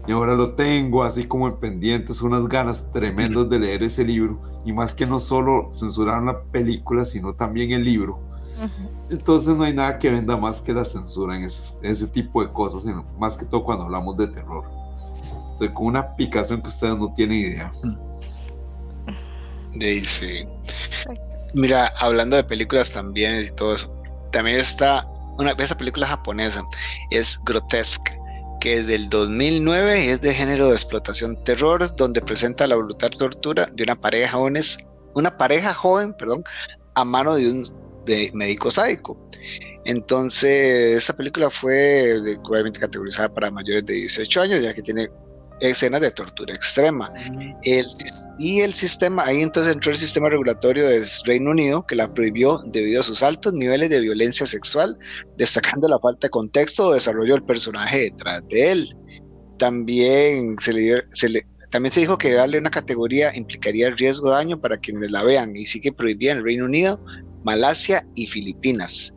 Y 0.07 0.11
ahora 0.11 0.35
lo 0.35 0.53
tengo 0.53 1.03
así 1.03 1.25
como 1.25 1.47
en 1.47 1.57
pendientes, 1.57 2.21
unas 2.21 2.47
ganas 2.47 2.91
tremendas 2.91 3.49
de 3.49 3.59
leer 3.59 3.83
ese 3.83 4.05
libro. 4.05 4.39
Y 4.63 4.71
más 4.71 4.93
que 4.93 5.05
no 5.05 5.19
solo 5.19 5.69
censuraron 5.71 6.27
la 6.27 6.43
película, 6.43 7.05
sino 7.05 7.33
también 7.33 7.71
el 7.71 7.83
libro. 7.83 8.19
Entonces 9.09 9.55
no 9.55 9.63
hay 9.63 9.73
nada 9.73 9.97
que 9.97 10.09
venda 10.09 10.37
más 10.37 10.61
que 10.61 10.73
la 10.73 10.85
censura 10.85 11.35
en 11.35 11.43
ese, 11.43 12.07
tipo 12.07 12.41
de 12.43 12.51
cosas, 12.51 12.83
sino 12.83 13.03
más 13.19 13.37
que 13.37 13.45
todo 13.45 13.63
cuando 13.63 13.85
hablamos 13.85 14.15
de 14.17 14.27
terror. 14.27 14.63
Entonces, 15.53 15.71
con 15.73 15.87
una 15.87 16.15
picación 16.15 16.61
que 16.61 16.69
ustedes 16.69 16.97
no 16.97 17.13
tienen 17.13 17.37
idea. 17.37 17.71
Sí. 20.03 20.45
Mira, 21.53 21.87
hablando 21.99 22.35
de 22.35 22.43
películas 22.43 22.91
también 22.91 23.43
y 23.43 23.49
todo 23.51 23.75
eso, 23.75 23.93
también 24.31 24.59
está 24.59 25.07
una 25.37 25.51
esa 25.51 25.77
película 25.77 26.07
japonesa 26.07 26.63
es 27.11 27.39
Grotesque 27.43 28.19
que 28.59 28.77
es 28.77 28.87
del 28.87 29.09
2009 29.09 30.05
y 30.05 30.07
es 30.09 30.21
de 30.21 30.33
género 30.33 30.69
de 30.69 30.73
explotación 30.73 31.35
terror 31.37 31.95
donde 31.95 32.21
presenta 32.21 32.65
la 32.67 32.75
brutal 32.75 33.11
tortura 33.11 33.67
de 33.73 33.83
una 33.83 33.99
pareja 33.99 34.33
jóvenes 34.33 34.77
una 35.13 35.37
pareja 35.37 35.73
joven 35.73 36.13
perdón 36.13 36.43
a 36.93 37.03
mano 37.03 37.35
de 37.35 37.51
un 37.51 37.85
médico 38.33 38.71
sádico. 38.71 39.17
Entonces 39.83 40.95
esta 40.97 41.15
película 41.15 41.49
fue 41.49 42.13
obviamente 42.43 42.79
categorizada 42.79 43.33
para 43.33 43.51
mayores 43.51 43.85
de 43.85 43.93
18 43.93 44.41
años 44.41 44.61
ya 44.61 44.73
que 44.73 44.81
tiene 44.81 45.09
escenas 45.59 46.01
de 46.01 46.11
tortura 46.11 46.53
extrema. 46.53 47.11
El, 47.63 47.85
y 48.37 48.61
el 48.61 48.73
sistema, 48.73 49.25
ahí 49.25 49.41
entonces 49.41 49.73
entró 49.73 49.91
el 49.91 49.97
sistema 49.97 50.29
regulatorio 50.29 50.87
del 50.87 51.05
Reino 51.25 51.51
Unido 51.51 51.85
que 51.85 51.95
la 51.95 52.13
prohibió 52.13 52.59
debido 52.67 52.99
a 52.99 53.03
sus 53.03 53.23
altos 53.23 53.53
niveles 53.53 53.89
de 53.89 54.01
violencia 54.01 54.45
sexual, 54.45 54.97
destacando 55.37 55.87
la 55.87 55.99
falta 55.99 56.27
de 56.27 56.31
contexto 56.31 56.87
o 56.87 56.93
desarrollo 56.93 57.33
del 57.35 57.43
personaje 57.43 58.01
detrás 58.01 58.43
de 58.49 58.71
él. 58.71 58.97
También 59.57 60.57
se 60.59 60.73
le, 60.73 61.03
se 61.11 61.29
le 61.29 61.47
también 61.71 61.93
se 61.93 62.01
dijo 62.01 62.17
que 62.17 62.33
darle 62.33 62.57
una 62.57 62.69
categoría 62.69 63.35
implicaría 63.35 63.89
riesgo 63.89 64.29
de 64.29 64.35
daño 64.35 64.61
para 64.61 64.77
quienes 64.77 65.11
la 65.11 65.23
vean 65.23 65.55
y 65.55 65.65
sigue 65.65 65.91
prohibida 65.91 66.31
en 66.31 66.37
el 66.37 66.43
Reino 66.43 66.65
Unido, 66.65 67.03
Malasia 67.43 68.05
y 68.15 68.27
Filipinas. 68.27 69.14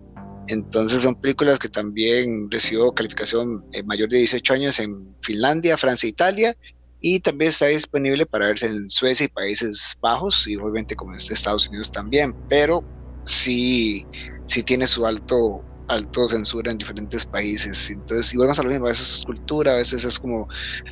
Entonces 0.49 1.03
son 1.03 1.14
películas 1.14 1.59
que 1.59 1.68
también 1.68 2.51
recibió 2.51 2.92
calificación 2.92 3.64
eh, 3.72 3.82
mayor 3.82 4.09
de 4.09 4.18
18 4.18 4.55
años 4.55 4.80
en 4.80 5.14
Finlandia, 5.22 5.76
Francia, 5.76 6.07
e 6.07 6.11
Italia 6.11 6.57
y 7.01 7.20
también 7.20 7.51
está 7.51 7.66
disponible 7.66 8.26
para 8.26 8.46
verse 8.46 8.66
en 8.66 8.88
Suecia 8.88 9.26
y 9.26 9.28
Países 9.28 9.96
Bajos 10.01 10.49
y 10.49 10.57
obviamente 10.57 10.96
como 10.96 11.12
en 11.12 11.18
Estados 11.18 11.68
Unidos 11.68 11.92
también, 11.92 12.34
pero 12.49 12.82
sí, 13.24 14.07
sí 14.46 14.62
tiene 14.62 14.86
su 14.86 15.07
alto 15.07 15.62
alto 15.88 16.28
censura 16.28 16.70
en 16.70 16.78
diferentes 16.78 17.24
países. 17.24 17.90
Entonces, 17.90 18.32
igual 18.34 18.49
vamos 18.49 18.59
a 18.59 18.62
lo 18.62 18.68
mismo, 18.68 18.86
a 18.86 18.90
veces 18.90 19.14
es 19.14 19.24
cultura, 19.24 19.72
a 19.72 19.76
veces 19.76 20.05
es 20.05 20.18
como 20.18 20.46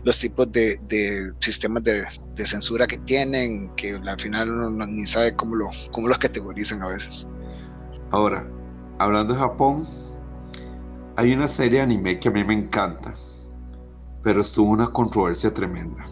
los 0.05 0.19
tipos 0.19 0.51
de, 0.51 1.33
sistemas 1.41 1.85
de, 1.85 2.07
censura 2.47 2.87
que 2.87 2.97
tienen, 2.99 3.75
que 3.77 3.93
al 3.93 4.19
final 4.19 4.51
uno 4.51 4.87
ni 4.87 5.07
sabe 5.07 5.37
cómo, 5.37 5.55
lo, 5.55 5.69
cómo 5.93 6.09
los 6.09 6.17
categorizan 6.17 6.83
a 6.83 6.89
veces. 6.89 7.29
Ahora, 8.11 8.49
hablando 8.99 9.35
de 9.35 9.41
Japón, 9.41 9.87
hay 11.17 11.33
una 11.33 11.49
serie 11.49 11.79
de 11.79 11.85
anime 11.85 12.21
que 12.21 12.29
a 12.29 12.31
mí 12.31 12.45
me 12.45 12.55
encanta, 12.55 13.13
pero 14.23 14.41
estuvo 14.41 14.71
una 14.71 14.89
controversia 14.89 15.53
tremenda. 15.53 16.05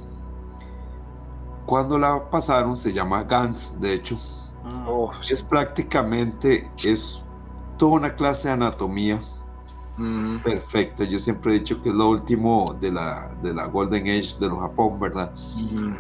Cuando 1.67 1.99
la 1.99 2.31
pasaron 2.31 2.77
se 2.77 2.93
llama 2.93 3.23
Gans, 3.25 3.81
de 3.81 3.95
hecho. 3.95 4.19
Ah. 4.65 4.87
Oh, 4.89 5.11
es 5.31 5.43
prácticamente, 5.43 6.71
es 6.83 7.25
toda 7.79 7.93
una 7.93 8.15
clase 8.15 8.49
de 8.49 8.55
anatomía 8.55 9.21
mm. 9.97 10.43
perfecta. 10.43 11.05
Yo 11.05 11.19
siempre 11.19 11.53
he 11.53 11.59
dicho 11.59 11.81
que 11.81 11.91
es 11.91 11.95
lo 11.95 12.09
último 12.11 12.77
de 12.81 12.93
la, 12.93 13.35
de 13.43 13.55
la 13.55 13.67
Golden 13.67 14.03
Age 14.05 14.39
de 14.39 14.49
los 14.49 14.61
Japón, 14.61 14.99
¿verdad? 15.01 15.33
Mm. 15.57 15.97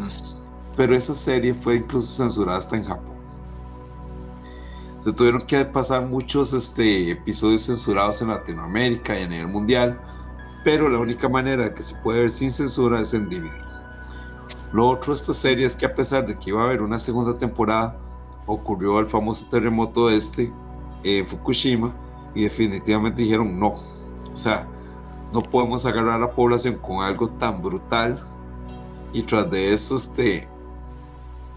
Pero 0.77 0.97
esa 0.97 1.15
serie 1.15 1.55
fue 1.55 1.77
incluso 1.77 2.23
censurada 2.23 2.59
hasta 2.59 2.77
en 2.77 2.85
Japón. 2.85 3.17
Se 5.05 5.13
tuvieron 5.13 5.43
que 5.43 5.63
pasar 5.67 6.07
muchos 6.07 6.55
este, 6.55 7.11
episodios 7.11 7.67
censurados 7.67 8.23
en 8.23 8.29
Latinoamérica 8.29 9.21
y 9.21 9.25
a 9.25 9.29
nivel 9.29 9.49
mundial, 9.49 10.01
pero 10.65 10.89
la 10.89 10.99
única 10.99 11.29
manera 11.29 11.75
que 11.75 11.83
se 11.83 11.95
puede 11.97 12.21
ver 12.21 12.31
sin 12.31 12.51
censura 12.51 13.03
es 13.03 13.13
en 13.13 13.29
DVD. 13.29 13.51
Lo 14.73 14.89
otro 14.89 15.13
de 15.13 15.21
esta 15.21 15.35
serie 15.35 15.67
es 15.67 15.77
que 15.77 15.85
a 15.85 15.95
pesar 15.95 16.25
de 16.25 16.39
que 16.39 16.49
iba 16.49 16.63
a 16.63 16.65
haber 16.65 16.81
una 16.81 16.99
segunda 16.99 17.37
temporada, 17.37 17.99
ocurrió 18.47 18.99
el 18.99 19.05
famoso 19.05 19.47
terremoto 19.47 20.09
este 20.09 20.51
en 21.03 21.27
Fukushima 21.27 21.95
y 22.35 22.45
definitivamente 22.45 23.21
dijeron 23.21 23.59
no. 23.59 23.75
O 24.33 24.37
sea, 24.37 24.67
no 25.35 25.43
podemos 25.43 25.85
agarrar 25.85 26.15
a 26.15 26.19
la 26.19 26.33
población 26.33 26.79
con 26.79 27.05
algo 27.05 27.29
tan 27.29 27.61
brutal 27.61 28.27
y 29.13 29.23
tras 29.25 29.51
de 29.51 29.75
eso 29.75 29.99
este 29.99 30.49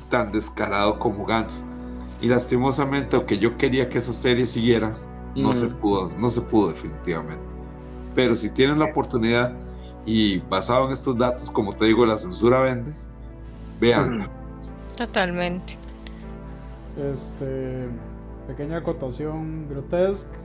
tan 0.09 0.33
descarado 0.33 0.99
como 0.99 1.25
Gantz. 1.25 1.76
Y 2.21 2.27
lastimosamente, 2.27 3.15
aunque 3.15 3.37
yo 3.37 3.57
quería 3.57 3.89
que 3.89 3.99
esa 3.99 4.13
serie 4.13 4.45
siguiera, 4.45 4.97
no 5.35 5.53
se 5.53 5.67
pudo, 5.67 6.09
no 6.17 6.29
se 6.29 6.41
pudo 6.41 6.69
definitivamente. 6.69 7.53
Pero 8.15 8.35
si 8.35 8.51
tienen 8.51 8.79
la 8.79 8.85
oportunidad 8.85 9.53
y 10.05 10.39
basado 10.39 10.87
en 10.87 10.93
estos 10.93 11.15
datos, 11.17 11.51
como 11.51 11.71
te 11.73 11.85
digo, 11.85 12.05
la 12.05 12.17
censura 12.17 12.59
vende, 12.59 12.95
Vean. 13.79 14.27
Totalmente. 14.95 15.77
Este. 16.97 17.87
Pequeña 18.47 18.77
acotación 18.77 19.67
grotesca. 19.69 20.37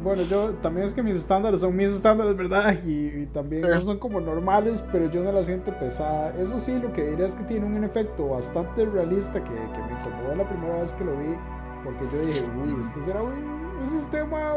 Mm, 0.00 0.04
bueno, 0.04 0.22
yo 0.22 0.50
también 0.62 0.86
es 0.86 0.94
que 0.94 1.02
mis 1.02 1.16
estándares 1.16 1.60
son 1.60 1.76
mis 1.76 1.90
estándares, 1.90 2.36
¿verdad? 2.36 2.74
Y, 2.86 3.26
también 3.26 3.62
no 3.62 3.80
son 3.80 3.98
como 3.98 4.20
normales, 4.20 4.82
pero 4.90 5.10
yo 5.10 5.22
no 5.22 5.32
la 5.32 5.42
siento 5.42 5.72
pesada. 5.78 6.34
Eso 6.40 6.58
sí, 6.58 6.78
lo 6.78 6.92
que 6.92 7.10
diría 7.10 7.26
es 7.26 7.34
que 7.34 7.44
tiene 7.44 7.66
un 7.66 7.84
efecto 7.84 8.28
bastante 8.28 8.84
realista 8.84 9.42
que, 9.42 9.50
que 9.50 9.82
me 9.82 10.00
incomodó 10.00 10.34
la 10.36 10.48
primera 10.48 10.80
vez 10.80 10.92
que 10.94 11.04
lo 11.04 11.12
vi, 11.12 11.34
porque 11.84 12.04
yo 12.12 12.26
dije, 12.26 12.44
uy, 12.60 12.84
esto 12.84 13.04
será 13.04 13.22
un, 13.22 13.32
un 13.80 13.86
sistema 13.86 14.56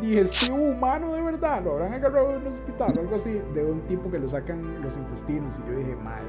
digestivo 0.00 0.56
humano 0.56 1.12
de 1.12 1.22
verdad. 1.22 1.62
Lo 1.64 1.72
habrán 1.72 1.92
agarrado 1.94 2.30
en 2.30 2.42
un 2.42 2.46
hospital 2.46 2.92
o 2.96 3.00
algo 3.00 3.16
así, 3.16 3.40
de 3.54 3.64
un 3.64 3.80
tipo 3.82 4.10
que 4.10 4.18
le 4.18 4.28
sacan 4.28 4.82
los 4.82 4.96
intestinos. 4.96 5.60
Y 5.60 5.70
yo 5.70 5.78
dije, 5.78 5.96
mal 5.96 6.22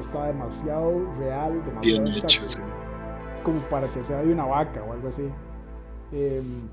está 0.00 0.26
demasiado 0.26 1.12
real, 1.18 1.64
demasiado 1.64 2.06
exacto, 2.06 2.62
como 3.42 3.60
para 3.68 3.92
que 3.92 4.02
sea 4.02 4.22
de 4.22 4.32
una 4.32 4.44
vaca 4.44 4.82
o 4.82 4.92
algo 4.92 5.08
así. 5.08 5.28
Em, 6.12 6.68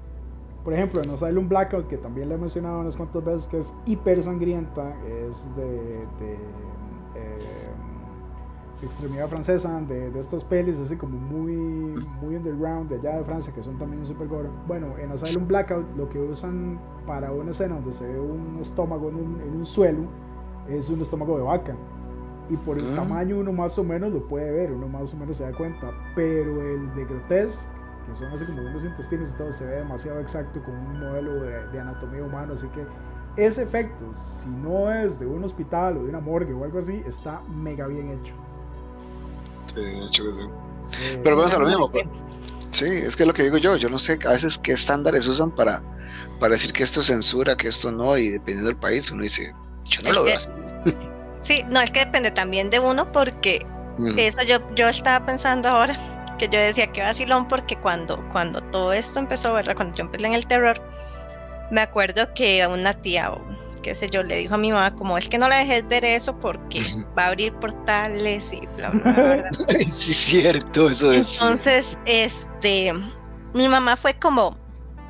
por 0.63 0.73
ejemplo, 0.73 1.01
en 1.01 1.09
Asylum 1.09 1.49
Blackout, 1.49 1.87
que 1.87 1.97
también 1.97 2.29
le 2.29 2.35
he 2.35 2.37
mencionado 2.37 2.79
unas 2.79 2.95
cuantas 2.95 3.23
veces, 3.23 3.47
que 3.47 3.57
es 3.57 3.73
hiper 3.85 4.23
sangrienta, 4.23 4.95
es 5.29 5.47
de, 5.55 6.03
em, 6.03 7.83
extremidad 8.81 9.29
francesa, 9.29 9.81
de, 9.81 10.11
de, 10.11 10.19
estas 10.19 10.43
pelis 10.43 10.79
así 10.79 10.97
como 10.97 11.17
muy, 11.17 11.93
muy 12.21 12.35
underground 12.35 12.89
de 12.89 12.95
allá 12.97 13.17
de 13.17 13.23
Francia, 13.23 13.53
que 13.53 13.63
son 13.63 13.77
también 13.77 14.05
super 14.05 14.27
gore. 14.27 14.49
Bueno, 14.67 14.97
en 14.97 15.11
Asylum 15.11 15.47
Blackout 15.47 15.85
lo 15.95 16.09
que 16.09 16.19
usan 16.19 16.79
para 17.05 17.31
una 17.31 17.51
escena 17.51 17.75
donde 17.75 17.93
se 17.93 18.07
ve 18.07 18.19
un 18.19 18.57
estómago 18.59 19.09
en 19.09 19.15
un, 19.15 19.41
en 19.41 19.55
un 19.55 19.65
suelo 19.65 20.03
es 20.67 20.89
un 20.89 21.01
estómago 21.01 21.37
de 21.37 21.43
vaca 21.43 21.75
y 22.49 22.57
por 22.57 22.77
el 22.77 22.91
ah. 22.93 22.95
tamaño 22.95 23.39
uno 23.39 23.51
más 23.51 23.77
o 23.79 23.83
menos 23.83 24.11
lo 24.11 24.27
puede 24.27 24.51
ver, 24.51 24.71
uno 24.71 24.87
más 24.87 25.13
o 25.13 25.17
menos 25.17 25.37
se 25.37 25.43
da 25.43 25.51
cuenta, 25.53 25.91
pero 26.15 26.61
el 26.61 26.93
de 26.93 27.05
Grotesque, 27.05 27.72
que 28.05 28.15
son 28.15 28.31
así 28.31 28.45
como 28.45 28.61
unos 28.61 28.85
intestinos 28.85 29.31
y 29.31 29.37
todo, 29.37 29.51
se 29.51 29.65
ve 29.65 29.75
demasiado 29.77 30.19
exacto 30.19 30.61
con 30.63 30.75
un 30.75 30.99
modelo 30.99 31.41
de, 31.41 31.79
anatomía 31.79 32.23
humana, 32.23 32.53
así 32.53 32.67
que 32.67 32.85
ese 33.35 33.63
efecto, 33.63 34.05
si 34.13 34.49
no 34.49 34.91
es 34.91 35.19
de 35.19 35.25
un 35.25 35.43
hospital 35.43 35.97
o 35.97 36.03
de 36.03 36.09
una 36.09 36.19
morgue 36.19 36.53
o 36.53 36.63
algo 36.63 36.79
así, 36.79 37.01
está 37.05 37.41
mega 37.41 37.87
bien 37.87 38.09
hecho. 38.09 38.33
Sí, 39.73 39.81
hecho 40.07 40.23
que 40.25 40.33
sí. 40.33 40.41
Eh, 41.01 41.19
pero 41.23 41.37
vamos 41.37 41.53
a 41.53 41.59
lo 41.59 41.65
mismo. 41.65 41.89
Pues. 41.89 42.05
Sí, 42.69 42.85
es 42.85 43.15
que 43.15 43.23
es 43.23 43.27
lo 43.27 43.33
que 43.33 43.43
digo 43.43 43.57
yo, 43.57 43.75
yo 43.75 43.89
no 43.89 43.99
sé 43.99 44.19
a 44.25 44.31
veces 44.31 44.57
qué 44.57 44.71
estándares 44.73 45.27
usan 45.27 45.51
para, 45.51 45.81
para 46.39 46.53
decir 46.53 46.73
que 46.73 46.83
esto 46.83 47.01
es 47.01 47.07
censura, 47.07 47.55
que 47.55 47.67
esto 47.67 47.91
no, 47.91 48.17
y 48.17 48.29
dependiendo 48.29 48.67
del 48.67 48.77
país 48.77 49.11
uno 49.11 49.21
dice, 49.21 49.53
yo 49.85 50.01
no 50.03 50.11
lo 50.11 50.23
veo 50.23 50.37
así. 50.37 50.51
Sí, 51.41 51.63
no, 51.69 51.81
es 51.81 51.91
que 51.91 51.99
depende 51.99 52.31
también 52.31 52.69
de 52.69 52.79
uno 52.79 53.11
porque 53.11 53.65
eso 54.17 54.41
yo, 54.43 54.57
yo 54.75 54.87
estaba 54.87 55.25
pensando 55.25 55.69
ahora, 55.69 55.95
yo 56.49 56.59
decía 56.59 56.91
que 56.91 57.01
vacilón 57.01 57.47
porque 57.47 57.75
cuando, 57.77 58.23
cuando 58.31 58.61
todo 58.61 58.93
esto 58.93 59.19
empezó, 59.19 59.53
¿verdad? 59.53 59.75
Cuando 59.75 59.95
yo 59.95 60.05
empecé 60.05 60.25
en 60.25 60.33
el 60.33 60.45
terror, 60.45 60.81
me 61.71 61.81
acuerdo 61.81 62.33
que 62.33 62.61
a 62.61 62.69
una 62.69 62.93
tía 63.01 63.31
o 63.31 63.41
qué 63.81 63.93
sé 63.93 64.09
yo, 64.09 64.23
le 64.23 64.37
dijo 64.37 64.55
a 64.55 64.57
mi 64.57 64.71
mamá 64.71 64.95
como 64.95 65.17
es 65.17 65.29
que 65.29 65.37
no 65.37 65.47
la 65.47 65.57
dejes 65.57 65.87
ver 65.87 66.05
eso 66.05 66.39
porque 66.39 66.81
va 67.17 67.25
a 67.25 67.27
abrir 67.27 67.53
portales 67.55 68.53
y 68.53 68.61
bla 68.77 68.89
bla 68.89 69.11
bla. 69.11 69.51
sí, 69.87 70.13
cierto, 70.13 70.89
eso 70.89 71.11
es. 71.11 71.33
Entonces, 71.33 71.99
este, 72.05 72.93
mi 73.53 73.67
mamá 73.67 73.95
fue 73.95 74.17
como, 74.17 74.57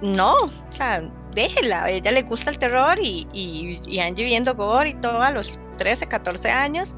no, 0.01 0.33
o 0.33 0.75
sea, 0.75 1.09
déjela, 1.33 1.85
a 1.85 1.91
ella 1.91 2.11
le 2.11 2.23
gusta 2.23 2.49
el 2.49 2.57
terror 2.57 2.99
y, 2.99 3.27
y, 3.31 3.79
y 3.85 3.99
Angie 3.99 4.25
viendo 4.25 4.55
gore 4.55 4.89
y 4.89 4.95
todo 4.95 5.21
a 5.21 5.31
los 5.31 5.59
13, 5.77 6.07
14 6.07 6.49
años, 6.49 6.95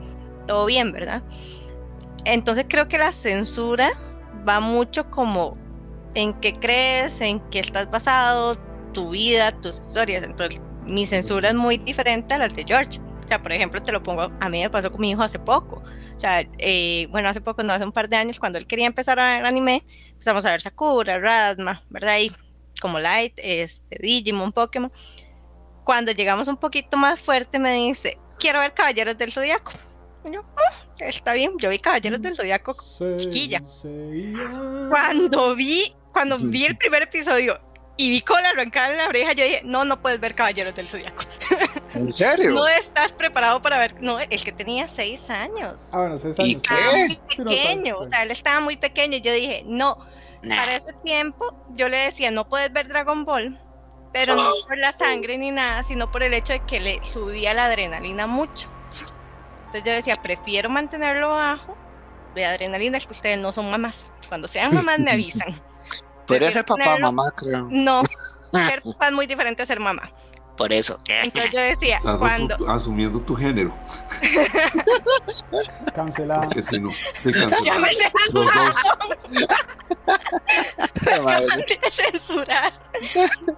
todo 0.48 0.66
bien, 0.66 0.92
¿verdad? 0.92 1.22
Entonces 2.24 2.66
creo 2.68 2.88
que 2.88 2.98
la 2.98 3.12
censura 3.12 3.92
va 4.48 4.60
mucho 4.60 5.10
como 5.10 5.58
en 6.14 6.34
qué 6.40 6.54
crees, 6.60 7.20
en 7.22 7.40
qué 7.50 7.60
estás 7.60 7.90
basado, 7.90 8.56
tu 8.94 9.10
vida, 9.10 9.52
tus 9.62 9.80
historias. 9.80 10.24
Entonces 10.24 10.62
mi 10.86 11.06
censura 11.06 11.50
es 11.50 11.56
muy 11.56 11.78
diferente 11.78 12.34
a 12.34 12.38
la 12.40 12.48
de 12.48 12.64
George. 12.64 13.00
O 13.24 13.28
sea, 13.28 13.42
por 13.42 13.52
ejemplo, 13.52 13.82
te 13.82 13.92
lo 13.92 14.04
pongo, 14.04 14.32
a 14.40 14.50
mí 14.50 14.62
me 14.62 14.70
pasó 14.70 14.92
con 14.92 15.02
mi 15.02 15.12
hijo 15.12 15.24
hace 15.24 15.40
poco. 15.40 15.82
O 16.16 16.20
sea, 16.20 16.46
eh, 16.60 17.08
bueno, 17.10 17.28
hace 17.28 17.42
poco, 17.42 17.64
no, 17.64 17.74
hace 17.74 17.84
un 17.84 17.92
par 17.92 18.08
de 18.08 18.18
años, 18.18 18.40
cuando 18.40 18.60
él 18.60 18.68
quería 18.68 18.86
empezar 18.86 19.20
a 19.20 19.36
ver 19.36 19.46
anime, 19.46 19.84
empezamos 20.12 20.46
a 20.46 20.52
ver 20.52 20.62
Sakura, 20.62 21.20
Radma, 21.20 21.84
¿verdad? 21.90 22.20
Y 22.20 22.32
como 22.80 23.00
Light, 23.00 23.34
este, 23.38 23.98
Digimon, 24.00 24.52
Pokémon. 24.52 24.92
Cuando 25.84 26.12
llegamos 26.12 26.48
un 26.48 26.58
poquito 26.58 26.98
más 26.98 27.20
fuerte, 27.20 27.58
me 27.58 27.74
dice, 27.74 28.20
quiero 28.40 28.60
ver 28.60 28.74
Caballeros 28.74 29.18
del 29.18 29.32
Zodiaco. 29.32 29.72
yo, 30.32 30.44
ah, 30.58 30.85
está 31.00 31.34
bien, 31.34 31.54
yo 31.58 31.70
vi 31.70 31.80
Caballeros 31.80 32.22
del 32.22 32.36
Zodiaco 32.36 32.76
chiquilla. 33.18 33.62
Cuando 34.90 35.56
vi, 35.56 35.94
cuando 36.12 36.38
vi 36.38 36.66
el 36.66 36.78
primer 36.78 37.04
episodio 37.04 37.60
y 37.98 38.10
vi 38.10 38.22
cola 38.22 38.50
arrancada 38.50 38.92
en 38.92 38.98
la 38.98 39.08
oreja, 39.08 39.34
yo 39.34 39.44
dije, 39.44 39.62
no, 39.64 39.86
no 39.86 40.02
puedes 40.02 40.20
ver 40.20 40.36
Caballeros 40.36 40.76
del 40.76 40.88
Zodiaco. 40.88 41.24
¿En 41.94 42.12
serio? 42.12 42.52
no 42.52 42.68
estás 42.68 43.12
preparado 43.12 43.62
para 43.62 43.80
ver, 43.80 44.02
no, 44.02 44.20
el 44.20 44.44
que 44.44 44.52
tenía 44.52 44.88
seis 44.88 45.30
años. 45.30 45.90
Ah, 45.94 46.00
bueno, 46.00 46.18
seis 46.18 46.40
años. 46.40 46.50
Y 46.50 46.56
estaba 46.58 46.92
muy 46.92 47.20
pequeño, 47.36 48.00
o 48.00 48.10
sea, 48.10 48.24
él 48.24 48.32
estaba 48.32 48.60
muy 48.60 48.78
pequeño 48.78 49.18
y 49.18 49.22
yo 49.22 49.34
dije, 49.34 49.64
no, 49.66 49.98
para 50.42 50.76
ese 50.76 50.94
tiempo 51.04 51.56
yo 51.70 51.90
le 51.90 51.98
decía, 51.98 52.32
no 52.32 52.48
puedes 52.48 52.72
ver 52.74 52.88
Dragon 52.88 53.26
Ball 53.26 53.58
pero 54.16 54.38
no 54.38 54.50
por 54.66 54.78
la 54.78 54.94
sangre 54.94 55.38
ni 55.38 55.52
nada, 55.52 55.84
sino 55.84 56.10
por 56.10 56.24
el 56.24 56.34
hecho 56.34 56.54
de 56.54 56.62
que 56.62 56.80
le 56.80 57.04
subía 57.04 57.54
la 57.54 57.66
adrenalina 57.66 58.28
mucho. 58.28 58.70
Entonces 59.76 59.92
yo 59.92 59.96
decía, 59.96 60.16
prefiero 60.22 60.70
mantenerlo 60.70 61.32
bajo 61.32 61.76
de 62.34 62.46
adrenalina, 62.46 62.98
es 62.98 63.06
que 63.06 63.12
ustedes 63.12 63.38
no 63.38 63.52
son 63.52 63.70
mamás. 63.70 64.10
Cuando 64.30 64.48
sean 64.48 64.74
mamás 64.74 65.00
me 65.00 65.12
avisan. 65.12 65.62
Podría 66.28 66.50
ser 66.50 66.64
papá, 66.64 66.98
mamá, 66.98 67.30
creo. 67.36 67.68
No, 67.70 68.04
ser 68.54 68.82
papá 68.82 69.08
es 69.08 69.14
muy 69.14 69.28
diferente 69.28 69.64
a 69.64 69.66
ser 69.66 69.82
mamá. 69.82 70.10
Por 70.56 70.72
eso. 70.72 70.98
Entonces 71.10 71.52
yo 71.52 71.60
decía, 71.60 71.98
Estás 71.98 72.22
cuando... 72.22 72.56
asumiendo 72.70 73.20
tu 73.20 73.36
género. 73.36 73.76
Cancelado. 75.94 76.48
Que 76.48 76.62
si 76.62 76.80
no, 76.80 76.90
se 77.20 77.34
cancelado. 77.34 77.66
Ya 77.66 77.78
me 77.78 77.90
censurar. 77.92 78.74
censurar. 81.92 82.74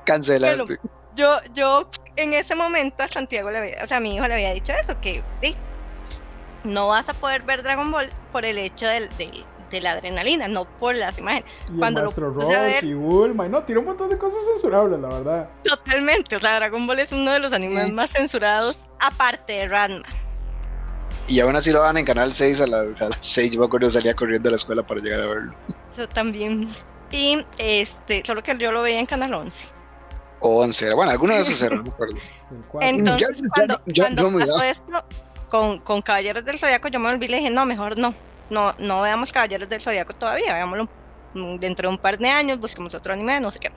Cancelarte. 0.03 0.77
yo, 1.15 1.37
yo 1.53 1.87
en 2.15 2.33
ese 2.33 2.55
momento 2.55 3.03
a 3.03 3.07
Santiago 3.07 3.51
le 3.51 3.59
había, 3.59 3.83
o 3.83 3.87
sea, 3.87 3.97
a 3.97 3.99
mi 3.99 4.15
hijo 4.15 4.27
le 4.27 4.33
había 4.33 4.53
dicho 4.55 4.73
eso, 4.73 4.99
que 4.99 5.23
sí, 5.43 5.55
no 6.67 6.87
vas 6.87 7.09
a 7.09 7.13
poder 7.13 7.41
ver 7.41 7.63
Dragon 7.63 7.91
Ball 7.91 8.11
por 8.31 8.45
el 8.45 8.57
hecho 8.57 8.87
del, 8.87 9.09
del 9.17 9.45
de 9.69 9.81
la 9.81 9.91
adrenalina, 9.91 10.47
no 10.47 10.65
por 10.65 10.95
las 10.95 11.17
imágenes. 11.17 11.49
Y 11.69 11.77
Cuando 11.77 12.09
Ross 12.09 12.83
y 12.83 12.93
Bulma, 12.93 13.47
no, 13.47 13.63
tiene 13.63 13.79
un 13.79 13.87
montón 13.87 14.09
de 14.09 14.17
cosas 14.17 14.39
censurables, 14.53 14.99
la 14.99 15.09
verdad. 15.09 15.49
Totalmente, 15.63 16.35
o 16.35 16.39
sea, 16.39 16.55
Dragon 16.55 16.87
Ball 16.87 16.99
es 16.99 17.11
uno 17.11 17.31
de 17.31 17.39
los 17.39 17.51
animes 17.53 17.91
más 17.91 18.11
censurados, 18.11 18.89
aparte 18.99 19.53
de 19.53 19.67
Ranma. 19.67 20.05
Y 21.27 21.39
aún 21.41 21.55
así 21.55 21.71
lo 21.71 21.81
van 21.81 21.97
en 21.97 22.05
Canal 22.05 22.33
6 22.33 22.61
a, 22.61 22.67
las 22.67 23.17
6, 23.19 23.51
yo 23.51 23.59
me 23.59 23.65
acuerdo 23.65 23.89
salía 23.89 24.15
corriendo 24.15 24.47
a 24.49 24.51
la 24.51 24.55
escuela 24.55 24.85
para 24.85 25.01
llegar 25.01 25.21
a 25.21 25.27
verlo. 25.27 25.53
Yo 25.97 26.07
también. 26.07 26.69
Y 27.11 27.45
este, 27.57 28.23
solo 28.25 28.43
que 28.43 28.57
yo 28.57 28.71
lo 28.71 28.81
veía 28.81 28.99
en 28.99 29.05
Canal 29.05 29.33
11. 29.33 29.65
o 30.41 30.61
11 30.61 30.93
Bueno, 30.93 31.11
alguno 31.11 31.33
de 31.33 31.41
esos 31.41 31.61
era, 31.61 31.77
no 31.77 31.83
recuerdo. 31.83 32.15
Entonces, 32.81 33.41
cuando, 33.53 33.81
pasó 34.39 34.63
esto 34.63 35.05
con, 35.49 35.79
con 35.79 36.01
Caballeros 36.01 36.45
del 36.45 36.59
Zodiaco, 36.59 36.87
yo 36.87 36.99
me 36.99 37.09
olvidé 37.09 37.33
y 37.33 37.39
dije, 37.39 37.49
no, 37.49 37.65
mejor 37.65 37.97
no. 37.97 38.13
No, 38.49 38.73
no 38.79 39.01
veamos 39.01 39.33
Caballeros 39.33 39.67
del 39.67 39.81
Zodiaco 39.81 40.13
todavía, 40.13 40.53
veámoslo 40.53 40.89
dentro 41.59 41.89
de 41.89 41.95
un 41.95 42.01
par 42.01 42.17
de 42.17 42.29
años, 42.29 42.59
busquemos 42.59 42.93
otro 42.95 43.13
anime, 43.13 43.39
no 43.39 43.51
sé 43.51 43.59
qué. 43.59 43.71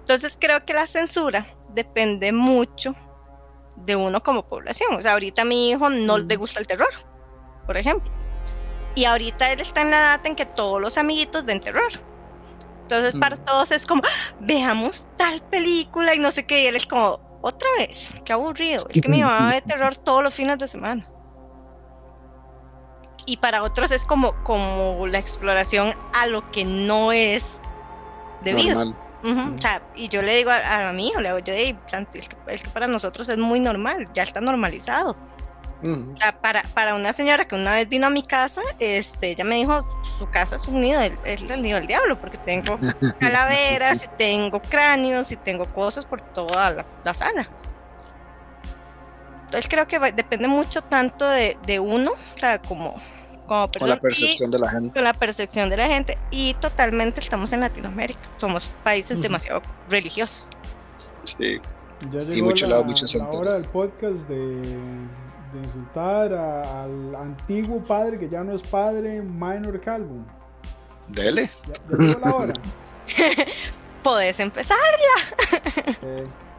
Entonces 0.00 0.36
creo 0.40 0.64
que 0.64 0.72
la 0.72 0.86
censura 0.86 1.46
depende 1.74 2.32
mucho 2.32 2.94
de 3.76 3.96
uno 3.96 4.22
como 4.22 4.46
población. 4.46 4.94
O 4.94 5.02
sea, 5.02 5.12
ahorita 5.12 5.42
a 5.42 5.44
mi 5.44 5.70
hijo 5.70 5.88
no 5.90 6.18
le 6.18 6.36
gusta 6.36 6.60
el 6.60 6.66
terror, 6.66 6.90
por 7.66 7.76
ejemplo. 7.76 8.10
Y 8.94 9.04
ahorita 9.04 9.52
él 9.52 9.60
está 9.60 9.82
en 9.82 9.90
la 9.90 9.98
edad 9.98 10.26
en 10.26 10.34
que 10.34 10.46
todos 10.46 10.80
los 10.80 10.98
amiguitos 10.98 11.44
ven 11.44 11.60
terror. 11.60 11.92
Entonces 12.82 13.14
para 13.20 13.36
todos 13.36 13.70
es 13.70 13.86
como, 13.86 14.02
veamos 14.40 15.06
tal 15.16 15.40
película 15.42 16.14
y 16.14 16.18
no 16.18 16.32
sé 16.32 16.44
qué. 16.44 16.62
Y 16.62 16.66
él 16.66 16.76
es 16.76 16.86
como, 16.86 17.20
otra 17.42 17.68
vez, 17.78 18.14
qué 18.24 18.32
aburrido. 18.32 18.86
Es 18.90 19.00
que 19.00 19.08
mi 19.08 19.22
mamá 19.22 19.50
ve 19.50 19.62
terror 19.62 19.96
todos 19.96 20.22
los 20.22 20.34
fines 20.34 20.58
de 20.58 20.68
semana. 20.68 21.06
Y 23.26 23.36
para 23.36 23.62
otros 23.62 23.90
es 23.90 24.04
como, 24.04 24.32
como 24.44 25.06
la 25.06 25.18
exploración 25.18 25.94
a 26.12 26.26
lo 26.26 26.50
que 26.50 26.64
no 26.64 27.12
es 27.12 27.62
debido. 28.42 28.94
o 29.22 29.58
sea, 29.58 29.82
y 29.94 30.08
yo 30.08 30.22
le 30.22 30.36
digo 30.36 30.50
a, 30.50 30.92
mi 30.92 31.08
hijo, 31.08 31.20
le 31.20 31.28
digo, 31.28 31.38
yo, 31.40 31.52
es, 31.52 32.28
que, 32.28 32.36
es 32.48 32.62
que 32.62 32.70
para 32.70 32.86
nosotros 32.86 33.28
es 33.28 33.38
muy 33.38 33.60
normal, 33.60 34.06
ya 34.14 34.22
está 34.22 34.40
normalizado 34.40 35.16
para, 36.40 36.62
para 36.74 36.94
una 36.94 37.12
señora 37.12 37.46
que 37.46 37.54
una 37.54 37.72
vez 37.72 37.88
vino 37.88 38.06
a 38.06 38.10
mi 38.10 38.22
casa, 38.22 38.62
este, 38.78 39.30
ella 39.30 39.44
me 39.44 39.56
dijo, 39.56 39.86
su 40.18 40.28
casa 40.30 40.56
es 40.56 40.66
un 40.66 40.80
nido, 40.80 41.00
es 41.00 41.42
el 41.42 41.62
nido 41.62 41.78
del 41.78 41.86
diablo, 41.86 42.20
porque 42.20 42.38
tengo 42.38 42.78
calaveras, 43.20 44.04
y 44.04 44.08
tengo 44.18 44.60
cráneos, 44.60 45.32
y 45.32 45.36
tengo 45.36 45.66
cosas 45.72 46.04
por 46.04 46.20
toda 46.20 46.84
la, 47.04 47.14
sala. 47.14 47.48
Entonces 49.44 49.68
creo 49.68 49.86
que 49.88 49.98
depende 50.12 50.46
mucho 50.46 50.82
tanto 50.82 51.28
de, 51.28 51.56
de 51.66 51.80
uno, 51.80 52.12
o 52.12 52.38
sea, 52.38 52.60
como, 52.60 53.00
como 53.50 53.68
con 53.68 53.88
la 53.88 53.98
percepción 53.98 54.50
de 54.52 54.58
la 54.60 54.68
gente. 54.70 54.92
Con 54.92 55.02
la 55.02 55.12
percepción 55.12 55.70
de 55.70 55.76
la 55.76 55.88
gente. 55.88 56.16
Y 56.30 56.54
totalmente 56.54 57.18
estamos 57.18 57.52
en 57.52 57.60
Latinoamérica. 57.60 58.20
Somos 58.38 58.70
países 58.84 59.20
demasiado 59.20 59.60
religiosos. 59.88 60.48
Sí. 61.24 61.60
y 62.32 62.42
mucho 62.42 62.68
lado, 62.68 62.84
muchos 62.84 63.12
la 63.12 63.28
hora 63.28 63.52
del 63.52 63.68
podcast 63.70 64.28
de 64.28 64.62
de 65.52 65.58
insultar 65.60 66.32
al 66.32 67.14
antiguo 67.14 67.82
padre 67.84 68.18
que 68.18 68.28
ya 68.28 68.42
no 68.44 68.52
es 68.52 68.62
padre, 68.62 69.22
Minor 69.22 69.80
Calvo. 69.80 70.24
Dele. 71.08 71.50
Ya, 71.66 72.18
la 72.18 72.34
hora. 72.34 72.52
Podés 74.02 74.40
empezarla. 74.40 74.78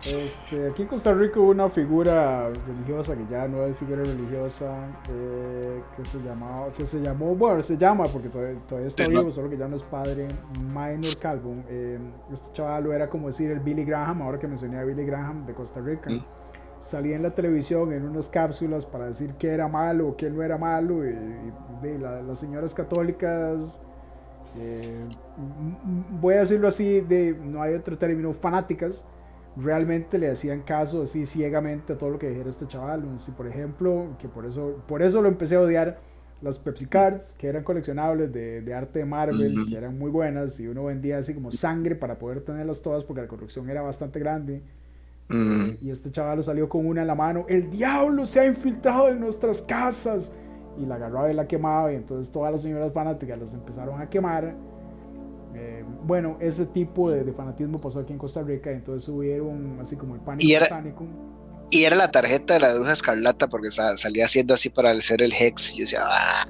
Este, 0.05 0.67
aquí 0.67 0.81
en 0.81 0.87
Costa 0.87 1.13
Rica 1.13 1.39
hubo 1.39 1.51
una 1.51 1.69
figura 1.69 2.49
religiosa 2.49 3.15
que 3.15 3.23
ya 3.29 3.47
no 3.47 3.63
es 3.65 3.77
figura 3.77 4.03
religiosa, 4.03 4.73
eh, 5.09 5.81
que 5.95 6.05
se 6.05 6.17
llamaba, 6.19 6.73
que 6.73 6.87
se 6.87 6.99
llamó, 6.99 7.35
bueno, 7.35 7.61
se 7.61 7.77
llama 7.77 8.05
porque 8.05 8.29
todavía, 8.29 8.87
está 8.87 9.07
vivo, 9.07 9.31
solo 9.31 9.49
que 9.49 9.57
ya 9.57 9.67
no 9.67 9.75
es 9.75 9.83
padre, 9.83 10.27
Minor 10.59 11.17
Calvo. 11.19 11.55
Eh, 11.69 11.99
este 12.33 12.51
chaval 12.53 12.91
era 12.91 13.09
como 13.09 13.27
decir 13.27 13.51
el 13.51 13.59
Billy 13.59 13.85
Graham, 13.85 14.23
ahora 14.23 14.39
que 14.39 14.47
mencioné 14.47 14.79
a 14.79 14.83
Billy 14.83 15.05
Graham 15.05 15.45
de 15.45 15.53
Costa 15.53 15.79
Rica. 15.81 16.09
Mm 16.09 16.21
salía 16.82 17.15
en 17.15 17.23
la 17.23 17.34
televisión 17.34 17.93
en 17.93 18.03
unas 18.03 18.27
cápsulas 18.27 18.86
para 18.86 19.05
decir 19.05 19.36
que 19.36 19.47
era 19.47 19.67
malo 19.67 20.15
que 20.17 20.29
no 20.29 20.43
era 20.43 20.57
malo. 20.57 21.05
Y, 21.05 21.13
las 21.99 22.39
señoras 22.39 22.75
católicas, 22.75 23.82
eh, 24.55 25.03
voy 26.19 26.36
a 26.36 26.39
decirlo 26.39 26.67
así, 26.67 27.01
de, 27.01 27.36
no 27.43 27.61
hay 27.61 27.73
otro 27.73 27.97
término, 27.97 28.34
fanáticas, 28.34 29.07
realmente 29.57 30.19
le 30.19 30.29
hacían 30.29 30.61
caso 30.61 31.01
así 31.01 31.25
ciegamente 31.25 31.93
a 31.93 31.97
todo 31.97 32.11
lo 32.11 32.19
que 32.19 32.29
dijera 32.29 32.49
este 32.49 32.67
chaval. 32.67 33.17
Si, 33.17 33.32
por 33.32 33.47
ejemplo, 33.47 34.15
que 34.19 34.27
por 34.27 34.45
eso, 34.45 34.84
por 34.88 35.01
eso 35.01 35.23
lo 35.23 35.27
empecé 35.27 35.55
a 35.55 35.61
odiar, 35.61 35.99
las 36.41 36.57
Pepsi 36.57 36.88
Cards, 36.88 37.36
que 37.36 37.47
eran 37.47 37.63
coleccionables 37.63 38.32
de, 38.32 38.61
de 38.61 38.73
arte 38.73 38.99
de 38.99 39.05
Marvel, 39.05 39.55
que 39.69 39.77
eran 39.77 39.97
muy 39.97 40.09
buenas, 40.09 40.59
y 40.59 40.67
uno 40.67 40.86
vendía 40.86 41.19
así 41.19 41.36
como 41.36 41.51
sangre 41.51 41.95
para 41.95 42.17
poder 42.17 42.41
tenerlas 42.41 42.82
todas 42.82 43.03
porque 43.03 43.21
la 43.21 43.27
colección 43.27 43.69
era 43.69 43.82
bastante 43.82 44.19
grande 44.19 44.63
Mm. 45.32 45.71
Y 45.82 45.91
este 45.91 46.11
chaval 46.11 46.43
salió 46.43 46.67
con 46.67 46.86
una 46.86 47.01
en 47.01 47.07
la 47.07 47.15
mano. 47.15 47.45
El 47.47 47.69
diablo 47.69 48.25
se 48.25 48.41
ha 48.41 48.45
infiltrado 48.45 49.09
en 49.09 49.19
nuestras 49.19 49.61
casas. 49.61 50.32
Y 50.77 50.86
la 50.86 50.95
agarraba 50.95 51.32
y 51.32 51.34
la 51.34 51.47
quemaba. 51.47 51.91
Y 51.91 51.95
entonces 51.95 52.32
todas 52.32 52.51
las 52.51 52.61
señoras 52.61 52.91
fanáticas 52.93 53.39
los 53.39 53.53
empezaron 53.53 54.01
a 54.01 54.09
quemar. 54.09 54.55
Eh, 55.53 55.84
bueno, 56.03 56.38
ese 56.39 56.65
tipo 56.65 57.09
de, 57.09 57.32
fanatismo 57.34 57.77
pasó 57.77 57.99
aquí 57.99 58.13
en 58.13 58.19
Costa 58.19 58.41
Rica. 58.41 58.71
Y 58.71 58.75
entonces 58.75 59.07
hubieron 59.09 59.79
así 59.82 59.95
como 59.95 60.15
el 60.15 60.21
pánico 60.21 60.47
y 60.47 60.53
era, 60.53 60.84
Y 61.69 61.84
era 61.84 61.95
la 61.95 62.11
tarjeta 62.11 62.55
de 62.55 62.59
la 62.59 62.73
bruja 62.73 62.93
escarlata 62.93 63.47
porque 63.47 63.69
salía 63.71 64.25
haciendo 64.25 64.53
así 64.53 64.69
para 64.69 64.91
hacer 64.91 65.21
el 65.21 65.34
hex. 65.34 65.73
Y 65.73 65.77
yo 65.79 65.84
decía, 65.84 66.01
ah". 66.03 66.43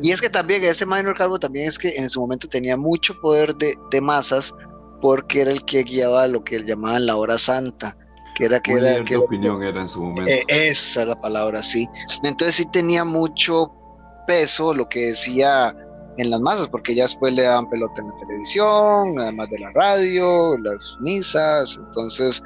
Y 0.00 0.10
es 0.10 0.22
que 0.22 0.30
también 0.30 0.64
ese 0.64 0.86
Minor 0.86 1.16
Calvo 1.18 1.38
también 1.38 1.68
es 1.68 1.78
que 1.78 1.90
en 1.96 2.08
su 2.08 2.20
momento 2.20 2.48
tenía 2.48 2.78
mucho 2.78 3.12
poder 3.20 3.54
de, 3.56 3.74
de 3.90 4.00
masas 4.00 4.54
porque 5.02 5.40
era 5.42 5.50
el 5.50 5.64
que 5.64 5.82
guiaba 5.82 6.28
lo 6.28 6.44
que 6.44 6.62
llamaban 6.62 7.04
la 7.06 7.16
hora 7.16 7.36
santa, 7.36 7.96
que 8.36 8.44
era 8.44 8.60
que 8.60 8.74
era 8.74 9.04
que 9.04 9.16
opinión 9.16 9.62
era 9.62 9.80
en 9.80 9.88
su 9.88 10.00
momento. 10.02 10.30
Eh, 10.30 10.44
esa 10.46 11.02
es 11.02 11.08
la 11.08 11.20
palabra, 11.20 11.60
sí. 11.62 11.88
Entonces 12.22 12.54
sí 12.54 12.66
tenía 12.70 13.04
mucho 13.04 13.72
peso 14.28 14.72
lo 14.72 14.88
que 14.88 15.08
decía 15.08 15.74
en 16.18 16.30
las 16.30 16.40
masas, 16.40 16.68
porque 16.68 16.94
ya 16.94 17.02
después 17.02 17.34
le 17.34 17.42
daban 17.42 17.68
pelota 17.68 18.00
en 18.00 18.08
la 18.08 18.14
televisión, 18.20 19.18
además 19.18 19.50
de 19.50 19.58
la 19.58 19.72
radio, 19.72 20.56
las 20.58 20.96
misas, 21.00 21.80
entonces 21.84 22.42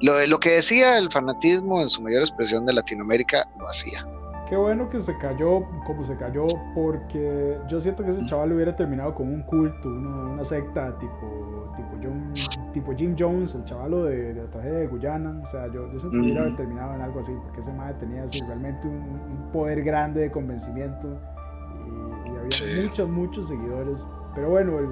lo, 0.00 0.26
lo 0.26 0.40
que 0.40 0.54
decía 0.54 0.98
el 0.98 1.08
fanatismo 1.08 1.80
en 1.82 1.88
su 1.88 2.02
mayor 2.02 2.22
expresión 2.22 2.66
de 2.66 2.72
Latinoamérica 2.72 3.48
lo 3.60 3.68
hacía. 3.68 4.04
Qué 4.52 4.58
bueno 4.58 4.90
que 4.90 5.00
se 5.00 5.16
cayó 5.16 5.64
como 5.86 6.04
se 6.04 6.14
cayó, 6.14 6.44
porque 6.74 7.56
yo 7.70 7.80
siento 7.80 8.04
que 8.04 8.10
ese 8.10 8.26
chaval 8.26 8.52
hubiera 8.52 8.76
terminado 8.76 9.14
con 9.14 9.32
un 9.32 9.40
culto, 9.44 9.88
una 9.88 10.44
secta 10.44 10.94
tipo, 10.98 11.72
tipo, 11.74 11.88
John, 12.02 12.34
tipo 12.70 12.94
Jim 12.94 13.16
Jones, 13.18 13.54
el 13.54 13.64
chavalo 13.64 14.04
de, 14.04 14.34
la 14.34 14.50
tragedia 14.50 14.80
de 14.80 14.88
Guyana. 14.88 15.40
O 15.42 15.46
sea, 15.46 15.68
yo, 15.68 15.90
yo 15.90 15.98
siento 15.98 16.10
que 16.10 16.18
hubiera 16.18 16.54
terminado 16.54 16.94
en 16.94 17.00
algo 17.00 17.20
así, 17.20 17.32
porque 17.44 17.62
ese 17.62 17.72
madre 17.72 17.94
tenía 17.94 18.26
realmente 18.26 18.88
un, 18.88 19.50
poder 19.54 19.82
grande 19.82 20.20
de 20.20 20.30
convencimiento 20.30 21.18
y, 22.26 22.36
había 22.36 22.82
muchos, 22.82 23.08
muchos 23.08 23.48
seguidores. 23.48 24.06
Pero 24.34 24.50
bueno, 24.50 24.80
el, 24.80 24.90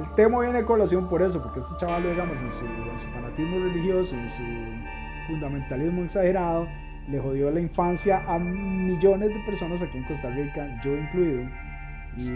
el 0.00 0.14
tema 0.14 0.38
viene 0.38 0.60
a 0.60 0.64
colación 0.64 1.08
por 1.08 1.20
eso, 1.20 1.42
porque 1.42 1.58
este 1.58 1.74
chaval, 1.78 2.04
digamos, 2.04 2.40
en 2.40 2.50
su, 2.52 2.64
en 2.64 2.96
su 2.96 3.08
fanatismo 3.08 3.58
religioso, 3.58 4.14
en 4.14 4.30
su 4.30 4.42
fundamentalismo 5.26 6.04
exagerado, 6.04 6.68
le 7.10 7.18
jodió 7.18 7.50
la 7.50 7.60
infancia 7.60 8.22
a 8.26 8.38
millones 8.38 9.30
de 9.30 9.40
personas 9.40 9.82
aquí 9.82 9.98
en 9.98 10.04
Costa 10.04 10.30
Rica, 10.30 10.80
yo 10.84 10.96
incluido. 10.96 11.48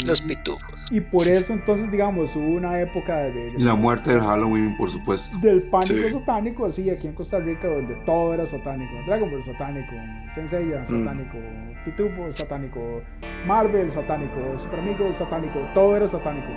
los 0.05 0.21
pitufos. 0.21 0.91
Y 0.93 1.01
por 1.01 1.29
eso 1.29 1.53
entonces, 1.53 1.91
digamos, 1.91 2.35
hubo 2.37 2.57
una 2.57 2.81
época 2.81 3.17
de... 3.17 3.55
la 3.57 3.75
muerte 3.75 4.11
del 4.11 4.21
Halloween, 4.21 4.77
por 4.77 4.91
supuesto. 4.91 5.39
Del 5.39 5.63
pánico 5.65 6.09
satánico, 6.11 6.67
así, 6.67 6.91
aquí 6.91 7.09
en 7.09 7.15
Costa 7.15 7.39
Rica, 7.39 7.69
donde 7.69 7.95
todo 8.07 8.35
era 8.35 8.47
satánico. 8.47 8.93
Dragon 9.07 9.31
Ball 9.31 9.43
satánico, 9.43 9.93
Sensei 10.35 10.65
mm. 10.65 10.87
satánico, 10.87 11.39
Pitufo 11.85 12.33
satánico, 12.33 13.03
Marvel 13.47 13.91
satánico, 13.91 14.59
Super 14.59 14.81
Amigos 14.81 15.17
satánico, 15.17 15.61
todo 15.75 15.97
era 15.97 16.09
satánico. 16.09 16.49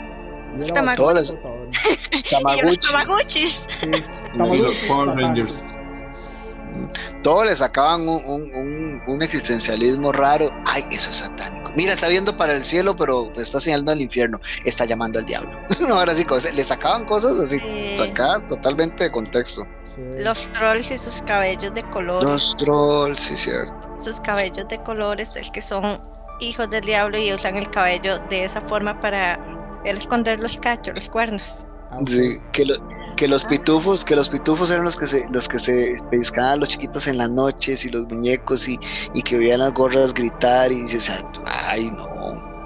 Y 0.60 0.72
Tamaguchis. 0.72 1.38
Tamaguchis. 2.32 3.68
y 3.84 4.58
los 4.58 4.80
Power 4.88 5.16
Rangers 5.16 5.78
todo 7.24 7.44
le 7.44 7.56
sacaban 7.56 8.08
un, 8.08 9.20
existencialismo 9.22 10.12
raro. 10.12 10.52
Ay, 10.66 10.86
eso 10.92 11.10
es 11.10 11.18
satánico. 11.18 11.72
Mira, 11.76 11.94
está 11.94 12.08
viendo 12.08 12.36
para 12.36 12.54
el 12.54 12.66
cielo, 12.66 12.96
pero 12.96 13.32
está 13.36 13.60
señalando 13.60 13.92
al 13.92 14.02
infierno. 14.02 14.40
Está 14.66 14.86
llamando 14.86 15.20
al 15.20 15.26
diablo. 15.26 15.52
no, 15.80 15.96
ahora 16.00 16.14
sí, 16.16 16.26
le 16.54 16.64
sacaban 16.64 17.06
cosas 17.06 17.40
así, 17.40 17.60
sacadas 17.96 18.48
totalmente 18.48 19.04
de 19.06 19.12
contexto. 19.12 19.64
Los 20.20 20.52
trolls 20.54 20.92
y 20.92 20.98
sus 20.98 21.22
cabellos 21.24 21.74
de 21.74 21.84
color. 21.90 22.24
Los 22.24 22.56
trolls, 22.58 23.20
sí, 23.20 23.36
cierto. 23.36 23.74
Sus 24.00 24.20
cabellos 24.20 24.68
de 24.68 24.82
colores, 24.84 25.36
es 25.36 25.50
que 25.50 25.62
son 25.62 26.02
hijos 26.40 26.70
del 26.70 26.84
diablo 26.84 27.18
y 27.18 27.34
usan 27.34 27.58
el 27.58 27.70
cabello 27.72 28.20
de 28.30 28.44
esa 28.44 28.62
forma 28.62 29.00
para 29.00 29.40
esconder 29.86 30.40
los 30.40 30.58
cachos, 30.58 30.96
los 30.96 31.10
cuernos. 31.10 31.66
Ah, 31.90 32.00
que, 32.52 32.66
que 33.16 33.28
los 33.28 33.46
pitufos, 33.46 34.04
que 34.04 34.16
los 34.16 34.28
pitufos 34.28 34.70
eran 34.72 34.84
los 34.84 34.98
que 34.98 35.08
se, 35.08 35.26
los 35.30 35.48
que 35.48 35.58
se 35.58 35.96
pescaban 36.12 36.52
a 36.52 36.56
los 36.58 36.70
chiquitos 36.70 37.08
en 37.08 37.18
las 37.18 37.30
noches 37.30 37.86
y 37.86 37.90
los 37.90 38.06
muñecos 38.08 38.68
y, 38.68 38.78
y 39.14 39.22
que 39.22 39.38
veían 39.38 39.60
las 39.60 39.74
gorras 39.74 40.14
gritar 40.14 40.72
y 40.72 40.84
o 40.96 41.02
sea, 41.02 41.24
ay 41.46 41.90
no. 41.92 42.58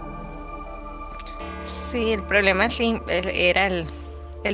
Sí, 1.62 2.14
el 2.14 2.24
problema 2.24 2.70
sí 2.70 3.00
era 3.08 3.68
el, 3.68 3.86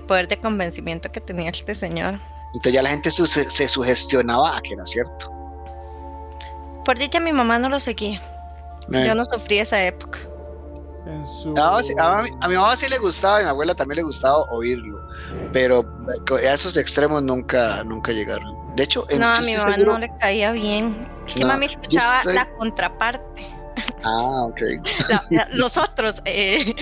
poder 0.03 0.28
de 0.28 0.38
convencimiento 0.38 1.11
que 1.11 1.22
tenía 1.22 1.49
este 1.51 1.74
señor. 1.74 2.20
Entonces 2.47 2.74
ya 2.74 2.82
la 2.82 2.89
gente 2.89 3.09
se, 3.11 3.68
sugestionaba 3.68 4.57
a 4.57 4.61
que 4.61 4.74
era 4.74 4.86
cierto. 4.86 5.32
Por 6.84 6.97
dicha 6.97 7.20
mi 7.20 7.32
mamá 7.32 7.57
no 7.59 7.70
lo 7.70 7.80
seguía. 7.80 8.20
Yo 8.89 9.15
no 9.15 9.24
sufrí 9.24 9.59
esa 9.59 9.84
época. 9.84 10.20
A, 11.57 12.47
mi 12.47 12.55
mamá 12.55 12.75
sí 12.75 12.87
le 12.89 12.97
gustaba 12.97 13.39
y 13.39 13.41
a 13.41 13.45
mi 13.45 13.49
abuela 13.49 13.75
también 13.75 13.97
le 13.97 14.03
gustaba 14.03 14.37
oírlo, 14.49 15.07
pero 15.53 15.85
a 16.31 16.53
esos 16.53 16.77
extremos 16.77 17.23
nunca, 17.23 17.83
nunca 17.83 18.11
llegaron. 18.11 18.75
De 18.75 18.83
hecho, 18.83 19.07
no, 19.17 19.27
a 19.27 19.41
mi 19.41 19.55
mamá 19.55 19.77
no 19.77 19.97
le 19.99 20.09
caía 20.19 20.51
bien. 20.51 21.07
Es 21.27 21.35
que 21.35 21.45
mami 21.45 21.65
escuchaba 21.65 22.23
la 22.25 22.49
contraparte. 22.57 23.57
Ah, 24.03 24.45
ok. 24.45 24.61
los 25.53 25.77
otros, 25.77 26.21
eh, 26.25 26.73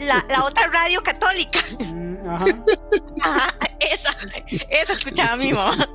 la, 0.00 0.44
otra 0.44 0.68
radio 0.68 1.02
católica. 1.02 1.60
Mm, 1.80 2.28
ajá. 2.28 2.44
Ajá, 3.22 3.48
esa, 3.80 4.14
esa 4.68 4.92
escuchaba 4.92 5.36
mi 5.36 5.52
mamá. 5.52 5.88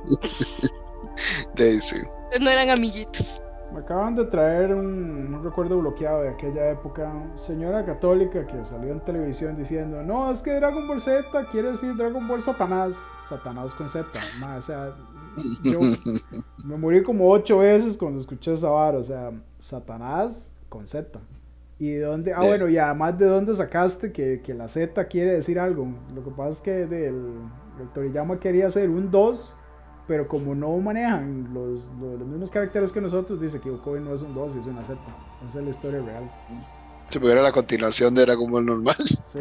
Daisy. 1.54 2.02
No 2.40 2.50
eran 2.50 2.70
amiguitos. 2.70 3.40
Acaban 3.80 4.14
de 4.14 4.26
traer 4.26 4.74
un, 4.74 5.42
recuerdo 5.42 5.78
bloqueado 5.78 6.22
de 6.22 6.28
aquella 6.28 6.70
época. 6.70 7.10
Señora 7.34 7.84
católica 7.84 8.46
que 8.46 8.62
salió 8.64 8.92
en 8.92 9.00
televisión 9.00 9.56
diciendo: 9.56 10.02
No, 10.02 10.30
es 10.30 10.42
que 10.42 10.52
Dragon 10.52 10.86
Ball 10.86 11.00
Z 11.00 11.24
quiere 11.50 11.70
decir 11.70 11.96
Dragon 11.96 12.26
Ball 12.28 12.42
Satanás. 12.42 12.94
Satanás 13.26 13.74
con 13.74 13.88
Z. 13.88 14.06
o 14.56 14.60
sea, 14.60 14.94
yo 15.64 15.80
me 16.66 16.76
morí 16.76 17.02
como 17.02 17.30
ocho 17.30 17.58
veces 17.58 17.96
cuando 17.96 18.20
escuché 18.20 18.52
esa 18.52 18.68
vara. 18.68 18.98
O 18.98 19.02
sea, 19.02 19.32
Satanás 19.58 20.52
con 20.68 20.86
Z. 20.86 21.18
¿Y 21.78 21.92
de 21.92 22.02
dónde? 22.02 22.34
Ah, 22.34 22.44
bueno, 22.44 22.68
y 22.68 22.76
además 22.76 23.16
de 23.16 23.24
dónde 23.24 23.54
sacaste 23.54 24.12
que, 24.12 24.42
que 24.42 24.52
la 24.52 24.68
Z 24.68 25.02
quiere 25.06 25.32
decir 25.32 25.58
algo. 25.58 25.88
Lo 26.14 26.22
que 26.22 26.30
pasa 26.30 26.50
es 26.50 26.60
que 26.60 26.86
del, 26.86 27.40
el 27.80 27.88
Toriyama 27.94 28.38
quería 28.38 28.66
hacer 28.66 28.90
un 28.90 29.10
2 29.10 29.56
pero 30.10 30.26
como 30.26 30.56
no 30.56 30.76
manejan 30.78 31.54
los, 31.54 31.88
los, 32.00 32.26
mismos 32.26 32.50
caracteres 32.50 32.90
que 32.90 33.00
nosotros, 33.00 33.40
dice 33.40 33.60
que 33.60 33.70
Okoi 33.70 34.00
no 34.00 34.12
es 34.12 34.22
un 34.22 34.34
2, 34.34 34.56
es 34.56 34.66
una 34.66 34.84
Z. 34.84 34.98
Esa 35.46 35.58
es 35.60 35.64
la 35.64 35.70
historia 35.70 36.02
real. 36.02 36.28
Si 37.10 37.20
pudiera 37.20 37.40
la 37.40 37.52
continuación 37.52 38.16
de 38.16 38.22
Dragon 38.22 38.50
Ball 38.50 38.66
normal. 38.66 38.96
Sí. 39.28 39.38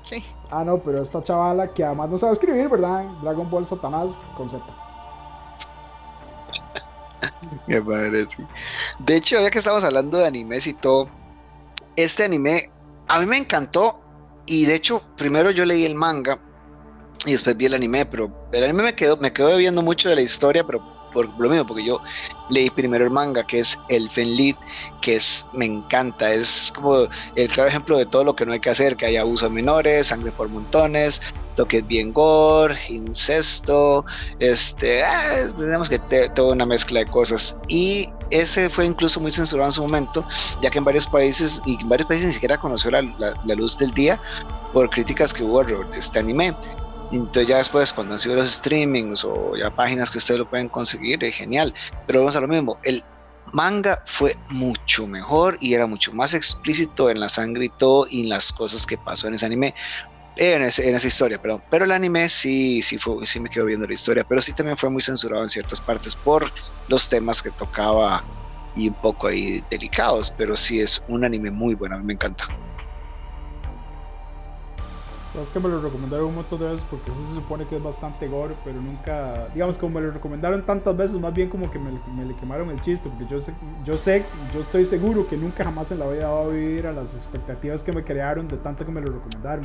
Sí. 0.00 0.24
Ah, 0.50 0.64
no, 0.64 0.78
pero 0.78 1.02
esta 1.02 1.22
chavala 1.22 1.74
que 1.74 1.84
además 1.84 2.08
no 2.08 2.16
sabe 2.16 2.32
escribir, 2.32 2.70
¿verdad? 2.70 3.04
Dragon 3.20 3.50
Ball 3.50 3.66
Satanás 3.66 4.14
con 4.34 4.48
Z. 4.48 4.64
Qué 7.66 7.82
padre, 7.82 8.24
sí. 8.30 8.46
De 9.00 9.16
hecho, 9.16 9.38
ya 9.38 9.50
que 9.50 9.58
estamos 9.58 9.84
hablando 9.84 10.16
de 10.16 10.26
animes 10.26 10.66
y 10.66 10.72
todo, 10.72 11.10
este 11.96 12.24
anime 12.24 12.70
a 13.08 13.20
mí 13.20 13.26
me 13.26 13.36
encantó. 13.36 14.00
Y 14.46 14.64
de 14.64 14.74
hecho, 14.74 15.02
primero 15.18 15.50
yo 15.50 15.66
leí 15.66 15.84
el 15.84 15.96
manga 15.96 16.38
y 17.26 17.32
después 17.32 17.56
vi 17.56 17.66
el 17.66 17.74
anime, 17.74 18.06
pero 18.06 18.30
el 18.52 18.64
anime 18.64 18.84
me 18.84 18.94
quedó, 18.94 19.16
me 19.16 19.32
quedó 19.32 19.56
viendo 19.56 19.82
mucho 19.82 20.08
de 20.08 20.16
la 20.16 20.22
historia, 20.22 20.64
pero 20.64 20.82
por 21.12 21.28
lo 21.38 21.48
mismo, 21.48 21.66
porque 21.66 21.86
yo 21.86 22.00
leí 22.50 22.70
primero 22.70 23.04
el 23.04 23.10
manga, 23.10 23.44
que 23.44 23.60
es 23.60 23.78
el 23.88 24.10
Fenlit, 24.10 24.56
que 25.00 25.16
es, 25.16 25.46
me 25.52 25.66
encanta, 25.66 26.32
es 26.32 26.72
como 26.74 27.08
el 27.34 27.48
claro 27.48 27.68
ejemplo 27.68 27.96
de 27.96 28.06
todo 28.06 28.24
lo 28.24 28.36
que 28.36 28.46
no 28.46 28.52
hay 28.52 28.60
que 28.60 28.70
hacer, 28.70 28.96
que 28.96 29.06
haya 29.06 29.22
abusos 29.22 29.50
menores, 29.50 30.08
sangre 30.08 30.32
por 30.32 30.48
montones, 30.48 31.20
toques 31.56 31.86
bien 31.86 32.12
gore, 32.12 32.76
incesto, 32.88 34.04
este, 34.38 35.02
ah, 35.02 35.46
tenemos 35.56 35.88
que 35.88 35.98
toda 35.98 36.52
una 36.52 36.66
mezcla 36.66 37.00
de 37.00 37.06
cosas. 37.06 37.58
Y 37.68 38.08
ese 38.30 38.70
fue 38.70 38.86
incluso 38.86 39.18
muy 39.18 39.32
censurado 39.32 39.70
en 39.70 39.72
su 39.72 39.82
momento, 39.82 40.24
ya 40.62 40.70
que 40.70 40.78
en 40.78 40.84
varios 40.84 41.06
países, 41.06 41.60
y 41.66 41.80
en 41.80 41.88
varios 41.88 42.06
países 42.06 42.28
ni 42.28 42.32
siquiera 42.32 42.58
conoció 42.58 42.90
la, 42.90 43.02
la 43.18 43.54
luz 43.54 43.78
del 43.78 43.90
día 43.92 44.20
por 44.72 44.88
críticas 44.90 45.32
que 45.32 45.42
hubo 45.42 45.64
de 45.64 45.98
este 45.98 46.18
anime. 46.18 46.54
Entonces 47.10 47.48
ya 47.48 47.56
después 47.58 47.92
cuando 47.92 48.14
han 48.14 48.20
sido 48.20 48.36
los 48.36 48.50
streamings 48.50 49.24
o 49.24 49.56
ya 49.56 49.70
páginas 49.70 50.10
que 50.10 50.18
ustedes 50.18 50.40
lo 50.40 50.48
pueden 50.48 50.68
conseguir, 50.68 51.22
es 51.24 51.34
genial. 51.34 51.72
Pero 52.06 52.20
vamos 52.20 52.36
a 52.36 52.40
lo 52.40 52.48
mismo, 52.48 52.78
el 52.82 53.02
manga 53.52 54.02
fue 54.04 54.36
mucho 54.50 55.06
mejor 55.06 55.56
y 55.60 55.74
era 55.74 55.86
mucho 55.86 56.12
más 56.12 56.34
explícito 56.34 57.10
en 57.10 57.20
la 57.20 57.28
sangre 57.28 57.66
y 57.66 57.70
todo 57.70 58.06
y 58.10 58.22
en 58.22 58.28
las 58.28 58.52
cosas 58.52 58.86
que 58.86 58.98
pasó 58.98 59.28
en 59.28 59.34
ese 59.34 59.46
anime. 59.46 59.74
En, 60.36 60.62
esa 60.62 61.06
historia, 61.08 61.40
perdón. 61.42 61.64
Pero 61.68 61.84
el 61.84 61.90
anime 61.90 62.28
sí, 62.28 62.80
sí, 62.80 62.96
fue, 62.96 63.26
sí 63.26 63.40
me 63.40 63.48
quedo 63.48 63.64
viendo 63.64 63.88
la 63.88 63.94
historia, 63.94 64.24
pero 64.28 64.40
sí 64.40 64.52
también 64.52 64.76
fue 64.76 64.88
muy 64.88 65.02
censurado 65.02 65.42
en 65.42 65.50
ciertas 65.50 65.80
partes 65.80 66.14
por 66.14 66.52
los 66.88 67.08
temas 67.08 67.42
que 67.42 67.50
tocaba 67.50 68.22
y 68.76 68.88
un 68.88 68.94
poco 68.94 69.26
ahí 69.26 69.64
delicados, 69.68 70.32
pero 70.36 70.56
sí 70.56 70.80
es 70.80 71.02
un 71.08 71.24
anime 71.24 71.50
muy 71.50 71.74
bueno, 71.74 71.96
a 71.96 71.98
mí 71.98 72.04
me 72.04 72.12
encanta. 72.12 72.46
Sabes 75.38 75.52
que 75.52 75.60
me 75.60 75.68
lo 75.68 75.80
recomendaron 75.80 76.26
un 76.26 76.34
montón 76.34 76.58
de 76.58 76.66
veces 76.66 76.84
porque 76.90 77.12
eso 77.12 77.28
se 77.28 77.34
supone 77.34 77.64
que 77.68 77.76
es 77.76 77.82
bastante 77.82 78.26
gore, 78.26 78.56
pero 78.64 78.80
nunca, 78.80 79.46
digamos, 79.54 79.78
como 79.78 80.00
me 80.00 80.04
lo 80.04 80.10
recomendaron 80.10 80.66
tantas 80.66 80.96
veces, 80.96 81.16
más 81.20 81.32
bien 81.32 81.48
como 81.48 81.70
que 81.70 81.78
me, 81.78 81.92
le 81.92 82.34
quemaron 82.34 82.70
el 82.70 82.80
chiste, 82.80 83.08
porque 83.08 83.24
yo 83.30 83.38
sé, 83.38 83.54
yo 83.84 83.96
sé, 83.96 84.24
yo 84.52 84.60
estoy 84.60 84.84
seguro 84.84 85.28
que 85.28 85.36
nunca 85.36 85.62
jamás 85.62 85.92
en 85.92 86.00
la 86.00 86.08
vida 86.08 86.28
va 86.28 86.42
a 86.42 86.48
vivir 86.48 86.88
a 86.88 86.92
las 86.92 87.14
expectativas 87.14 87.84
que 87.84 87.92
me 87.92 88.02
crearon 88.02 88.48
de 88.48 88.56
tanto 88.56 88.84
que 88.84 88.90
me 88.90 89.00
lo 89.00 89.12
recomendaron. 89.12 89.64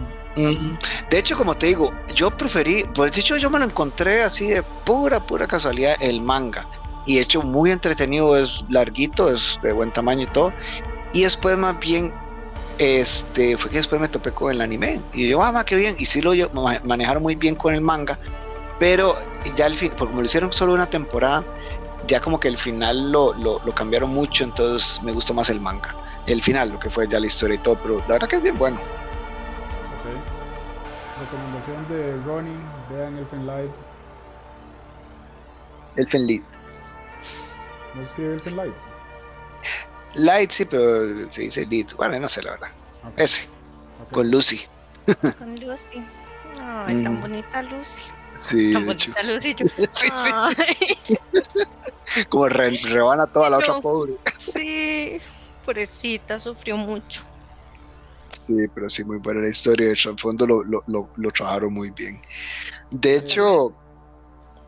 De 1.09 1.17
hecho, 1.17 1.35
como 1.35 1.55
te 1.55 1.65
digo, 1.65 1.91
yo 2.13 2.29
preferí, 2.29 2.85
pues 2.93 3.11
de 3.13 3.21
hecho 3.21 3.37
yo 3.37 3.49
me 3.49 3.57
lo 3.57 3.65
encontré 3.65 4.21
así 4.21 4.49
de 4.49 4.61
pura, 4.85 5.25
pura 5.25 5.47
casualidad 5.47 5.95
el 6.01 6.21
manga. 6.21 6.67
Y 7.07 7.17
hecho 7.17 7.41
muy 7.41 7.71
entretenido, 7.71 8.37
es 8.37 8.63
larguito, 8.69 9.27
es 9.27 9.59
de 9.63 9.73
buen 9.73 9.91
tamaño 9.91 10.21
y 10.21 10.27
todo. 10.27 10.53
Y 11.13 11.23
después 11.23 11.57
más 11.57 11.79
bien 11.79 12.13
este, 12.77 13.57
fue 13.57 13.69
que 13.69 13.77
después 13.77 14.01
me 14.01 14.07
topé 14.07 14.31
con 14.31 14.51
el 14.51 14.61
anime. 14.61 15.01
Y 15.13 15.29
yo, 15.29 15.41
ah, 15.43 15.63
qué 15.63 15.75
bien. 15.75 15.95
Y 15.99 16.05
sí 16.05 16.21
lo 16.21 16.31
manejaron 16.83 17.23
muy 17.23 17.35
bien 17.35 17.55
con 17.55 17.73
el 17.73 17.81
manga. 17.81 18.17
Pero 18.79 19.15
ya 19.55 19.65
al 19.65 19.75
fin, 19.75 19.91
porque 19.97 20.11
como 20.11 20.21
lo 20.21 20.25
hicieron 20.25 20.51
solo 20.51 20.73
una 20.73 20.87
temporada, 20.87 21.43
ya 22.07 22.19
como 22.19 22.39
que 22.39 22.47
el 22.47 22.57
final 22.57 23.11
lo, 23.11 23.33
lo, 23.33 23.75
cambiaron 23.75 24.09
mucho. 24.09 24.43
Entonces 24.43 25.01
me 25.03 25.11
gustó 25.11 25.33
más 25.33 25.49
el 25.49 25.61
manga. 25.61 25.95
El 26.25 26.41
final, 26.41 26.69
lo 26.69 26.79
que 26.79 26.89
fue 26.89 27.07
ya 27.07 27.19
la 27.19 27.27
historia 27.27 27.55
y 27.55 27.59
todo. 27.59 27.77
Pero 27.81 27.99
la 27.99 28.13
verdad 28.13 28.27
que 28.27 28.37
es 28.37 28.41
bien 28.41 28.57
bueno. 28.57 28.77
Ok. 28.77 28.81
Recomendación 31.21 31.87
de 31.87 32.17
Ronnie: 32.25 32.57
vean 32.89 33.17
Elfen 33.17 33.45
Light. 33.45 33.71
Elfen 35.95 36.27
Light. 36.27 36.43
¿No 37.93 38.01
escribe 38.01 38.33
Elfen 38.33 38.57
Light? 38.57 38.73
Light, 40.15 40.51
sí, 40.51 40.65
pero 40.65 41.31
se 41.31 41.41
dice 41.41 41.65
Lead. 41.65 41.87
Bueno, 41.95 42.19
no 42.19 42.29
sé 42.29 42.43
la 42.43 42.51
verdad. 42.51 42.69
Ese. 43.17 43.47
Con 44.11 44.29
Lucy. 44.29 44.61
Con 45.37 45.59
Lucy. 45.59 46.05
Ay, 46.61 47.03
tan 47.03 47.17
mm. 47.17 47.21
bonita 47.21 47.63
Lucy. 47.63 48.03
Sí, 48.35 48.73
tan 48.73 48.85
bonita 48.85 49.23
Lucy. 49.23 49.55
Yo... 49.55 49.65
sí, 49.89 50.07
sí, 50.13 51.19
Como 52.29 52.47
rebana 52.47 53.25
toda 53.27 53.49
la 53.49 53.57
otra 53.57 53.81
pobre. 53.81 54.13
Sí, 54.39 55.19
pobrecita, 55.65 56.39
sufrió 56.39 56.77
mucho. 56.77 57.23
Sí, 58.45 58.67
pero 58.73 58.89
sí, 58.89 59.03
muy 59.03 59.17
buena 59.17 59.41
la 59.41 59.49
historia. 59.49 59.87
De 59.87 59.95
fondo 60.17 60.45
lo, 60.45 60.63
lo, 60.63 60.83
lo, 60.87 61.09
lo 61.15 61.31
trabajaron 61.31 61.73
muy 61.73 61.89
bien. 61.89 62.21
De 62.91 63.15
hecho. 63.15 63.73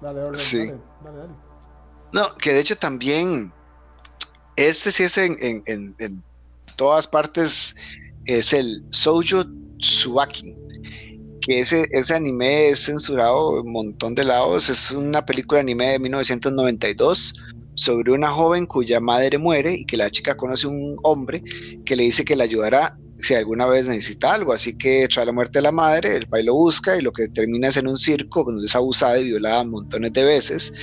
Dale, 0.02 0.22
dale, 0.22 0.38
sí. 0.38 0.72
dale, 1.04 1.18
dale. 1.18 1.34
No, 2.14 2.36
que 2.38 2.54
de 2.54 2.62
hecho 2.62 2.78
también 2.78 3.52
este 4.56 4.92
sí 4.92 5.04
es 5.04 5.18
en, 5.18 5.64
en, 5.66 6.24
todas 6.76 7.08
partes, 7.08 7.76
es 8.26 8.54
el 8.54 8.84
Soujo 8.92 9.46
Tsuaki, 9.80 10.54
que 11.42 11.60
ese, 11.60 11.88
ese 11.92 12.14
anime 12.14 12.70
es 12.70 12.86
censurado 12.86 13.62
un 13.62 13.72
montón 13.72 14.16
de 14.16 14.26
lados. 14.26 14.70
Es 14.70 14.92
una 14.92 15.26
película 15.26 15.58
de 15.58 15.62
anime 15.62 15.92
de 15.92 16.00
1992 16.00 17.36
sobre 17.76 18.14
una 18.14 18.32
joven 18.32 18.66
cuya 18.66 19.00
madre 19.00 19.38
muere 19.38 19.76
y 19.76 19.86
que 19.86 19.98
la 19.98 20.10
chica 20.10 20.38
conoce 20.38 20.68
un 20.68 20.98
hombre 21.04 21.44
que 21.86 21.96
le 21.96 22.04
dice 22.04 22.24
que 22.24 22.36
la 22.36 22.46
ayudará 22.46 22.98
si 23.22 23.34
alguna 23.34 23.66
vez 23.66 23.88
necesita 23.88 24.34
algo. 24.34 24.54
Así 24.54 24.78
que 24.78 25.08
tras 25.08 25.26
la 25.26 25.32
muerte 25.32 25.60
de 25.60 25.64
la 25.64 25.72
madre, 25.72 26.18
el 26.18 26.28
padre 26.28 26.46
lo 26.46 26.56
busca 26.56 26.98
y 26.98 27.02
lo 27.02 27.12
que 27.12 27.28
termina 27.28 27.70
es 27.70 27.78
en 27.78 27.88
un 27.88 27.98
circo 27.98 28.44
donde 28.44 28.66
es 28.66 28.76
abusada 28.76 29.20
y 29.20 29.26
violada 29.26 29.64
montones 29.64 30.14
de 30.14 30.24
veces. 30.24 30.74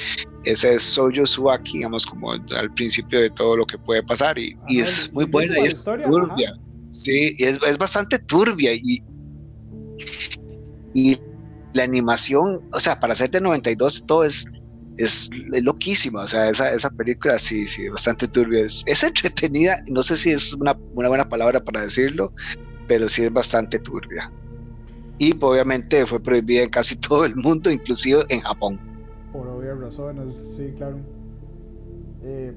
Ese 0.44 0.74
es 0.74 0.82
Soyo 0.82 1.26
Suaki, 1.26 1.78
digamos, 1.78 2.06
como 2.06 2.32
al 2.32 2.74
principio 2.74 3.20
de 3.20 3.30
todo 3.30 3.56
lo 3.56 3.66
que 3.66 3.78
puede 3.78 4.02
pasar. 4.02 4.38
Y, 4.38 4.56
y 4.68 4.80
es 4.80 5.12
muy 5.12 5.24
buena 5.26 5.58
y 5.58 5.66
es 5.66 5.84
turbia. 5.84 6.54
Sí, 6.90 7.34
y 7.38 7.44
es, 7.44 7.58
es, 7.66 7.78
bastante 7.78 8.18
turbia 8.18 8.74
y, 8.74 9.02
y 10.94 11.18
la 11.72 11.84
animación, 11.84 12.68
o 12.70 12.80
sea, 12.80 13.00
para 13.00 13.14
ser 13.14 13.30
de 13.30 13.40
92 13.40 14.04
todo 14.06 14.24
es 14.24 14.46
es, 14.96 15.30
loquísima, 15.50 16.22
o 16.22 16.26
sea, 16.26 16.50
esa, 16.50 16.72
esa 16.72 16.90
película 16.90 17.38
sí, 17.38 17.66
sí, 17.66 17.88
bastante 17.88 18.28
turbia, 18.28 18.66
es, 18.66 18.82
es 18.86 19.02
entretenida, 19.02 19.82
no 19.88 20.02
sé 20.02 20.16
si 20.16 20.30
es 20.30 20.54
una, 20.54 20.76
una, 20.94 21.08
buena 21.08 21.28
palabra 21.28 21.60
para 21.60 21.82
decirlo, 21.82 22.30
pero 22.88 23.08
sí 23.08 23.22
es 23.22 23.32
bastante 23.32 23.78
turbia. 23.78 24.30
Y 25.18 25.34
obviamente 25.40 26.04
fue 26.06 26.20
prohibida 26.20 26.62
en 26.62 26.70
casi 26.70 26.96
todo 27.00 27.24
el 27.24 27.36
mundo, 27.36 27.70
inclusive 27.70 28.24
en 28.28 28.40
Japón. 28.40 28.80
Por 29.32 29.46
obvias 29.46 29.78
razones, 29.78 30.54
sí, 30.56 30.72
claro. 30.76 30.98
Eh, 32.22 32.52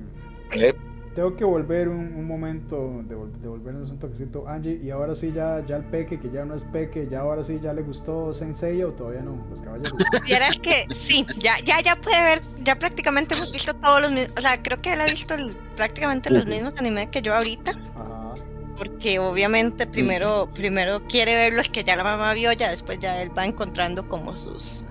eh 0.51 0.73
tengo 1.15 1.33
que 1.37 1.45
volver 1.45 1.87
un, 1.87 2.27
momento, 2.27 3.01
de, 3.07 3.15
devolvernos 3.41 3.89
un 3.89 3.99
toquecito, 3.99 4.47
Angie, 4.49 4.81
y 4.83 4.91
ahora 4.91 5.15
sí 5.15 5.31
ya, 5.33 5.65
ya 5.65 5.77
el 5.77 5.85
peque, 5.85 6.19
que 6.19 6.29
ya 6.29 6.43
no 6.43 6.55
es 6.55 6.65
peque, 6.65 7.07
ya 7.09 7.21
ahora 7.21 7.41
sí 7.41 7.57
ya 7.63 7.73
le 7.73 7.83
gustó 7.83 8.33
Sensei 8.33 8.83
o 8.83 8.91
todavía 8.91 9.21
no, 9.21 9.41
los 9.49 9.61
caballeros. 9.61 9.97
Vieras 10.25 10.59
que 10.59 10.85
sí, 10.93 11.25
ya, 11.37 11.57
ya, 11.65 11.81
ya 11.81 11.95
puede 11.95 12.21
ver, 12.21 12.41
ya 12.63 12.77
prácticamente 12.77 13.33
hemos 13.33 13.53
visto 13.53 13.73
todos 13.75 14.01
los 14.01 14.11
mismos, 14.11 14.33
o 14.37 14.41
sea, 14.41 14.61
creo 14.61 14.81
que 14.81 14.91
él 14.91 15.01
ha 15.01 15.05
visto 15.05 15.35
prácticamente 15.77 16.29
los 16.29 16.45
mismos 16.45 16.73
animes 16.77 17.07
que 17.09 17.21
yo 17.21 17.33
ahorita. 17.33 17.71
Ajá. 17.71 18.33
porque 18.77 19.19
obviamente 19.19 19.87
primero, 19.87 20.49
primero 20.53 21.01
quiere 21.07 21.33
ver 21.33 21.53
los 21.53 21.69
que 21.69 21.85
ya 21.85 21.95
la 21.95 22.03
mamá 22.03 22.33
vio, 22.33 22.51
ya 22.51 22.69
después 22.69 22.99
ya 22.99 23.21
él 23.21 23.31
va 23.35 23.45
encontrando 23.45 24.09
como 24.09 24.35
sus 24.35 24.83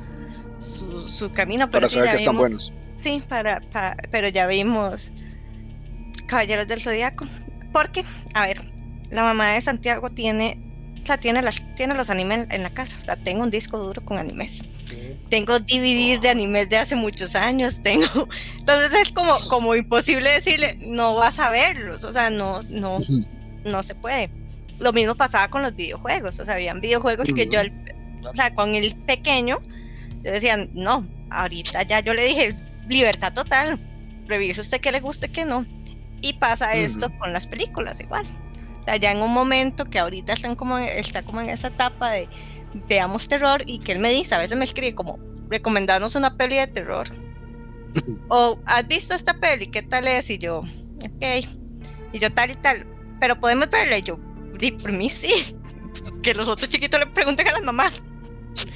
su, 0.58 1.30
camino. 1.32 1.66
Pero 1.66 1.82
para 1.82 1.88
saber 1.90 2.10
que 2.12 2.16
están 2.16 2.38
buenos. 2.38 2.72
Sí, 2.94 3.22
para, 3.28 3.60
pero 4.10 4.28
ya 4.28 4.46
vimos 4.46 5.12
Caballeros 6.26 6.66
del 6.66 6.80
Zodíaco. 6.80 7.26
Porque, 7.72 8.04
a 8.34 8.46
ver, 8.46 8.60
la 9.10 9.22
mamá 9.22 9.52
de 9.52 9.60
Santiago 9.60 10.10
tiene, 10.10 10.58
o 11.08 11.18
tiene, 11.18 11.42
las, 11.42 11.62
tiene 11.76 11.94
los 11.94 12.10
animes 12.10 12.46
en 12.50 12.62
la 12.62 12.70
casa. 12.70 12.98
O 13.02 13.04
sea, 13.04 13.16
tengo 13.16 13.42
un 13.42 13.50
disco 13.50 13.78
duro 13.78 14.04
con 14.04 14.18
animes. 14.18 14.62
Tengo 15.28 15.58
DVDs 15.58 16.20
de 16.20 16.28
animes 16.28 16.68
de 16.68 16.78
hace 16.78 16.96
muchos 16.96 17.34
años. 17.34 17.80
Tengo. 17.82 18.28
Entonces 18.58 18.92
es 19.00 19.12
como, 19.12 19.34
como 19.50 19.74
imposible 19.74 20.30
decirle, 20.30 20.74
no 20.86 21.14
vas 21.14 21.38
a 21.38 21.50
verlos. 21.50 22.04
O 22.04 22.12
sea, 22.12 22.30
no, 22.30 22.62
no, 22.64 22.98
no 23.64 23.82
se 23.82 23.94
puede. 23.94 24.30
Lo 24.78 24.92
mismo 24.92 25.14
pasaba 25.14 25.48
con 25.48 25.62
los 25.62 25.74
videojuegos. 25.74 26.38
O 26.40 26.44
sea, 26.44 26.54
habían 26.54 26.80
videojuegos 26.80 27.28
que 27.34 27.48
yo, 27.48 27.60
o 28.28 28.34
sea, 28.34 28.54
con 28.54 28.74
el 28.74 28.94
pequeño, 28.96 29.60
yo 30.22 30.32
decía, 30.32 30.68
no, 30.72 31.06
ahorita 31.30 31.82
ya 31.82 32.00
yo 32.00 32.14
le 32.14 32.24
dije, 32.24 32.56
libertad 32.88 33.32
total. 33.32 33.78
Revise 34.26 34.60
usted 34.60 34.80
que 34.80 34.92
le 34.92 35.00
guste, 35.00 35.28
que 35.28 35.44
no. 35.44 35.66
Y 36.24 36.32
pasa 36.32 36.72
esto 36.72 37.10
con 37.18 37.34
las 37.34 37.46
películas 37.46 38.00
igual. 38.00 38.24
Ya 38.98 39.12
en 39.12 39.20
un 39.20 39.34
momento 39.34 39.84
que 39.84 39.98
ahorita 39.98 40.32
están 40.32 40.56
como, 40.56 40.78
está 40.78 41.22
como 41.22 41.42
en 41.42 41.50
esa 41.50 41.68
etapa 41.68 42.12
de 42.12 42.30
veamos 42.88 43.28
terror 43.28 43.62
y 43.66 43.80
que 43.80 43.92
él 43.92 43.98
me 43.98 44.08
dice, 44.08 44.34
a 44.34 44.38
veces 44.38 44.56
me 44.56 44.64
escribe 44.64 44.94
como, 44.94 45.18
recomendarnos 45.50 46.14
una 46.14 46.34
peli 46.34 46.56
de 46.56 46.66
terror. 46.66 47.08
o, 48.28 48.58
¿has 48.64 48.88
visto 48.88 49.14
esta 49.14 49.38
peli? 49.38 49.66
¿Qué 49.66 49.82
tal 49.82 50.08
es? 50.08 50.30
Y 50.30 50.38
yo, 50.38 50.60
ok. 50.60 51.46
Y 52.14 52.18
yo 52.18 52.32
tal 52.32 52.52
y 52.52 52.54
tal. 52.54 52.86
Pero 53.20 53.38
podemos 53.38 53.68
verla. 53.68 53.98
Y 53.98 54.02
yo, 54.02 54.18
di, 54.58 54.72
por 54.72 54.92
mí 54.92 55.10
sí. 55.10 55.30
Que 56.22 56.32
los 56.32 56.48
otros 56.48 56.70
chiquitos 56.70 57.00
le 57.00 57.06
pregunten 57.08 57.48
a 57.48 57.52
las 57.52 57.62
mamás. 57.62 58.02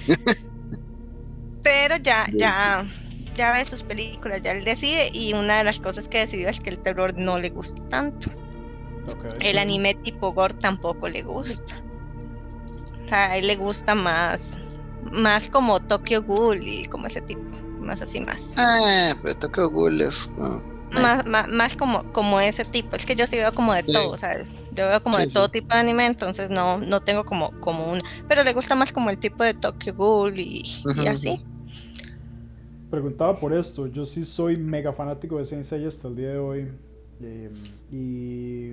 Pero 1.62 1.96
ya, 1.96 2.26
ya, 2.34 2.86
ya 3.38 3.52
ve 3.52 3.64
sus 3.64 3.82
películas, 3.82 4.42
ya 4.42 4.52
él 4.52 4.64
decide. 4.64 5.10
Y 5.14 5.32
una 5.32 5.58
de 5.58 5.64
las 5.64 5.78
cosas 5.78 6.08
que 6.08 6.18
decidió 6.18 6.50
es 6.50 6.60
que 6.60 6.68
el 6.68 6.80
terror 6.80 7.14
no 7.16 7.38
le 7.38 7.48
gusta 7.48 7.82
tanto. 7.88 8.30
El 9.40 9.56
anime 9.56 9.94
tipo 9.94 10.34
gore 10.34 10.54
tampoco 10.54 11.08
le 11.08 11.22
gusta. 11.22 11.82
O 13.04 13.08
sea, 13.08 13.30
a 13.30 13.36
él 13.38 13.46
le 13.46 13.56
gusta 13.56 13.94
más, 13.94 14.54
más 15.10 15.48
como 15.48 15.80
Tokyo 15.80 16.22
Ghoul 16.22 16.66
y 16.66 16.84
como 16.84 17.06
ese 17.06 17.22
tipo, 17.22 17.40
más 17.80 18.02
así 18.02 18.20
más. 18.20 18.52
Ah, 18.58 19.14
pero 19.22 19.34
Tokyo 19.38 19.70
Ghoul 19.70 20.02
es... 20.02 20.30
más, 20.90 21.24
más, 21.48 21.76
como, 21.76 22.12
como 22.12 22.38
ese 22.38 22.66
tipo. 22.66 22.96
Es 22.96 23.06
que 23.06 23.16
yo 23.16 23.26
sí 23.26 23.36
veo 23.36 23.54
como 23.54 23.72
de 23.72 23.82
todo, 23.84 24.10
o 24.10 24.18
sea, 24.18 24.42
yo 24.72 24.88
veo 24.88 25.02
como 25.02 25.16
de 25.16 25.28
todo 25.28 25.48
tipo 25.48 25.74
de 25.74 25.80
anime, 25.80 26.04
entonces 26.04 26.50
no, 26.50 26.76
no 26.76 27.00
tengo 27.00 27.24
como, 27.24 27.58
como 27.60 27.90
un... 27.90 28.02
Pero 28.28 28.42
le 28.44 28.52
gusta 28.52 28.74
más 28.74 28.92
como 28.92 29.08
el 29.08 29.18
tipo 29.18 29.42
de 29.42 29.54
Tokyo 29.54 29.94
Ghoul 29.94 30.38
y, 30.38 30.82
y 31.02 31.06
así. 31.06 31.42
Preguntaba 32.90 33.38
por 33.38 33.52
esto, 33.52 33.86
yo 33.86 34.04
sí 34.04 34.24
soy 34.24 34.56
mega 34.56 34.92
fanático 34.92 35.38
de 35.38 35.44
Sensei 35.44 35.84
hasta 35.84 36.08
el 36.08 36.16
día 36.16 36.30
de 36.30 36.38
hoy. 36.38 36.68
Eh, 37.20 37.50
y 37.90 38.68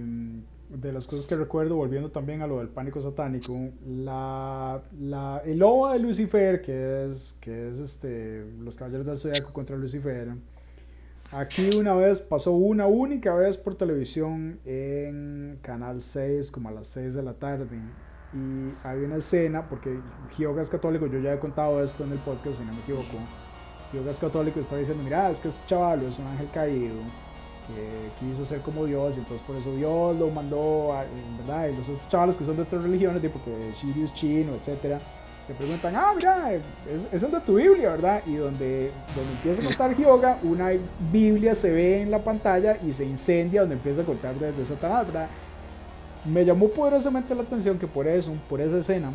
de 0.70 0.92
las 0.92 1.08
cosas 1.08 1.26
que 1.26 1.36
recuerdo, 1.36 1.76
volviendo 1.76 2.10
también 2.10 2.42
a 2.42 2.48
lo 2.48 2.60
del 2.60 2.70
pánico 2.70 3.02
satánico, 3.02 3.52
la, 3.86 4.82
la, 5.00 5.42
el 5.46 5.62
OVA 5.62 5.94
de 5.94 6.00
Lucifer, 6.00 6.62
que 6.62 7.06
es, 7.06 7.38
que 7.40 7.70
es 7.70 7.80
este, 7.80 8.46
los 8.60 8.76
Caballeros 8.76 9.06
del 9.06 9.20
Zodiaco 9.20 9.54
contra 9.54 9.76
Lucifer, 9.78 10.30
aquí 11.32 11.70
una 11.78 11.94
vez, 11.94 12.20
pasó 12.20 12.54
una 12.54 12.88
única 12.88 13.34
vez 13.36 13.58
por 13.58 13.76
televisión 13.76 14.60
en 14.66 15.60
Canal 15.62 16.02
6, 16.02 16.52
como 16.52 16.70
a 16.70 16.72
las 16.72 16.88
6 16.88 17.14
de 17.14 17.24
la 17.24 17.34
tarde. 17.34 17.80
Y 18.34 18.74
había 18.86 19.08
una 19.08 19.18
escena, 19.18 19.70
porque 19.70 20.00
Hyoga 20.38 20.62
es 20.62 20.70
católico, 20.70 21.08
yo 21.08 21.20
ya 21.20 21.34
he 21.34 21.40
contado 21.40 21.84
esto 21.84 22.04
en 22.04 22.12
el 22.12 22.20
podcast, 22.20 22.58
si 22.58 22.66
no 22.66 22.74
me 22.74 22.80
equivoco. 22.82 23.18
Hyoga 23.94 24.12
es 24.12 24.20
católico 24.20 24.60
y 24.60 24.64
está 24.64 24.78
diciendo, 24.78 25.04
mira, 25.04 25.30
es 25.30 25.40
que 25.40 25.50
este 25.50 25.60
chaval 25.68 26.04
es 26.04 26.20
un 26.20 26.28
ángel 26.28 26.50
caído 26.54 26.96
que 27.68 28.26
quiso 28.26 28.46
ser 28.46 28.62
como 28.62 28.86
Dios 28.86 29.16
y 29.16 29.20
entonces 29.20 29.46
por 29.46 29.56
eso 29.56 29.76
Dios 29.76 30.16
lo 30.18 30.30
mandó, 30.30 30.94
a, 30.94 31.04
¿verdad? 31.40 31.70
Y 31.70 31.76
los 31.76 31.90
otros 31.90 32.10
chavales 32.10 32.38
que 32.38 32.46
son 32.46 32.56
de 32.56 32.64
otras 32.64 32.84
religiones, 32.84 33.22
tipo 33.22 33.40
que 33.44 33.74
Sirius 33.80 34.14
chino, 34.14 34.54
etcétera, 34.54 35.00
te 35.48 35.54
preguntan, 35.54 35.96
ah, 35.96 36.12
mira, 36.16 36.54
es, 36.54 36.62
es 37.12 37.22
de 37.22 37.40
tu 37.40 37.56
Biblia, 37.56 37.92
¿verdad? 37.92 38.22
Y 38.26 38.36
donde, 38.36 38.92
donde 39.16 39.32
empieza 39.34 39.62
a 39.62 39.66
contar 39.66 39.96
yoga, 39.96 40.40
una 40.44 40.72
Biblia 41.12 41.54
se 41.54 41.72
ve 41.72 42.02
en 42.02 42.12
la 42.12 42.20
pantalla 42.20 42.78
y 42.86 42.92
se 42.92 43.06
incendia 43.06 43.62
donde 43.62 43.76
empieza 43.76 44.02
a 44.02 44.06
contar 44.06 44.36
desde 44.36 44.66
Satanás, 44.66 45.06
¿verdad? 45.06 45.30
Me 46.26 46.44
llamó 46.44 46.70
poderosamente 46.70 47.36
la 47.36 47.44
atención 47.44 47.78
que 47.78 47.86
por 47.86 48.08
eso, 48.08 48.34
por 48.50 48.60
esa 48.60 48.80
escena, 48.80 49.12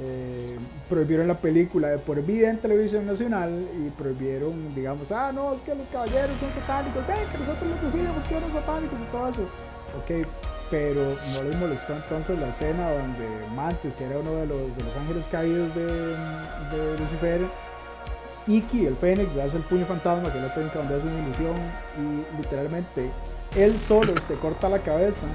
eh, 0.00 0.56
prohibieron 0.88 1.26
la 1.26 1.38
película 1.38 1.88
de 1.88 1.98
por 1.98 2.22
vida 2.22 2.50
en 2.50 2.58
televisión 2.58 3.04
nacional 3.04 3.66
y 3.84 3.90
prohibieron, 3.90 4.74
digamos, 4.74 5.10
ah, 5.10 5.32
no, 5.32 5.52
es 5.52 5.60
que 5.62 5.74
los 5.74 5.88
caballeros 5.88 6.38
son 6.38 6.52
satánicos, 6.52 7.04
ven, 7.06 7.28
que 7.32 7.38
nosotros 7.38 7.68
les 7.68 7.92
decíamos 7.92 8.24
que 8.24 8.36
eran 8.36 8.52
satánicos 8.52 9.00
y 9.00 9.04
todo 9.10 9.28
eso. 9.28 9.42
Ok, 9.98 10.26
pero 10.70 11.16
no 11.34 11.42
les 11.42 11.56
molestó 11.56 11.96
entonces 11.96 12.38
la 12.38 12.50
escena 12.50 12.92
donde 12.92 13.26
Mantis, 13.56 13.96
que 13.96 14.04
era 14.04 14.18
uno 14.18 14.34
de 14.34 14.46
los, 14.46 14.76
de 14.76 14.84
los 14.84 14.96
ángeles 14.96 15.26
caídos 15.30 15.74
de, 15.74 16.16
Lucifer, 16.98 17.40
Iki, 18.46 18.86
el 18.86 18.96
Fénix, 18.96 19.34
le 19.34 19.42
hace 19.42 19.56
el 19.56 19.64
puño 19.64 19.84
fantasma, 19.84 20.30
que 20.30 20.38
es 20.38 20.44
la 20.44 20.54
técnica 20.54 20.78
donde 20.78 20.96
hace 20.96 21.08
una 21.08 21.22
ilusión, 21.24 21.56
y 21.98 22.36
literalmente 22.40 23.10
él 23.56 23.78
solo 23.78 24.14
se 24.28 24.34
corta 24.34 24.68
la 24.68 24.78
cabeza 24.78 25.26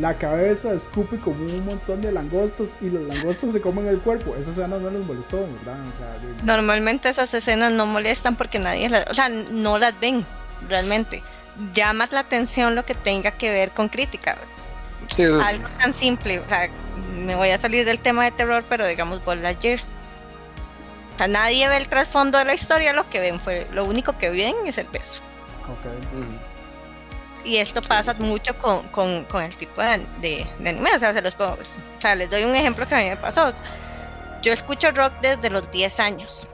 la 0.00 0.14
cabeza 0.14 0.72
escupe 0.72 1.18
como 1.18 1.44
un 1.44 1.64
montón 1.66 2.00
de 2.00 2.12
langostas 2.12 2.70
y 2.80 2.88
los 2.88 3.02
langostas 3.02 3.52
se 3.52 3.60
comen 3.60 3.86
el 3.86 3.98
cuerpo. 3.98 4.34
Esa 4.36 4.50
escena 4.50 4.78
no 4.78 4.90
les 4.90 5.06
molestó, 5.06 5.40
¿verdad? 5.40 5.76
Normalmente 6.44 7.08
esas 7.08 7.32
escenas 7.34 7.72
no 7.72 7.86
molestan 7.86 8.36
porque 8.36 8.58
nadie 8.58 8.88
las, 8.88 9.06
o 9.10 9.14
sea, 9.14 9.28
no 9.28 9.78
las 9.78 9.98
ven 10.00 10.24
realmente. 10.68 11.22
Llama 11.74 12.08
la 12.10 12.20
atención 12.20 12.74
lo 12.74 12.86
que 12.86 12.94
tenga 12.94 13.32
que 13.32 13.50
ver 13.50 13.70
con 13.72 13.88
crítica. 13.88 14.38
Algo 15.44 15.68
tan 15.78 15.92
simple, 15.92 16.40
o 16.40 16.48
sea, 16.48 16.70
me 17.14 17.34
voy 17.34 17.50
a 17.50 17.58
salir 17.58 17.84
del 17.84 17.98
tema 17.98 18.24
de 18.24 18.30
terror, 18.30 18.64
pero 18.68 18.86
digamos 18.86 19.22
Buzz 19.24 19.36
Lightyear. 19.36 19.80
O 21.14 21.18
sea, 21.18 21.28
nadie 21.28 21.68
ve 21.68 21.76
el 21.76 21.88
trasfondo 21.88 22.38
de 22.38 22.46
la 22.46 22.54
historia, 22.54 22.94
lo 22.94 23.08
que 23.10 23.20
ven 23.20 23.38
fue, 23.38 23.66
lo 23.72 23.84
único 23.84 24.16
que 24.16 24.30
ven 24.30 24.54
es 24.64 24.78
el 24.78 24.86
peso. 24.86 25.20
Okay. 25.64 26.51
Y 27.44 27.56
esto 27.56 27.82
pasa 27.82 28.14
mucho 28.14 28.56
con, 28.58 28.86
con, 28.88 29.24
con, 29.24 29.42
el 29.42 29.54
tipo 29.56 29.82
de, 29.82 30.06
de, 30.20 30.46
anime. 30.60 30.94
O 30.94 30.98
sea, 30.98 31.12
se 31.12 31.20
los 31.20 31.34
o 31.38 31.56
sea, 31.98 32.14
les 32.14 32.30
doy 32.30 32.44
un 32.44 32.54
ejemplo 32.54 32.86
que 32.86 32.94
a 32.94 32.98
mí 32.98 33.04
me 33.04 33.16
pasó. 33.16 33.52
Yo 34.42 34.52
escucho 34.52 34.90
rock 34.90 35.12
desde 35.20 35.50
los 35.50 35.70
10 35.70 36.00
años. 36.00 36.46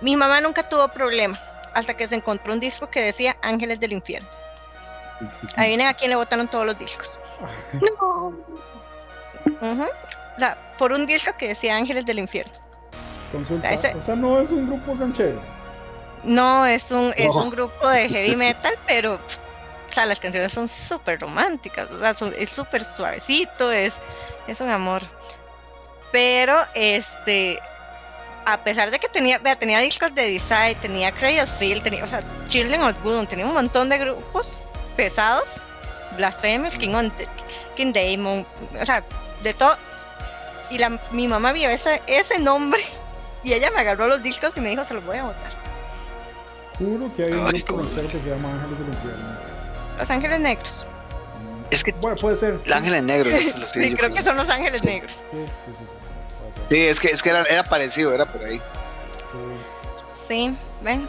Mi 0.00 0.16
mamá 0.16 0.40
nunca 0.40 0.68
tuvo 0.68 0.88
problema 0.88 1.38
hasta 1.74 1.94
que 1.94 2.06
se 2.06 2.14
encontró 2.14 2.52
un 2.52 2.60
disco 2.60 2.88
que 2.90 3.00
decía 3.00 3.36
Ángeles 3.42 3.80
del 3.80 3.92
Infierno. 3.92 4.28
Ahí 5.56 5.68
viene 5.68 5.86
a 5.86 5.94
quien 5.94 6.10
le 6.10 6.16
botaron 6.16 6.48
todos 6.48 6.66
los 6.66 6.78
discos. 6.78 7.20
no. 7.98 8.34
o 9.60 10.38
sea, 10.38 10.74
por 10.78 10.92
un 10.92 11.06
disco 11.06 11.32
que 11.38 11.48
decía 11.48 11.76
Ángeles 11.76 12.04
del 12.06 12.18
Infierno. 12.18 12.52
Consulta. 13.30 13.70
O 13.72 14.00
sea, 14.00 14.16
no 14.16 14.40
es 14.40 14.50
un 14.50 14.66
grupo 14.66 14.94
ranchero. 14.98 15.40
No, 16.24 16.66
es 16.66 16.90
un, 16.90 17.12
es 17.16 17.34
un 17.34 17.50
grupo 17.50 17.88
de 17.88 18.08
heavy 18.08 18.36
metal, 18.36 18.74
pero 18.86 19.18
o 19.92 19.94
sea, 19.94 20.06
las 20.06 20.18
canciones 20.18 20.52
son 20.52 20.68
súper 20.68 21.20
románticas, 21.20 21.90
o 21.90 22.00
sea, 22.00 22.16
es 22.38 22.48
súper 22.48 22.82
suavecito, 22.82 23.70
es, 23.70 24.00
es 24.48 24.60
un 24.62 24.70
amor. 24.70 25.02
Pero, 26.10 26.56
este, 26.74 27.58
a 28.46 28.56
pesar 28.64 28.90
de 28.90 28.98
que 28.98 29.08
tenía, 29.08 29.38
vea, 29.38 29.54
tenía 29.54 29.80
discos 29.80 30.14
de 30.14 30.30
Design, 30.30 30.76
tenía 30.80 31.12
Cradle 31.12 31.46
Field, 31.46 31.82
tenía, 31.82 32.04
o 32.04 32.06
sea, 32.06 32.22
Children 32.48 32.82
of 32.82 33.02
Bodom, 33.02 33.26
tenía 33.26 33.44
un 33.44 33.52
montón 33.52 33.90
de 33.90 33.98
grupos 33.98 34.60
pesados, 34.96 35.60
Blasphemous, 36.16 36.74
King, 36.76 36.94
on, 36.94 37.12
King 37.76 37.92
Damon, 37.92 38.46
o 38.80 38.86
sea, 38.86 39.04
de 39.42 39.52
todo. 39.52 39.76
Y 40.70 40.78
la, 40.78 40.98
mi 41.10 41.28
mamá 41.28 41.52
vio 41.52 41.68
ese, 41.68 42.00
ese 42.06 42.38
nombre 42.38 42.82
y 43.44 43.52
ella 43.52 43.70
me 43.72 43.80
agarró 43.80 44.06
los 44.06 44.22
discos 44.22 44.52
y 44.56 44.60
me 44.60 44.70
dijo, 44.70 44.84
se 44.84 44.94
los 44.94 45.04
voy 45.04 45.18
a 45.18 45.24
botar. 45.24 45.52
Juro 46.78 47.14
que 47.14 47.24
hay 47.24 47.32
un 47.32 47.46
grupo 47.46 47.76
que 47.94 48.08
se 48.08 48.30
llama 48.30 48.54
Ángeles 48.54 48.78
del 48.78 48.88
Infierno. 48.88 49.51
Los 49.98 50.10
Ángeles 50.10 50.40
Negros. 50.40 50.86
Es 51.70 51.82
que 51.82 51.92
bueno, 51.92 52.16
puede 52.16 52.36
ser. 52.36 52.60
Los 52.64 52.72
Ángeles 52.72 53.02
Negros. 53.02 53.32
sí, 53.66 53.94
creo 53.94 54.12
que 54.12 54.22
son 54.22 54.36
Los 54.36 54.48
Ángeles 54.50 54.84
Negros. 54.84 55.24
Sí, 55.30 55.36
sí, 55.36 55.72
sí, 55.78 55.84
sí, 55.86 56.06
sí, 56.68 56.80
es 56.80 57.00
que, 57.00 57.08
es 57.08 57.22
que 57.22 57.30
era, 57.30 57.42
era 57.44 57.64
parecido, 57.64 58.12
era 58.12 58.30
por 58.30 58.44
ahí. 58.44 58.58
Sí. 58.58 59.72
Sí, 60.28 60.56
ven. 60.82 61.08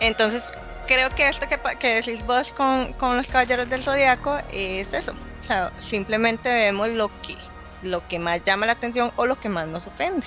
Entonces, 0.00 0.50
creo 0.86 1.10
que 1.10 1.28
esto 1.28 1.46
que, 1.48 1.58
que 1.78 1.94
decís 2.02 2.24
vos 2.26 2.52
con, 2.52 2.92
con 2.94 3.16
los 3.16 3.26
Caballeros 3.28 3.68
del 3.68 3.82
Zodiaco 3.82 4.38
es 4.52 4.92
eso. 4.92 5.12
O 5.42 5.44
sea, 5.46 5.72
simplemente 5.78 6.48
vemos 6.48 6.88
lo 6.88 7.08
que, 7.22 7.36
lo 7.82 8.06
que 8.08 8.18
más 8.18 8.42
llama 8.42 8.66
la 8.66 8.72
atención 8.72 9.12
o 9.16 9.26
lo 9.26 9.38
que 9.40 9.48
más 9.48 9.66
nos 9.68 9.86
ofende. 9.86 10.26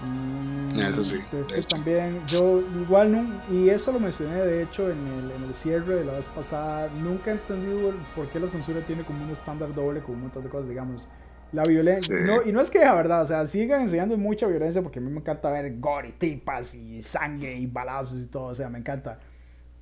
Mm, 0.00 0.51
eso 0.80 1.02
sí. 1.02 1.20
Es 1.32 1.46
que 1.46 1.62
también 1.62 2.26
yo 2.26 2.60
igual 2.80 3.12
no, 3.12 3.26
y 3.50 3.68
eso 3.68 3.92
lo 3.92 4.00
mencioné 4.00 4.36
de 4.44 4.62
hecho 4.62 4.90
en 4.90 4.98
el, 4.98 5.30
en 5.30 5.42
el 5.44 5.54
cierre 5.54 5.96
de 5.96 6.04
la 6.04 6.12
vez 6.12 6.26
pasada, 6.26 6.88
nunca 7.02 7.30
he 7.30 7.34
entendido 7.34 7.92
por 8.14 8.28
qué 8.28 8.40
la 8.40 8.48
censura 8.48 8.80
tiene 8.80 9.02
como 9.04 9.24
un 9.24 9.30
estándar 9.30 9.74
doble 9.74 10.00
con 10.00 10.16
un 10.16 10.22
montón 10.22 10.44
de 10.44 10.48
cosas, 10.48 10.68
digamos. 10.68 11.08
La 11.52 11.64
violencia, 11.64 12.16
no, 12.18 12.42
y 12.42 12.50
no 12.50 12.62
es 12.62 12.70
que 12.70 12.78
la 12.78 12.94
verdad, 12.94 13.22
o 13.22 13.26
sea, 13.26 13.44
sigan 13.44 13.82
enseñando 13.82 14.16
mucha 14.16 14.46
violencia 14.46 14.80
porque 14.80 15.00
a 15.00 15.02
mí 15.02 15.10
me 15.10 15.20
encanta 15.20 15.50
ver 15.50 15.78
gore 15.78 16.08
y 16.08 16.12
tripas 16.12 16.74
y 16.74 17.02
sangre 17.02 17.54
y 17.54 17.66
balazos 17.66 18.22
y 18.22 18.26
todo, 18.26 18.44
o 18.44 18.54
sea, 18.54 18.70
me 18.70 18.78
encanta. 18.78 19.18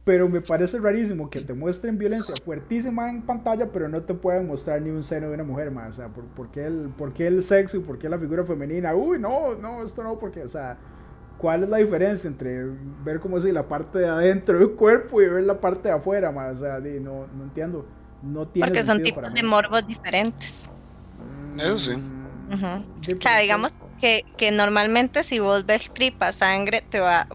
Pero 0.05 0.28
me 0.28 0.40
parece 0.40 0.78
rarísimo 0.78 1.28
que 1.28 1.40
te 1.40 1.53
muestren 1.53 1.98
violencia 1.98 2.34
fuertísima 2.42 3.11
en 3.11 3.22
pantalla, 3.22 3.70
pero 3.70 3.88
no 3.88 4.01
te 4.01 4.14
puedan 4.14 4.46
mostrar 4.46 4.80
ni 4.80 4.90
un 4.90 5.03
seno 5.03 5.28
de 5.28 5.34
una 5.34 5.44
mujer 5.44 5.70
más. 5.70 5.90
O 5.90 5.92
sea, 5.92 6.09
¿por, 6.09 6.24
por, 6.24 6.51
qué 6.51 6.64
el, 6.64 6.88
¿por, 6.96 7.12
qué 7.12 7.26
el, 7.26 7.42
sexo 7.42 7.76
y 7.76 7.80
por 7.80 7.98
qué 7.98 8.09
la 8.09 8.18
figura 8.18 8.44
femenina? 8.44 8.94
Uy, 8.94 9.18
no, 9.18 9.55
no, 9.55 9.82
esto 9.84 10.03
no, 10.03 10.18
porque, 10.18 10.42
o 10.42 10.48
sea, 10.48 10.78
¿cuál 11.36 11.64
es 11.64 11.68
la 11.68 11.76
diferencia 11.76 12.28
entre 12.28 12.64
ver 13.05 13.20
como 13.20 13.38
si 13.40 13.53
la 13.53 13.68
parte 13.68 13.98
de 13.98 14.09
adentro 14.09 14.59
del 14.59 14.70
cuerpo 14.70 15.20
y 15.20 15.28
ver 15.28 15.44
la 15.44 15.61
parte 15.61 15.88
de 15.88 15.94
afuera? 15.94 16.32
Más? 16.32 16.57
O 16.57 16.61
sea, 16.61 16.78
no, 16.78 17.26
no 17.26 17.44
entiendo. 17.44 17.86
No 18.22 18.48
tiene 18.48 18.68
porque 18.68 18.84
son 18.84 19.03
tipos 19.03 19.32
de 19.32 19.42
morbos 19.42 19.86
diferentes. 19.86 20.68
Eso 21.57 21.78
sí. 21.78 21.92
Uh 21.92 22.55
-huh. 22.55 23.18
O 23.18 23.22
sea, 23.22 23.38
digamos 23.38 23.72
que, 24.01 24.24
que 24.36 24.51
normalmente 24.51 25.22
si 25.22 25.38
vos 25.38 25.64
ves 25.66 25.90
tripa, 25.92 26.32
sangre, 26.32 26.82
te 26.88 27.01
va, 27.01 27.26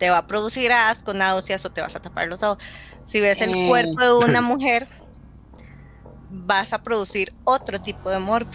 te 0.00 0.08
va 0.08 0.16
a 0.16 0.26
producir 0.26 0.72
asco, 0.72 1.12
náuseas 1.12 1.62
o 1.66 1.70
te 1.70 1.82
vas 1.82 1.94
a 1.94 2.00
tapar 2.00 2.26
los 2.26 2.42
ojos. 2.42 2.56
Si 3.04 3.20
ves 3.20 3.42
el 3.42 3.68
cuerpo 3.68 4.00
de 4.00 4.24
una 4.24 4.40
mujer, 4.40 4.88
vas 6.30 6.72
a 6.72 6.82
producir 6.82 7.30
otro 7.44 7.78
tipo 7.78 8.08
de 8.08 8.18
morbo. 8.18 8.50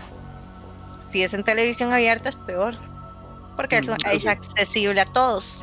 Si 1.07 1.21
es 1.21 1.35
en 1.35 1.43
televisión 1.43 1.93
abierta 1.93 2.29
es 2.29 2.35
peor, 2.35 2.75
porque 3.55 3.77
eso 3.77 3.95
es 4.11 4.25
accesible 4.25 4.99
a 4.99 5.05
todos. 5.05 5.61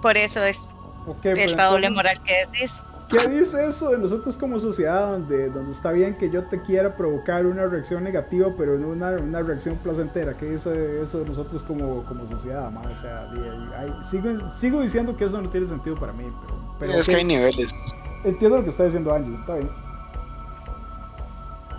Por 0.00 0.16
eso 0.16 0.42
es 0.42 0.70
okay, 1.06 1.34
esta 1.36 1.64
doble 1.64 1.90
moral 1.90 2.18
que 2.24 2.34
decís. 2.46 2.82
¿Qué 3.08 3.26
dice 3.28 3.66
eso 3.66 3.90
de 3.90 3.98
nosotros 3.98 4.36
como 4.36 4.58
sociedad 4.58 5.12
donde, 5.12 5.48
donde 5.48 5.72
está 5.72 5.92
bien 5.92 6.16
que 6.18 6.28
yo 6.28 6.44
te 6.44 6.60
quiera 6.60 6.94
provocar 6.94 7.46
una 7.46 7.66
reacción 7.66 8.04
negativa, 8.04 8.52
pero 8.56 8.78
no 8.78 8.88
una, 8.88 9.12
una 9.12 9.40
reacción 9.40 9.76
placentera? 9.76 10.36
¿Qué 10.36 10.50
dice 10.50 11.00
eso 11.00 11.20
de 11.20 11.24
nosotros 11.24 11.62
como, 11.62 12.04
como 12.04 12.28
sociedad? 12.28 12.70
O 12.76 12.94
sea, 12.94 13.30
hay, 13.78 13.94
sigo, 14.02 14.50
sigo 14.50 14.82
diciendo 14.82 15.16
que 15.16 15.24
eso 15.24 15.40
no 15.40 15.48
tiene 15.48 15.66
sentido 15.66 15.98
para 15.98 16.12
mí. 16.12 16.24
Pero, 16.24 16.76
pero 16.78 16.92
es 16.92 17.08
que 17.08 17.16
hay 17.16 17.24
niveles. 17.24 17.96
Entiendo 18.24 18.58
lo 18.58 18.64
que 18.64 18.70
está 18.70 18.84
diciendo 18.84 19.14
Angie, 19.14 19.38
está 19.40 19.54
bien. 19.54 19.70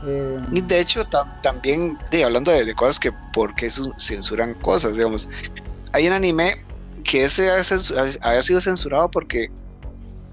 Eh, 0.06 0.46
y 0.52 0.62
de 0.62 0.80
hecho, 0.80 1.06
tam, 1.06 1.28
también, 1.44 1.98
de, 2.10 2.24
hablando 2.24 2.52
de, 2.52 2.66
de, 2.66 2.74
cosas 2.74 3.00
que 3.00 3.12
por 3.34 3.54
qué 3.54 3.70
censuran 3.98 4.56
cosas, 4.56 4.94
digamos, 4.94 5.30
hay 5.92 6.08
un 6.08 6.14
anime 6.14 6.66
que 7.04 7.26
ese 7.26 7.50
había 8.22 8.42
sido 8.42 8.62
censurado 8.62 9.12
porque 9.12 9.50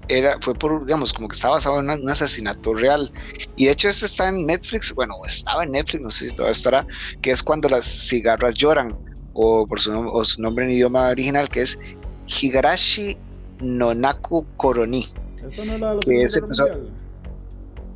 era, 0.07 0.37
fue 0.41 0.53
por, 0.53 0.85
digamos, 0.85 1.13
como 1.13 1.27
que 1.27 1.35
estaba 1.35 1.55
basado 1.55 1.79
en 1.79 1.89
un 1.89 2.09
asesinato 2.09 2.73
real. 2.73 3.11
Y 3.55 3.65
de 3.65 3.71
hecho, 3.71 3.89
este 3.89 4.05
está 4.05 4.29
en 4.29 4.45
Netflix, 4.45 4.93
bueno, 4.93 5.15
estaba 5.25 5.63
en 5.63 5.71
Netflix, 5.71 6.01
no 6.01 6.09
sé 6.09 6.29
si 6.29 6.35
todavía 6.35 6.51
estará, 6.51 6.87
que 7.21 7.31
es 7.31 7.43
cuando 7.43 7.69
las 7.69 7.85
cigarras 7.85 8.55
lloran, 8.55 8.97
o 9.33 9.67
por 9.67 9.79
su, 9.79 9.91
nom 9.91 10.07
o 10.07 10.23
su 10.23 10.41
nombre 10.41 10.65
en 10.65 10.71
idioma 10.71 11.09
original, 11.09 11.49
que 11.49 11.61
es 11.61 11.79
Higarashi 12.27 13.17
Nonaku 13.59 14.45
Koroni. 14.57 15.07
¿Eso 15.45 15.63
no 15.65 15.73
era 15.73 15.99
que 15.99 16.23
ese 16.23 16.39
episodio, 16.39 16.89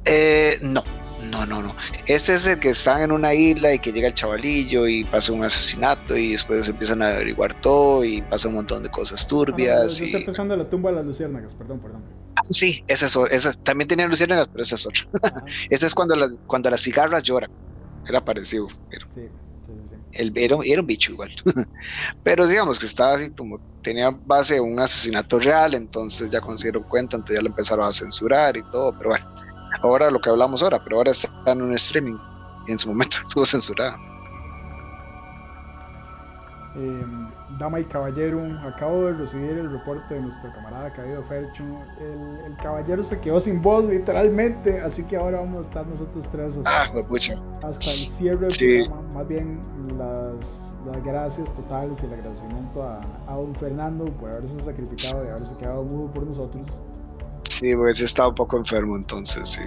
eh, 0.06 0.60
no, 0.62 0.84
no, 1.30 1.46
no, 1.46 1.62
no. 1.62 1.76
Este 2.08 2.36
es 2.36 2.46
el 2.46 2.60
que 2.60 2.70
están 2.70 3.02
en 3.02 3.12
una 3.12 3.34
isla 3.34 3.74
y 3.74 3.80
que 3.80 3.92
llega 3.92 4.08
el 4.08 4.14
chavalillo 4.14 4.88
y 4.88 5.04
pasa 5.04 5.32
un 5.32 5.44
asesinato 5.44 6.16
y 6.16 6.32
después 6.32 6.68
empiezan 6.68 7.02
a 7.02 7.10
averiguar 7.10 7.60
todo 7.62 8.04
y 8.04 8.22
pasa 8.24 8.48
un 8.48 8.56
montón 8.56 8.84
de 8.84 8.90
cosas 8.90 9.28
turbias. 9.28 9.96
Ah, 9.96 10.00
no, 10.00 10.06
y... 10.06 10.08
estoy 10.08 10.26
pensando 10.26 10.54
en 10.54 10.60
la 10.62 10.70
tumba 10.70 10.90
de 10.90 10.96
las 10.98 11.08
luciérnagas, 11.08 11.54
perdón, 11.54 11.80
perdón. 11.80 12.04
Ah, 12.36 12.42
sí, 12.50 12.84
ese 12.88 13.06
es, 13.06 13.18
ese, 13.30 13.54
también 13.60 13.88
tenía 13.88 14.08
luciérnagas, 14.08 14.48
pero 14.48 14.64
ese 14.64 14.76
es 14.76 14.86
otro. 14.86 15.04
este 15.70 15.86
es 15.86 15.94
cuando, 15.94 16.16
la, 16.16 16.30
cuando 16.48 16.70
las 16.70 16.82
cigarras 16.82 17.24
lloran. 17.24 17.52
Era 18.08 18.24
parecido, 18.24 18.68
pero... 18.90 19.06
Sí. 19.14 19.22
Sí, 19.66 19.74
sí. 19.90 19.96
El, 20.14 20.36
era, 20.36 20.58
era, 20.66 20.82
un 20.82 20.88
bicho 20.88 21.12
igual. 21.12 21.30
Pero 22.24 22.46
digamos 22.46 22.80
que 22.80 22.88
estaba 22.88 23.14
así 23.14 23.30
como 23.30 23.60
tenía 23.82 24.10
base 24.10 24.60
un 24.60 24.78
asesinato 24.80 25.40
real, 25.40 25.76
entonces 25.76 26.30
ya 26.30 26.42
dieron 26.62 26.84
cuenta, 26.84 27.16
entonces 27.16 27.38
ya 27.38 27.42
lo 27.44 27.50
empezaron 27.50 27.86
a 27.86 27.94
censurar 27.94 28.58
y 28.58 28.64
todo, 28.64 28.92
pero 28.98 29.12
bueno 29.12 29.51
ahora 29.82 30.12
lo 30.12 30.20
que 30.20 30.30
hablamos 30.30 30.64
ahora, 30.64 30.82
pero 30.84 30.98
ahora 30.98 31.12
está 31.12 31.30
en 31.52 31.62
un 31.62 31.74
streaming 31.74 32.18
y 32.68 32.72
en 32.72 32.80
su 32.80 32.90
momento 32.90 33.18
estuvo 33.22 33.46
censurada. 33.46 33.98
Eh, 36.74 37.06
dama 37.60 37.82
y 37.82 37.84
caballero, 37.84 38.42
acabo 38.66 39.06
de 39.06 39.14
recibir 39.14 39.52
el 39.52 39.70
reporte 39.70 40.14
de 40.14 40.22
nuestro 40.22 40.54
camarada 40.54 40.92
Caído 40.94 41.22
Fercho. 41.24 41.66
El, 42.00 42.46
el, 42.46 42.58
caballero 42.58 43.04
se 43.04 43.20
quedó 43.20 43.42
sin 43.42 43.62
voz, 43.62 43.86
literalmente, 43.86 44.80
así 44.80 45.04
que 45.04 45.18
ahora 45.18 45.42
vamos 45.42 45.60
a 45.60 45.62
estar 45.64 45.86
nosotros 45.86 46.30
tres 46.32 46.56
hasta, 46.56 46.84
ah, 46.84 46.92
hasta 47.64 47.92
el 47.92 47.98
cierre 48.08 48.40
del 48.40 48.52
sí. 48.54 48.86
programa. 48.86 49.14
Más 49.14 49.28
bien 49.28 49.60
las, 49.98 50.74
las, 50.86 51.04
gracias 51.04 51.54
totales 51.54 52.02
y 52.02 52.06
el 52.06 52.14
agradecimiento 52.14 52.84
a, 52.84 53.02
a 53.28 53.36
don 53.36 53.54
Fernando 53.56 54.06
por 54.06 54.30
haberse 54.30 54.58
sacrificado 54.62 55.26
y 55.26 55.28
haberse 55.28 55.62
quedado 55.62 55.84
mudo 55.84 56.10
por 56.12 56.24
nosotros. 56.24 56.82
Sí, 57.50 57.76
porque 57.76 57.94
sí 57.94 58.06
estaba 58.06 58.30
un 58.30 58.36
poco 58.36 58.58
enfermo 58.58 58.96
entonces, 58.96 59.50
sí. 59.50 59.62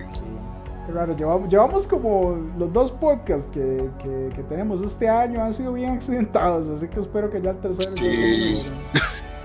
raro, 0.93 1.17
llevamos, 1.17 1.49
llevamos 1.49 1.87
como 1.87 2.37
los 2.59 2.73
dos 2.73 2.91
podcasts 2.91 3.49
que, 3.53 3.91
que, 4.03 4.31
que, 4.35 4.43
tenemos 4.45 4.83
este 4.83 5.09
año 5.09 5.43
han 5.43 5.53
sido 5.53 5.73
bien 5.73 5.91
accidentados, 5.91 6.69
así 6.69 6.89
que 6.89 7.01
espero 7.01 7.31
que 7.31 7.41
ya 7.41 7.51
el 7.51 7.59
tercero... 7.59 7.89
Sí. 7.89 8.65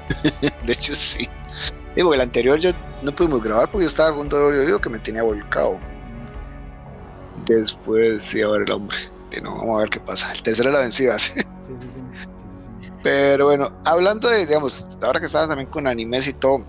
de 0.65 0.73
hecho, 0.73 0.95
sí. 0.95 1.27
Digo, 1.95 2.13
el 2.13 2.21
anterior 2.21 2.59
yo 2.59 2.71
no 3.03 3.11
pudimos 3.11 3.41
grabar 3.41 3.69
porque 3.69 3.83
yo 3.85 3.89
estaba 3.89 4.11
con 4.11 4.21
un 4.21 4.29
dolor 4.29 4.53
de 4.53 4.61
oído 4.61 4.79
que 4.79 4.89
me 4.89 4.99
tenía 4.99 5.23
volcado. 5.23 5.77
Después, 7.45 8.23
sí, 8.23 8.41
a 8.41 8.47
ver 8.47 8.63
el 8.63 8.71
hombre. 8.71 8.97
Que 9.31 9.41
no, 9.41 9.55
vamos 9.55 9.77
a 9.77 9.81
ver 9.81 9.89
qué 9.89 9.99
pasa. 9.99 10.31
El 10.31 10.41
tercero 10.41 10.69
es 10.69 10.73
la 10.73 10.81
vencida, 10.81 11.19
sí. 11.19 11.33
Sí, 11.33 11.41
sí, 11.67 11.87
sí. 11.93 12.01
sí, 12.13 12.81
sí. 12.81 12.91
Pero 13.03 13.45
bueno, 13.45 13.71
hablando 13.85 14.29
de, 14.29 14.45
digamos, 14.45 14.87
ahora 15.01 15.19
que 15.19 15.25
estaba 15.25 15.47
también 15.47 15.69
con 15.69 15.87
animes 15.87 16.27
y 16.27 16.33
todo, 16.33 16.63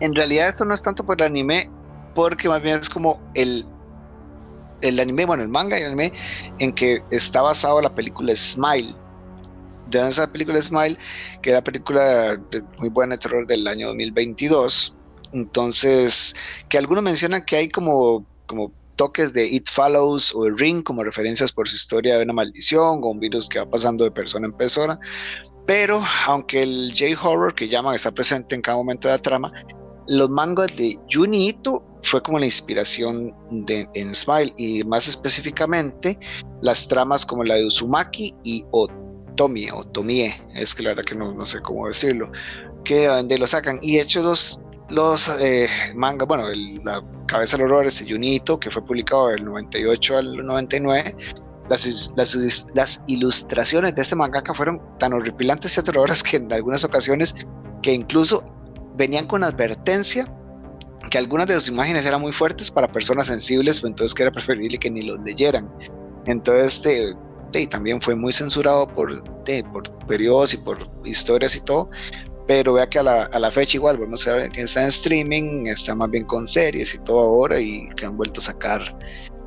en 0.00 0.14
realidad 0.14 0.48
esto 0.48 0.64
no 0.64 0.74
es 0.74 0.82
tanto 0.82 1.04
por 1.04 1.20
el 1.20 1.26
anime, 1.26 1.70
porque 2.14 2.48
más 2.48 2.62
bien 2.62 2.80
es 2.80 2.88
como 2.88 3.20
el, 3.34 3.66
el 4.80 5.00
anime, 5.00 5.26
bueno, 5.26 5.42
el 5.42 5.48
manga 5.48 5.78
y 5.78 5.82
el 5.82 5.88
anime 5.88 6.12
en 6.58 6.72
que 6.72 7.02
está 7.10 7.42
basado 7.42 7.80
la 7.80 7.94
película 7.94 8.34
Smile. 8.36 8.94
De 9.88 10.08
esa 10.08 10.30
película 10.30 10.60
Smile, 10.62 10.96
que 11.42 11.50
es 11.50 11.54
la 11.54 11.64
película 11.64 12.40
muy 12.78 12.88
buena 12.88 13.16
de 13.16 13.22
terror 13.22 13.46
del 13.46 13.66
año 13.66 13.88
2022. 13.88 14.96
Entonces, 15.32 16.34
que 16.68 16.78
algunos 16.78 17.02
mencionan 17.02 17.44
que 17.44 17.56
hay 17.56 17.68
como, 17.68 18.24
como 18.46 18.72
toques 18.96 19.32
de 19.32 19.46
It 19.46 19.68
Follows 19.70 20.34
o 20.34 20.46
el 20.46 20.58
Ring 20.58 20.82
como 20.82 21.02
referencias 21.02 21.52
por 21.52 21.68
su 21.68 21.76
historia 21.76 22.16
de 22.16 22.24
una 22.24 22.32
maldición 22.32 23.00
o 23.02 23.06
un 23.08 23.18
virus 23.18 23.48
que 23.48 23.58
va 23.58 23.66
pasando 23.68 24.04
de 24.04 24.10
persona 24.10 24.46
en 24.46 24.52
persona. 24.52 24.98
Pero 25.66 26.02
aunque 26.26 26.62
el 26.62 26.92
J-Horror 26.96 27.54
que 27.54 27.68
llaman 27.68 27.94
está 27.94 28.10
presente 28.10 28.54
en 28.54 28.62
cada 28.62 28.76
momento 28.76 29.08
de 29.08 29.14
la 29.14 29.22
trama, 29.22 29.52
los 30.08 30.30
mangas 30.30 30.74
de 30.76 30.98
Juni 31.10 31.48
Ito 31.48 31.84
fue 32.02 32.22
como 32.22 32.38
la 32.38 32.46
inspiración 32.46 33.34
de, 33.50 33.88
en 33.94 34.14
Smile 34.14 34.52
y 34.56 34.82
más 34.84 35.08
específicamente 35.08 36.18
las 36.62 36.88
tramas 36.88 37.24
como 37.24 37.44
la 37.44 37.56
de 37.56 37.66
Uzumaki 37.66 38.34
y 38.42 38.64
Otomi 38.70 39.70
o 39.70 39.84
Tomie, 39.84 40.34
es 40.54 40.74
que 40.74 40.82
la 40.82 40.90
verdad 40.90 41.04
que 41.04 41.14
no, 41.14 41.32
no 41.32 41.46
sé 41.46 41.60
cómo 41.60 41.86
decirlo, 41.86 42.30
que 42.84 43.06
donde 43.06 43.38
lo 43.38 43.46
sacan. 43.46 43.78
Y 43.82 43.98
hecho 43.98 44.22
los, 44.22 44.60
los 44.88 45.28
eh, 45.38 45.68
mangas, 45.94 46.28
bueno, 46.28 46.48
la 46.84 47.02
cabeza 47.26 47.56
del 47.56 47.66
horror 47.66 47.90
de 47.90 48.10
Junito 48.10 48.58
que 48.58 48.70
fue 48.70 48.84
publicado 48.84 49.28
del 49.28 49.44
98 49.44 50.18
al 50.18 50.36
99 50.36 51.16
las, 51.68 52.12
las, 52.16 52.66
las, 52.74 53.00
ilustraciones 53.06 53.94
de 53.94 54.02
este 54.02 54.16
mangaka 54.16 54.52
fueron 54.52 54.80
tan 54.98 55.12
horripilantes 55.12 55.76
y 55.76 55.80
aterradoras 55.80 56.22
que 56.22 56.36
en 56.36 56.52
algunas 56.52 56.84
ocasiones 56.84 57.34
que 57.82 57.92
incluso 57.92 58.44
venían 58.96 59.26
con 59.26 59.44
advertencia 59.44 60.26
que 61.10 61.18
algunas 61.18 61.46
de 61.46 61.54
sus 61.54 61.68
imágenes 61.68 62.06
eran 62.06 62.20
muy 62.20 62.32
fuertes 62.32 62.70
para 62.70 62.88
personas 62.88 63.26
sensibles, 63.26 63.80
pues 63.80 63.90
entonces 63.90 64.14
que 64.14 64.22
era 64.22 64.32
preferible 64.32 64.78
que 64.78 64.90
ni 64.90 65.02
los 65.02 65.20
leyeran. 65.20 65.68
Entonces, 66.26 66.82
de, 66.82 67.14
de, 67.50 67.66
también 67.66 68.00
fue 68.00 68.14
muy 68.14 68.32
censurado 68.32 68.86
por, 68.86 69.22
de, 69.44 69.64
periodos 70.06 70.54
y 70.54 70.58
por 70.58 70.88
historias 71.04 71.56
y 71.56 71.60
todo, 71.60 71.90
pero 72.46 72.74
vea 72.74 72.88
que 72.88 72.98
a 72.98 73.02
la, 73.02 73.24
a 73.24 73.38
la, 73.38 73.50
fecha 73.50 73.76
igual, 73.76 73.98
vamos 73.98 74.26
a 74.26 74.34
ver 74.34 74.50
que 74.50 74.62
está 74.62 74.82
en 74.82 74.88
streaming, 74.88 75.66
está 75.66 75.94
más 75.94 76.10
bien 76.10 76.24
con 76.24 76.46
series 76.46 76.94
y 76.94 76.98
todo 76.98 77.20
ahora 77.20 77.60
y 77.60 77.88
que 77.96 78.06
han 78.06 78.16
vuelto 78.16 78.40
a 78.40 78.44
sacar 78.44 78.96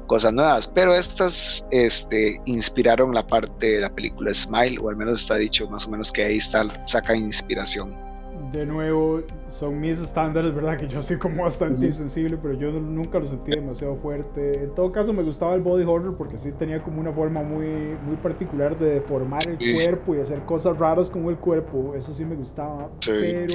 cosas 0.08 0.34
nuevas, 0.34 0.68
pero 0.68 0.94
estas 0.94 1.66
este, 1.72 2.40
inspiraron 2.46 3.14
la 3.14 3.26
parte 3.26 3.72
de 3.72 3.82
la 3.82 3.90
película 3.90 4.34
Smile, 4.34 4.78
o 4.82 4.90
al 4.90 4.98
menos 4.98 5.22
está 5.22 5.36
dicho 5.36 5.68
más 5.70 5.88
o 5.88 5.90
menos 5.90 6.12
que 6.12 6.26
ahí 6.26 6.38
está, 6.38 6.64
saca 6.86 7.16
inspiración. 7.16 8.05
De 8.52 8.66
nuevo, 8.66 9.22
son 9.50 9.80
mis 9.80 10.00
estándares, 10.00 10.54
¿verdad? 10.54 10.78
Que 10.78 10.88
yo 10.88 11.02
soy 11.02 11.18
como 11.18 11.44
bastante 11.44 11.86
insensible, 11.86 12.38
pero 12.38 12.56
yo 12.56 12.72
nunca 12.72 13.20
lo 13.20 13.28
sentí 13.28 13.52
demasiado 13.52 13.96
fuerte. 13.96 14.64
En 14.64 14.76
todo 14.76 14.92
caso, 14.92 15.14
me 15.14 15.24
gustaba 15.24 15.54
el 15.56 15.62
body 15.62 15.84
horror 15.84 16.16
porque 16.18 16.38
sí 16.38 16.52
tenía 16.52 16.82
como 16.82 17.00
una 17.00 17.12
forma 17.12 17.44
muy, 17.44 17.96
muy 18.06 18.16
particular 18.22 18.78
de 18.78 18.96
deformar 18.96 19.42
el 19.48 19.58
cuerpo 19.58 20.16
y 20.16 20.20
hacer 20.20 20.44
cosas 20.46 20.78
raras 20.78 21.10
con 21.10 21.26
el 21.26 21.38
cuerpo. 21.38 21.94
Eso 21.96 22.14
sí 22.14 22.26
me 22.26 22.36
gustaba. 22.36 22.90
Pero... 23.06 23.46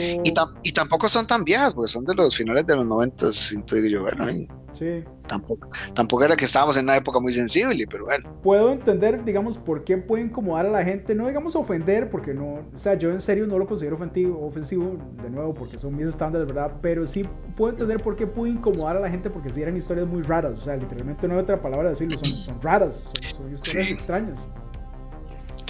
Y, 0.63 0.73
tampoco 0.73 1.09
son 1.09 1.27
tan 1.27 1.45
viejas, 1.45 1.75
porque 1.75 1.91
son 1.91 2.05
de 2.05 2.15
los 2.15 2.37
finales 2.37 2.67
de 2.67 2.77
los 2.77 2.87
90, 2.87 3.33
siento 3.33 3.77
yo, 3.77 4.03
bueno. 4.03 4.25
Sí. 4.73 5.03
Tampoco, 5.27 5.69
tampoco 5.95 6.25
era 6.25 6.37
que 6.37 6.45
estábamos 6.45 6.77
en 6.77 6.85
una 6.85 6.97
época 6.97 7.21
muy 7.21 7.33
sensible, 7.33 7.87
pero 7.89 8.05
bueno. 8.05 8.29
Puedo 8.43 8.73
entender, 8.73 9.25
digamos, 9.25 9.59
por 9.59 9.85
qué 9.85 9.97
puede 9.97 10.25
incomodar 10.25 10.67
a 10.67 10.71
la 10.71 10.85
gente, 10.85 11.15
no 11.15 11.29
digamos 11.29 11.55
ofender, 11.55 12.11
porque 12.11 12.35
no, 12.35 12.61
o 12.75 12.79
sea, 12.79 12.95
yo 12.95 13.11
en 13.11 13.21
serio 13.21 13.47
no 13.47 13.59
lo 13.59 13.67
considero 13.67 13.97
ofensivo, 13.97 14.45
ofensivo 14.45 14.99
de 15.23 15.31
nuevo, 15.31 15.55
porque 15.55 15.79
son 15.81 15.97
mis 15.97 16.09
estándares, 16.09 16.47
¿verdad? 16.47 16.73
Pero 16.83 17.07
sí 17.07 17.25
puedo 17.57 17.73
entender 17.73 18.03
por 18.03 18.15
qué 18.15 18.27
puede 18.27 18.53
incomodar 18.53 18.97
a 18.97 19.01
la 19.01 19.11
gente, 19.11 19.31
porque 19.31 19.51
si 19.51 19.63
eran 19.63 19.77
historias 19.77 20.07
muy 20.07 20.23
raras, 20.23 20.59
o 20.59 20.61
sea, 20.61 20.77
literalmente 20.77 21.27
no 21.27 21.35
hay 21.35 21.41
otra 21.41 21.61
palabra 21.61 21.91
decirlo, 21.91 22.19
son, 22.19 22.31
son 22.31 22.63
raras, 22.63 23.11
son, 23.31 23.53
historias 23.53 23.91
extrañas. 23.91 24.51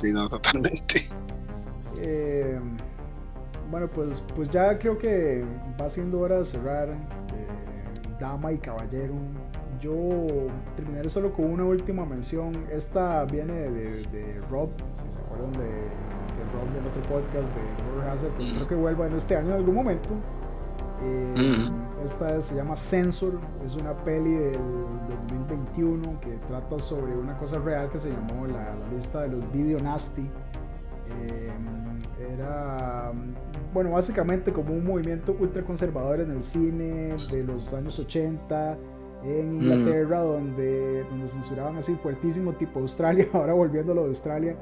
Sí, 0.00 0.12
no, 0.12 0.28
totalmente. 0.28 1.08
Eh, 2.02 2.58
bueno, 3.70 3.88
pues, 3.88 4.22
pues 4.34 4.50
ya 4.50 4.78
creo 4.78 4.98
que 4.98 5.44
va 5.80 5.88
siendo 5.88 6.20
hora 6.20 6.38
de 6.38 6.44
cerrar. 6.44 6.88
Eh, 6.88 8.16
dama 8.18 8.52
y 8.52 8.58
caballero, 8.58 9.14
yo 9.80 10.26
terminaré 10.76 11.08
solo 11.08 11.32
con 11.32 11.46
una 11.46 11.64
última 11.64 12.04
mención. 12.04 12.66
Esta 12.70 13.24
viene 13.24 13.70
de, 13.70 14.40
Rob, 14.50 14.70
si 14.94 15.10
se 15.10 15.18
acuerdan 15.20 15.52
de, 15.52 15.70
Rob 16.52 16.68
del 16.74 16.86
otro 16.86 17.02
podcast 17.02 17.48
de 17.54 17.92
Horror 17.92 18.08
Hazard, 18.10 18.34
que 18.34 18.44
espero 18.44 18.68
que 18.68 18.74
vuelva 18.74 19.06
en 19.06 19.14
este 19.14 19.36
año 19.36 19.48
en 19.48 19.54
algún 19.54 19.74
momento. 19.74 20.10
Eh, 21.02 21.34
esta 22.04 22.40
se 22.40 22.54
llama 22.54 22.76
Censor, 22.76 23.38
es 23.64 23.76
una 23.76 23.96
peli 24.04 24.34
del, 24.34 24.58
2021 25.28 26.20
que 26.20 26.38
trata 26.48 26.78
sobre 26.78 27.12
una 27.16 27.36
cosa 27.38 27.58
real 27.58 27.88
que 27.88 27.98
se 27.98 28.10
llamó 28.10 28.46
la, 28.46 28.74
lista 28.94 29.22
de 29.22 29.28
los 29.28 29.52
video 29.52 29.78
nasty. 29.80 30.22
Eh, 30.22 31.50
era, 32.34 33.12
bueno, 33.72 33.90
básicamente 33.90 34.52
como 34.52 34.74
un 34.74 34.84
movimiento 34.84 35.34
ultraconservador 35.38 36.20
en 36.20 36.30
el 36.30 36.44
cine 36.44 37.14
de 37.30 37.44
los 37.44 37.72
años 37.72 37.98
80 37.98 38.78
en 39.24 39.52
Inglaterra, 39.52 40.20
donde, 40.20 41.04
donde 41.04 41.28
censuraban 41.28 41.76
así 41.76 41.94
fuertísimo, 41.96 42.52
tipo 42.54 42.80
Australia, 42.80 43.28
ahora 43.32 43.52
volviéndolo 43.52 44.02
de 44.02 44.08
Australia, 44.08 44.56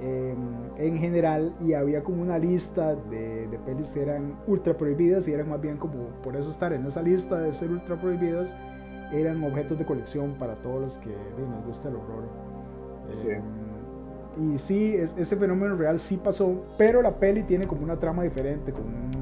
em, 0.00 0.36
en 0.76 0.96
general, 0.96 1.54
y 1.60 1.74
había 1.74 2.02
como 2.02 2.22
una 2.22 2.38
lista 2.38 2.94
de, 2.94 3.46
de, 3.48 3.58
pelis 3.58 3.90
que 3.92 4.02
eran 4.02 4.36
ultra 4.46 4.76
prohibidas 4.76 5.28
y 5.28 5.32
eran 5.32 5.48
más 5.48 5.60
bien 5.60 5.76
como, 5.76 6.08
por 6.22 6.36
eso 6.36 6.50
estar 6.50 6.72
en 6.72 6.86
esa 6.86 7.02
lista 7.02 7.38
de 7.38 7.52
ser 7.52 7.70
ultra 7.70 8.00
prohibidas, 8.00 8.56
eran 9.12 9.42
objetos 9.44 9.78
de 9.78 9.84
colección 9.84 10.34
para 10.38 10.54
todos 10.56 10.80
los 10.80 10.98
que 10.98 11.14
nos 11.48 11.64
gusta 11.64 11.88
el 11.88 11.96
horror. 11.96 12.24
Em, 13.26 14.54
y 14.54 14.58
sí, 14.58 14.96
ese 14.96 15.36
fenómeno 15.36 15.76
real 15.76 15.98
sí 15.98 16.16
pasó, 16.16 16.64
pero 16.76 17.00
la 17.02 17.14
peli 17.14 17.44
tiene 17.44 17.66
como 17.66 17.84
una 17.84 17.98
trama 17.98 18.22
diferente, 18.24 18.72
con 18.72 19.14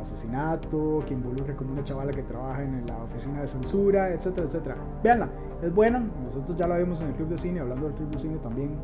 asesinato, 0.00 1.02
que 1.06 1.14
involucra 1.14 1.56
como 1.56 1.72
una 1.72 1.84
chavala 1.84 2.12
que 2.12 2.22
trabaja 2.22 2.62
en 2.62 2.86
la 2.86 3.02
oficina 3.04 3.40
de 3.40 3.46
censura, 3.46 4.10
etcétera, 4.10 4.46
etcétera. 4.46 4.74
Veanla, 5.02 5.28
es 5.62 5.74
buena, 5.74 5.98
nosotros 6.24 6.56
ya 6.56 6.68
la 6.68 6.76
vimos 6.78 7.00
en 7.00 7.08
el 7.08 7.14
club 7.14 7.28
de 7.28 7.38
cine, 7.38 7.60
hablando 7.60 7.86
del 7.86 7.94
club 7.94 8.10
de 8.10 8.18
cine 8.18 8.36
también, 8.38 8.76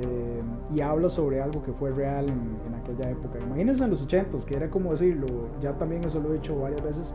eh, 0.00 0.42
y 0.74 0.80
habla 0.80 1.08
sobre 1.08 1.40
algo 1.40 1.62
que 1.62 1.72
fue 1.72 1.90
real 1.90 2.26
en, 2.28 2.74
aquella 2.74 3.10
época. 3.10 3.38
Imagínense 3.40 3.84
en 3.84 3.90
los 3.90 4.06
80s, 4.06 4.44
que 4.44 4.56
era 4.56 4.70
como 4.70 4.90
decirlo, 4.90 5.26
ya 5.60 5.72
también 5.78 6.04
eso 6.04 6.20
lo 6.20 6.34
he 6.34 6.36
hecho 6.36 6.58
varias 6.58 6.82
veces. 6.82 7.14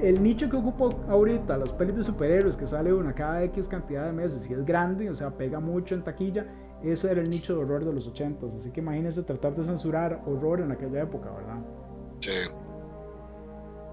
El 0.00 0.22
nicho 0.22 0.48
que 0.48 0.56
ocupo 0.56 0.90
ahorita, 1.08 1.58
las 1.58 1.72
pelis 1.72 1.94
de 1.94 2.02
superhéroes, 2.02 2.56
que 2.56 2.66
sale 2.66 2.92
una 2.92 3.12
cada 3.14 3.42
X 3.44 3.68
cantidad 3.68 4.06
de 4.06 4.12
meses 4.12 4.48
y 4.48 4.54
es 4.54 4.64
grande, 4.64 5.10
o 5.10 5.14
sea, 5.14 5.30
pega 5.30 5.60
mucho 5.60 5.94
en 5.94 6.02
taquilla, 6.02 6.46
ese 6.82 7.10
era 7.10 7.20
el 7.20 7.28
nicho 7.28 7.54
de 7.54 7.62
horror 7.62 7.84
de 7.84 7.92
los 7.92 8.10
80s. 8.10 8.54
Así 8.54 8.70
que 8.70 8.80
imagínense 8.80 9.22
tratar 9.22 9.54
de 9.54 9.62
censurar 9.62 10.22
horror 10.26 10.60
en 10.60 10.72
aquella 10.72 11.02
época, 11.02 11.30
¿verdad? 11.30 11.58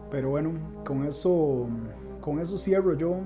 Pero 0.09 0.29
bueno, 0.29 0.53
con 0.85 1.05
eso, 1.05 1.67
con 2.21 2.39
eso 2.39 2.57
cierro 2.57 2.95
yo. 2.95 3.19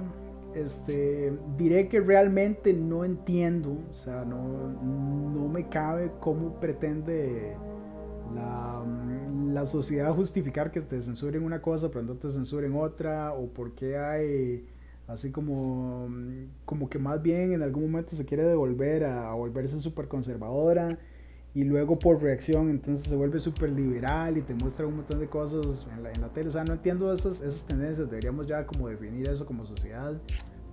Este, 0.56 1.34
diré 1.58 1.88
que 1.88 2.00
realmente 2.00 2.74
no 2.74 3.04
entiendo, 3.04 3.76
o 3.90 3.94
sea, 3.94 4.24
no, 4.24 4.70
no 4.70 5.48
me 5.50 5.68
cabe 5.68 6.12
cómo 6.20 6.60
pretende 6.60 7.58
la, 8.36 8.86
la, 9.52 9.66
sociedad 9.66 10.14
justificar 10.14 10.72
que 10.72 10.82
te 10.82 11.02
censuren 11.02 11.44
una 11.44 11.62
cosa 11.62 11.90
pero 11.90 12.04
no 12.04 12.14
te 12.16 12.30
censuren 12.30 12.76
otra, 12.76 13.34
o 13.34 13.48
por 13.48 13.74
qué 13.74 13.98
hay 13.98 14.68
así 15.08 15.32
como, 15.32 16.08
como 16.66 16.88
que 16.88 17.00
más 17.00 17.22
bien 17.22 17.54
en 17.54 17.64
algún 17.64 17.84
momento 17.92 18.16
se 18.16 18.26
quiere 18.26 18.44
devolver 18.44 19.06
a, 19.06 19.32
a 19.32 19.34
volverse 19.34 19.80
súper 19.80 20.08
conservadora 20.08 21.00
y 21.56 21.64
luego 21.64 22.00
por 22.00 22.22
reacción 22.22 22.70
entonces 22.70 23.08
se 23.08 23.16
vuelve 23.16 23.40
súper 23.40 23.70
liberal 23.72 24.38
y 24.38 24.42
te 24.42 24.56
muestra 24.56 24.88
un 24.88 24.96
montón 24.96 25.20
de 25.20 25.28
cosas 25.28 25.86
en 25.96 26.02
la, 26.02 26.12
en 26.12 26.22
la 26.22 26.30
tele. 26.30 26.50
O 26.50 26.52
sea, 26.52 26.64
no 26.64 26.74
entiendo 26.74 27.14
esas, 27.14 27.42
esas 27.42 27.64
tendencias, 27.64 28.10
deberíamos 28.10 28.48
ya 28.48 28.66
como 28.66 28.88
definir 28.88 29.28
eso 29.30 29.46
como 29.46 29.64
sociedad. 29.66 30.14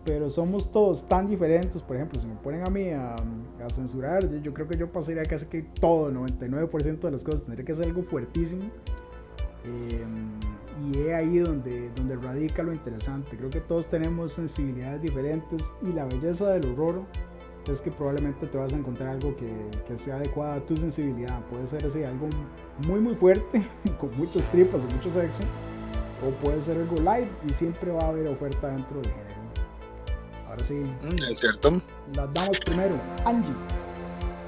Pero 0.03 0.31
somos 0.31 0.72
todos 0.72 1.07
tan 1.07 1.28
diferentes, 1.28 1.83
por 1.83 1.97
ejemplo, 1.97 2.18
si 2.18 2.26
me 2.26 2.35
ponen 2.37 2.66
a 2.66 2.70
mí 2.70 2.89
a, 2.89 3.16
a 3.16 3.70
censurar, 3.70 4.26
yo, 4.41 4.55
creo 4.55 4.66
que 4.66 4.78
yo 4.78 4.91
pasaría 4.91 5.24
casi 5.24 5.45
que 5.45 5.62
todo, 5.78 6.11
99% 6.11 7.01
de 7.01 7.11
las 7.11 7.22
cosas, 7.22 7.43
tendría 7.43 7.66
que 7.66 7.74
ser 7.74 7.85
algo 7.85 8.03
fuertísimo. 8.03 8.62
Em, 9.64 10.41
y 10.91 10.99
es 11.01 11.14
ahí 11.14 11.39
donde, 11.39 11.91
donde 11.95 12.16
radica 12.16 12.62
lo 12.62 12.72
interesante. 12.72 13.37
Creo 13.37 13.51
que 13.51 13.61
todos 13.61 13.89
tenemos 13.89 14.33
sensibilidades 14.33 15.03
diferentes 15.03 15.70
y 15.83 15.93
la 15.93 16.07
belleza 16.07 16.49
del 16.49 16.72
horror 16.72 17.03
es 17.69 17.81
que 17.81 17.91
probablemente 17.91 18.47
te 18.47 18.59
vas 18.59 18.73
a 18.73 18.77
encontrar 18.77 19.11
algo 19.11 19.37
que, 19.37 19.51
que 19.87 19.99
sea 19.99 20.17
adecuado 20.17 20.55
a 20.55 20.61
tu 20.61 20.77
sensibilidad. 20.77 21.41
Puede 21.47 21.67
ser 21.67 21.85
así, 21.85 22.03
algo 22.03 22.29
muy 22.79 23.01
muy 23.01 23.15
fuerte, 23.15 23.63
con 23.99 24.17
muchas 24.17 24.45
tripas 24.51 24.83
y 24.83 24.95
mucho 24.95 25.11
sexo, 25.11 25.43
o 26.27 26.31
puede 26.43 26.61
ser 26.63 26.79
algo 26.79 26.97
light 27.01 27.29
y 27.49 27.53
siempre 27.53 27.91
va 27.91 28.03
a 28.03 28.09
haber 28.09 28.29
oferta 28.29 28.69
dentro 28.69 29.01
del 29.01 29.11
género. 29.11 29.41
Ahora 30.49 30.65
sí. 30.65 30.75
Mm, 30.75 31.31
es 31.31 31.39
cierto. 31.39 31.81
Las 32.15 32.33
damos 32.35 32.59
primero. 32.61 32.97
Angie. 33.25 33.53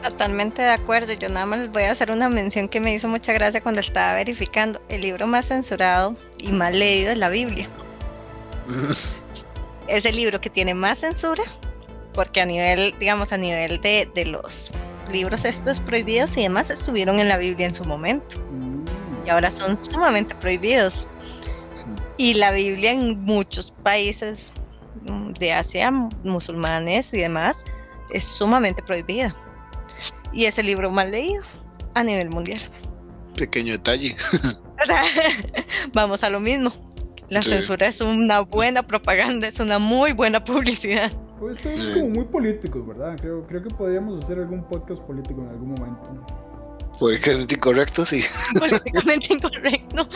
Totalmente 0.02 0.62
de 0.62 0.70
acuerdo. 0.70 1.12
Yo 1.12 1.28
nada 1.28 1.46
más 1.46 1.60
les 1.60 1.70
voy 1.70 1.84
a 1.84 1.92
hacer 1.92 2.10
una 2.10 2.28
mención 2.28 2.68
que 2.68 2.80
me 2.80 2.92
hizo 2.92 3.06
mucha 3.06 3.32
gracia 3.32 3.60
cuando 3.60 3.80
estaba 3.80 4.14
verificando. 4.14 4.80
El 4.88 5.02
libro 5.02 5.28
más 5.28 5.46
censurado 5.46 6.16
y 6.38 6.50
más 6.50 6.74
leído 6.74 7.12
es 7.12 7.18
la 7.18 7.28
Biblia. 7.28 7.68
es 9.86 10.04
el 10.04 10.16
libro 10.16 10.40
que 10.40 10.50
tiene 10.50 10.74
más 10.74 10.98
censura 10.98 11.44
porque 12.14 12.40
a 12.40 12.46
nivel, 12.46 12.94
digamos, 12.98 13.32
a 13.32 13.36
nivel 13.36 13.80
de, 13.80 14.08
de 14.14 14.26
los 14.26 14.70
libros 15.10 15.44
estos 15.44 15.80
prohibidos 15.80 16.36
y 16.36 16.42
demás 16.42 16.70
estuvieron 16.70 17.18
en 17.20 17.28
la 17.28 17.36
Biblia 17.36 17.66
en 17.66 17.74
su 17.74 17.84
momento. 17.84 18.36
Y 19.26 19.30
ahora 19.30 19.50
son 19.50 19.82
sumamente 19.84 20.34
prohibidos. 20.34 21.06
Y 22.16 22.34
la 22.34 22.52
Biblia 22.52 22.92
en 22.92 23.20
muchos 23.22 23.70
países 23.82 24.52
mm, 25.02 25.32
de 25.32 25.52
Asia, 25.52 25.90
musulmanes 25.90 27.12
y 27.14 27.18
demás, 27.18 27.64
es 28.10 28.24
sumamente 28.24 28.82
prohibida. 28.82 29.34
Y 30.32 30.46
es 30.46 30.58
el 30.58 30.66
libro 30.66 30.90
más 30.90 31.10
leído 31.10 31.42
a 31.94 32.02
nivel 32.02 32.30
mundial. 32.30 32.60
Pequeño 33.36 33.72
detalle. 33.72 34.16
Vamos 35.92 36.22
a 36.24 36.30
lo 36.30 36.40
mismo. 36.40 36.72
La 37.28 37.42
censura 37.42 37.86
es 37.86 38.00
una 38.02 38.40
buena 38.40 38.82
propaganda, 38.82 39.46
es 39.46 39.58
una 39.58 39.78
muy 39.78 40.12
buena 40.12 40.44
publicidad. 40.44 41.12
Pues 41.42 41.66
es 41.66 41.90
como 41.90 42.08
muy 42.08 42.24
políticos, 42.24 42.86
¿verdad? 42.86 43.16
Creo, 43.20 43.44
creo 43.48 43.64
que 43.64 43.70
podríamos 43.70 44.22
hacer 44.22 44.38
algún 44.38 44.62
podcast 44.62 45.02
político 45.02 45.40
en 45.40 45.48
algún 45.48 45.72
momento. 45.72 46.24
Políticamente 47.00 47.56
incorrecto, 47.56 48.06
sí. 48.06 48.22
Políticamente 48.56 49.34
incorrecto. 49.34 50.08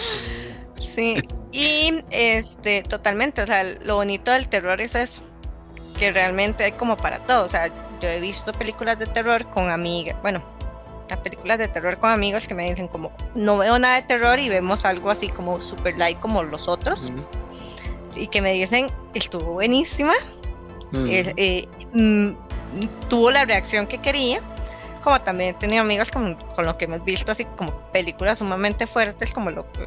Sí. 0.74 1.16
Y 1.50 2.04
este, 2.10 2.84
totalmente, 2.84 3.42
o 3.42 3.46
sea, 3.46 3.64
lo 3.64 3.96
bonito 3.96 4.30
del 4.30 4.46
terror 4.46 4.80
es 4.80 4.94
eso. 4.94 5.20
Que 5.98 6.12
realmente 6.12 6.62
hay 6.62 6.70
como 6.70 6.96
para 6.96 7.18
todo. 7.18 7.44
O 7.44 7.48
sea, 7.48 7.72
yo 8.00 8.08
he 8.08 8.20
visto 8.20 8.52
películas 8.52 8.96
de 9.00 9.06
terror 9.06 9.50
con 9.50 9.68
amigas, 9.68 10.16
bueno, 10.22 10.44
las 11.10 11.18
películas 11.18 11.58
de 11.58 11.66
terror 11.66 11.98
con 11.98 12.10
amigos 12.10 12.46
que 12.46 12.54
me 12.54 12.70
dicen 12.70 12.86
como, 12.86 13.10
no 13.34 13.58
veo 13.58 13.80
nada 13.80 13.96
de 13.96 14.02
terror 14.02 14.38
y 14.38 14.48
vemos 14.48 14.84
algo 14.84 15.10
así 15.10 15.26
como 15.26 15.60
super 15.60 15.98
light 15.98 16.20
como 16.20 16.44
los 16.44 16.68
otros. 16.68 17.12
Y 18.14 18.28
que 18.28 18.40
me 18.40 18.52
dicen, 18.52 18.92
estuvo 19.12 19.54
buenísima, 19.54 20.14
eh, 20.93 21.32
eh, 21.37 21.68
mm, 21.93 22.30
tuvo 23.09 23.30
la 23.30 23.45
reacción 23.45 23.87
que 23.87 23.99
quería. 23.99 24.41
Como 25.03 25.20
también 25.20 25.51
he 25.51 25.59
tenido 25.59 25.82
amigos 25.82 26.11
con, 26.11 26.34
con 26.34 26.66
lo 26.66 26.76
que 26.76 26.87
hemos 26.87 27.05
visto 27.05 27.30
así 27.30 27.45
como 27.57 27.72
películas 27.93 28.39
sumamente 28.39 28.87
fuertes 28.87 29.32
como 29.32 29.51
lo 29.51 29.70
que 29.72 29.87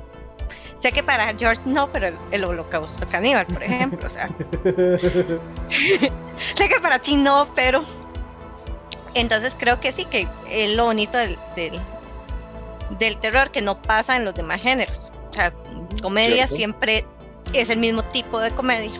sé 0.80 0.92
que 0.92 1.04
para 1.04 1.36
George 1.38 1.62
no, 1.66 1.90
pero 1.90 2.12
el, 2.32 2.44
holocausto 2.44 3.06
caníbal, 3.08 3.46
por 3.46 3.62
ejemplo, 3.62 4.08
o 4.08 4.10
sea. 4.10 4.30
sé 5.70 6.70
que 6.70 6.80
para 6.82 7.00
ti 7.00 7.16
no, 7.16 7.48
pero 7.54 7.84
entonces 9.14 9.56
creo 9.58 9.80
que 9.80 9.92
sí, 9.92 10.06
que 10.06 10.28
es 10.50 10.76
lo 10.76 10.86
bonito 10.86 11.18
del, 11.18 11.38
del 12.98 13.18
terror 13.18 13.52
que 13.52 13.62
no 13.62 13.82
pasa 13.82 14.16
en 14.16 14.26
los 14.26 14.34
demás 14.34 14.62
géneros. 14.62 15.12
O 15.30 15.34
sea, 15.34 15.54
comedia 16.02 16.48
siempre 16.48 17.06
es 17.54 17.70
el 17.70 17.80
mismo 17.80 18.04
tipo 18.04 18.40
de 18.40 18.52
comedia. 18.52 18.98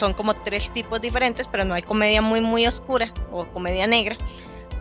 Son 0.00 0.14
como 0.14 0.34
tres 0.34 0.70
tipos 0.70 1.00
diferentes, 1.00 1.46
pero 1.46 1.64
no 1.64 1.74
hay 1.74 1.82
comedia 1.82 2.22
muy, 2.22 2.40
muy 2.40 2.66
oscura 2.66 3.12
o 3.30 3.44
comedia 3.44 3.86
negra, 3.86 4.16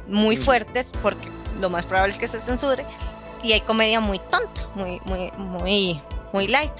muy 0.07 0.37
fuertes, 0.37 0.91
porque 1.03 1.27
lo 1.59 1.69
más 1.69 1.85
probable 1.85 2.13
es 2.13 2.19
que 2.19 2.27
se 2.27 2.39
censure. 2.39 2.85
Y 3.43 3.51
hay 3.51 3.61
comedia 3.61 3.99
muy 3.99 4.19
tonta, 4.19 4.67
muy, 4.75 5.01
muy, 5.05 5.31
muy, 5.37 6.01
muy 6.33 6.47
light. 6.47 6.73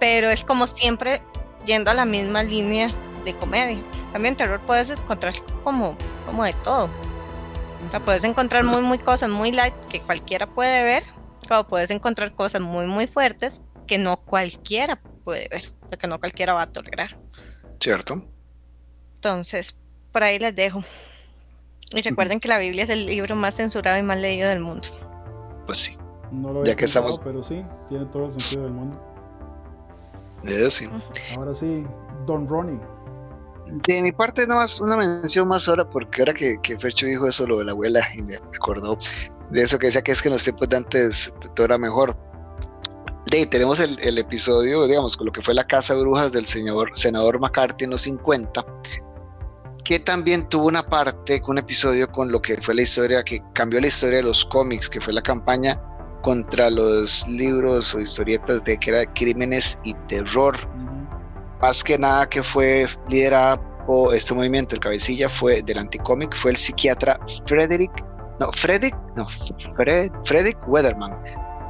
Pero 0.00 0.30
es 0.30 0.42
como 0.42 0.66
siempre 0.66 1.22
yendo 1.66 1.90
a 1.90 1.94
la 1.94 2.04
misma 2.04 2.42
línea 2.42 2.90
de 3.24 3.34
comedia. 3.34 3.78
También 4.12 4.36
terror 4.36 4.60
puedes 4.60 4.90
encontrar 4.90 5.34
como, 5.62 5.96
como 6.26 6.44
de 6.44 6.52
todo. 6.64 6.90
O 7.86 7.90
sea, 7.90 8.00
puedes 8.00 8.24
encontrar 8.24 8.64
muy, 8.64 8.82
muy 8.82 8.98
cosas 8.98 9.28
muy 9.28 9.52
light 9.52 9.74
que 9.90 10.00
cualquiera 10.00 10.46
puede 10.46 10.82
ver, 10.82 11.04
o 11.50 11.64
puedes 11.64 11.90
encontrar 11.90 12.34
cosas 12.34 12.60
muy, 12.62 12.86
muy 12.86 13.06
fuertes 13.06 13.60
que 13.86 13.98
no 13.98 14.16
cualquiera 14.16 15.00
puede 15.24 15.48
ver, 15.50 15.72
o 15.92 15.96
que 15.96 16.06
no 16.06 16.18
cualquiera 16.18 16.54
va 16.54 16.62
a 16.62 16.72
tolerar. 16.72 17.16
Cierto. 17.80 18.22
Entonces, 19.16 19.74
por 20.12 20.22
ahí 20.22 20.38
les 20.38 20.54
dejo. 20.54 20.84
Y 21.92 22.02
recuerden 22.02 22.40
que 22.40 22.48
la 22.48 22.58
Biblia 22.58 22.84
es 22.84 22.90
el 22.90 23.06
libro 23.06 23.36
más 23.36 23.56
censurado 23.56 23.98
y 23.98 24.02
más 24.02 24.18
leído 24.18 24.48
del 24.48 24.60
mundo. 24.60 24.88
Pues 25.66 25.78
sí. 25.78 25.96
No 26.32 26.52
lo 26.52 26.64
ya 26.64 26.74
que 26.74 26.86
estamos... 26.86 27.20
pero 27.22 27.40
sí, 27.42 27.60
tiene 27.88 28.06
todo 28.06 28.26
el 28.26 28.32
sentido 28.32 28.64
del 28.64 28.72
mundo. 28.72 29.00
sí. 30.70 30.88
Ahora 31.36 31.54
sí, 31.54 31.84
Don 32.26 32.48
Ronnie. 32.48 32.80
De 33.66 34.02
mi 34.02 34.12
parte, 34.12 34.46
nada 34.46 34.60
más 34.60 34.80
una 34.80 34.96
mención 34.96 35.48
más 35.48 35.68
ahora, 35.68 35.88
porque 35.88 36.22
ahora 36.22 36.34
que, 36.34 36.58
que 36.62 36.78
Fercho 36.78 37.06
dijo 37.06 37.26
eso, 37.26 37.46
lo 37.46 37.58
de 37.58 37.64
la 37.64 37.72
abuela, 37.72 38.06
y 38.14 38.22
me 38.22 38.36
acordó 38.36 38.98
de 39.50 39.62
eso 39.62 39.78
que 39.78 39.86
decía 39.86 40.02
que 40.02 40.12
es 40.12 40.20
que 40.20 40.28
en 40.28 40.34
los 40.34 40.44
tiempos 40.44 40.68
de 40.68 40.76
antes 40.76 41.32
todo 41.54 41.66
era 41.66 41.78
mejor. 41.78 42.16
De, 43.34 43.46
tenemos 43.46 43.80
el, 43.80 43.98
el, 44.00 44.16
episodio, 44.18 44.86
digamos, 44.86 45.16
con 45.16 45.26
lo 45.26 45.32
que 45.32 45.42
fue 45.42 45.54
la 45.54 45.66
Casa 45.66 45.94
de 45.94 46.02
Brujas 46.02 46.30
del 46.30 46.46
señor 46.46 46.92
senador 46.94 47.40
McCarthy 47.40 47.82
en 47.82 47.90
los 47.90 48.02
50, 48.02 48.64
que 49.84 49.98
también 49.98 50.48
tuvo 50.48 50.68
una 50.68 50.86
parte, 50.86 51.42
un 51.48 51.58
episodio 51.58 52.08
con 52.12 52.30
lo 52.30 52.40
que 52.40 52.62
fue 52.62 52.76
la 52.76 52.82
historia, 52.82 53.24
que 53.24 53.42
cambió 53.52 53.80
la 53.80 53.88
historia 53.88 54.18
de 54.18 54.22
los 54.22 54.44
cómics, 54.44 54.88
que 54.88 55.00
fue 55.00 55.12
la 55.12 55.20
campaña 55.20 55.82
contra 56.22 56.70
los 56.70 57.26
libros 57.26 57.92
o 57.96 58.00
historietas 58.00 58.62
de 58.62 58.78
que 58.78 58.90
era 58.90 59.12
crímenes 59.12 59.80
y 59.82 59.94
terror. 60.06 60.56
Más 61.60 61.82
que 61.82 61.98
nada 61.98 62.28
que 62.28 62.40
fue 62.40 62.86
liderada 63.08 63.60
por 63.84 64.14
este 64.14 64.32
movimiento, 64.32 64.76
el 64.76 64.80
cabecilla 64.80 65.28
fue 65.28 65.60
del 65.60 65.78
anticómic, 65.78 66.36
fue 66.36 66.52
el 66.52 66.56
psiquiatra 66.56 67.18
Frederick, 67.46 67.90
no, 68.38 68.52
Frederick, 68.52 68.96
no, 69.16 69.26
Fred, 69.76 70.12
Frederick 70.24 70.58
Weatherman, 70.68 71.12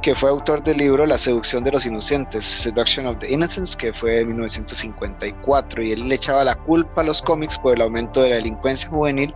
que 0.05 0.13
fue 0.13 0.29
autor 0.29 0.63
del 0.63 0.77
libro 0.77 1.03
La 1.07 1.17
seducción 1.17 1.63
de 1.63 1.71
los 1.71 1.87
inocentes, 1.87 2.45
Seduction 2.45 3.07
of 3.07 3.17
the 3.17 3.31
Innocents, 3.31 3.75
que 3.75 3.91
fue 3.91 4.19
en 4.19 4.27
1954, 4.27 5.81
y 5.81 5.93
él 5.93 6.07
le 6.07 6.13
echaba 6.13 6.43
la 6.43 6.53
culpa 6.53 7.01
a 7.01 7.03
los 7.03 7.23
cómics 7.23 7.57
por 7.57 7.73
el 7.73 7.81
aumento 7.81 8.21
de 8.21 8.29
la 8.29 8.35
delincuencia 8.35 8.87
juvenil 8.87 9.33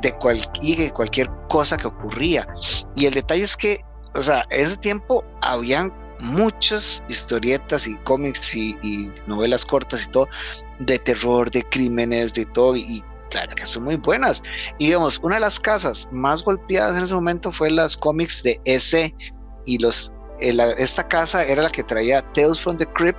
de 0.00 0.12
cualquier, 0.16 0.92
cualquier 0.92 1.30
cosa 1.48 1.76
que 1.76 1.86
ocurría. 1.86 2.44
Y 2.96 3.06
el 3.06 3.14
detalle 3.14 3.44
es 3.44 3.56
que, 3.56 3.84
o 4.16 4.20
sea, 4.20 4.44
ese 4.50 4.76
tiempo 4.78 5.24
habían 5.42 5.92
muchas 6.18 7.04
historietas 7.08 7.86
y 7.86 7.94
cómics 7.98 8.52
y, 8.56 9.12
novelas 9.28 9.64
cortas 9.64 10.06
y 10.06 10.10
todo 10.10 10.26
de 10.80 10.98
terror, 10.98 11.52
de 11.52 11.62
crímenes, 11.62 12.34
de 12.34 12.46
todo 12.46 12.74
y 12.74 13.04
claro 13.34 13.54
que 13.56 13.66
son 13.66 13.82
muy 13.82 13.96
buenas. 13.96 14.42
Y 14.78 14.86
digamos, 14.86 15.18
una 15.22 15.36
de 15.36 15.40
las 15.40 15.58
casas 15.58 16.08
más 16.12 16.44
golpeadas 16.44 16.96
en 16.96 17.02
ese 17.02 17.14
momento 17.14 17.50
fue 17.50 17.70
las 17.70 17.96
cómics 17.96 18.42
de 18.44 18.60
ese 18.64 19.14
y 19.66 19.78
los 19.78 20.14
esta 20.38 21.06
casa 21.06 21.44
era 21.44 21.62
la 21.62 21.70
que 21.70 21.82
traía 21.82 22.20
Tales 22.32 22.60
from 22.60 22.76
the 22.76 22.86
Crypt, 22.86 23.18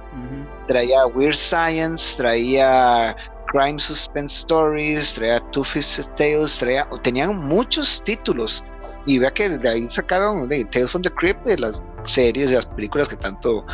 traía 0.68 1.06
Weird 1.08 1.36
Science, 1.36 2.18
traía 2.18 3.16
Crime 3.48 3.80
Suspense 3.80 4.36
Stories, 4.41 5.14
traía 5.14 5.39
Two 5.52 5.64
Fisted 5.64 6.06
Tales, 6.16 6.58
traía, 6.58 6.88
tenían 7.04 7.38
muchos 7.38 8.04
títulos. 8.04 8.66
Y 9.06 9.20
vea 9.20 9.32
que 9.32 9.50
de 9.50 9.70
ahí 9.70 9.88
sacaron 9.89 10.48
de 10.50 10.66
Tales 10.66 10.91
from 10.91 11.04
the 11.04 11.12
Crypt, 11.12 11.46
de 11.46 11.58
las 11.58 11.82
series, 12.04 12.50
de 12.50 12.58
las 12.58 12.68
películas 12.68 13.08
que 13.08 13.16
tanto 13.16 13.66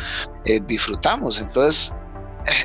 eh, 0.44 0.60
disfrutamos. 0.66 1.40
Entonces, 1.40 1.94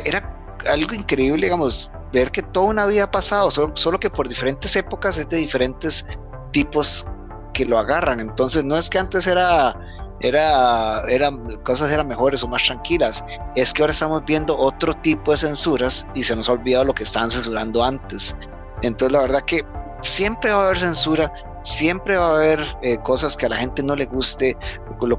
era 0.05 0.33
algo 0.67 0.93
increíble, 0.93 1.45
digamos, 1.45 1.91
ver 2.13 2.31
que 2.31 2.41
toda 2.41 2.67
una 2.67 2.85
vida 2.85 3.03
ha 3.03 3.11
pasado, 3.11 3.49
solo, 3.51 3.75
solo 3.75 3.99
que 3.99 4.09
por 4.09 4.27
diferentes 4.27 4.75
épocas 4.75 5.17
es 5.17 5.27
de 5.29 5.37
diferentes 5.37 6.05
tipos 6.51 7.05
que 7.53 7.65
lo 7.65 7.79
agarran. 7.79 8.19
Entonces, 8.19 8.63
no 8.63 8.77
es 8.77 8.89
que 8.89 8.99
antes 8.99 9.25
era 9.27 9.75
era, 10.19 11.01
eran, 11.09 11.57
cosas 11.63 11.91
eran 11.91 12.07
mejores 12.07 12.43
o 12.43 12.47
más 12.47 12.63
tranquilas. 12.63 13.23
Es 13.55 13.73
que 13.73 13.83
ahora 13.83 13.93
estamos 13.93 14.23
viendo 14.25 14.57
otro 14.57 14.93
tipo 14.93 15.31
de 15.31 15.37
censuras 15.37 16.07
y 16.15 16.23
se 16.23 16.35
nos 16.35 16.49
ha 16.49 16.53
olvidado 16.53 16.85
lo 16.85 16.93
que 16.93 17.03
estaban 17.03 17.31
censurando 17.31 17.83
antes. 17.83 18.35
Entonces 18.81 19.13
la 19.13 19.21
verdad 19.21 19.43
que 19.45 19.65
siempre 20.01 20.51
va 20.51 20.63
a 20.63 20.65
haber 20.65 20.79
censura, 20.79 21.31
siempre 21.63 22.17
va 22.17 22.27
a 22.27 22.35
haber 22.35 22.59
eh, 22.81 22.97
cosas 22.99 23.35
que 23.35 23.45
a 23.45 23.49
la 23.49 23.57
gente 23.57 23.83
no 23.83 23.95
le 23.95 24.05
guste, 24.05 24.57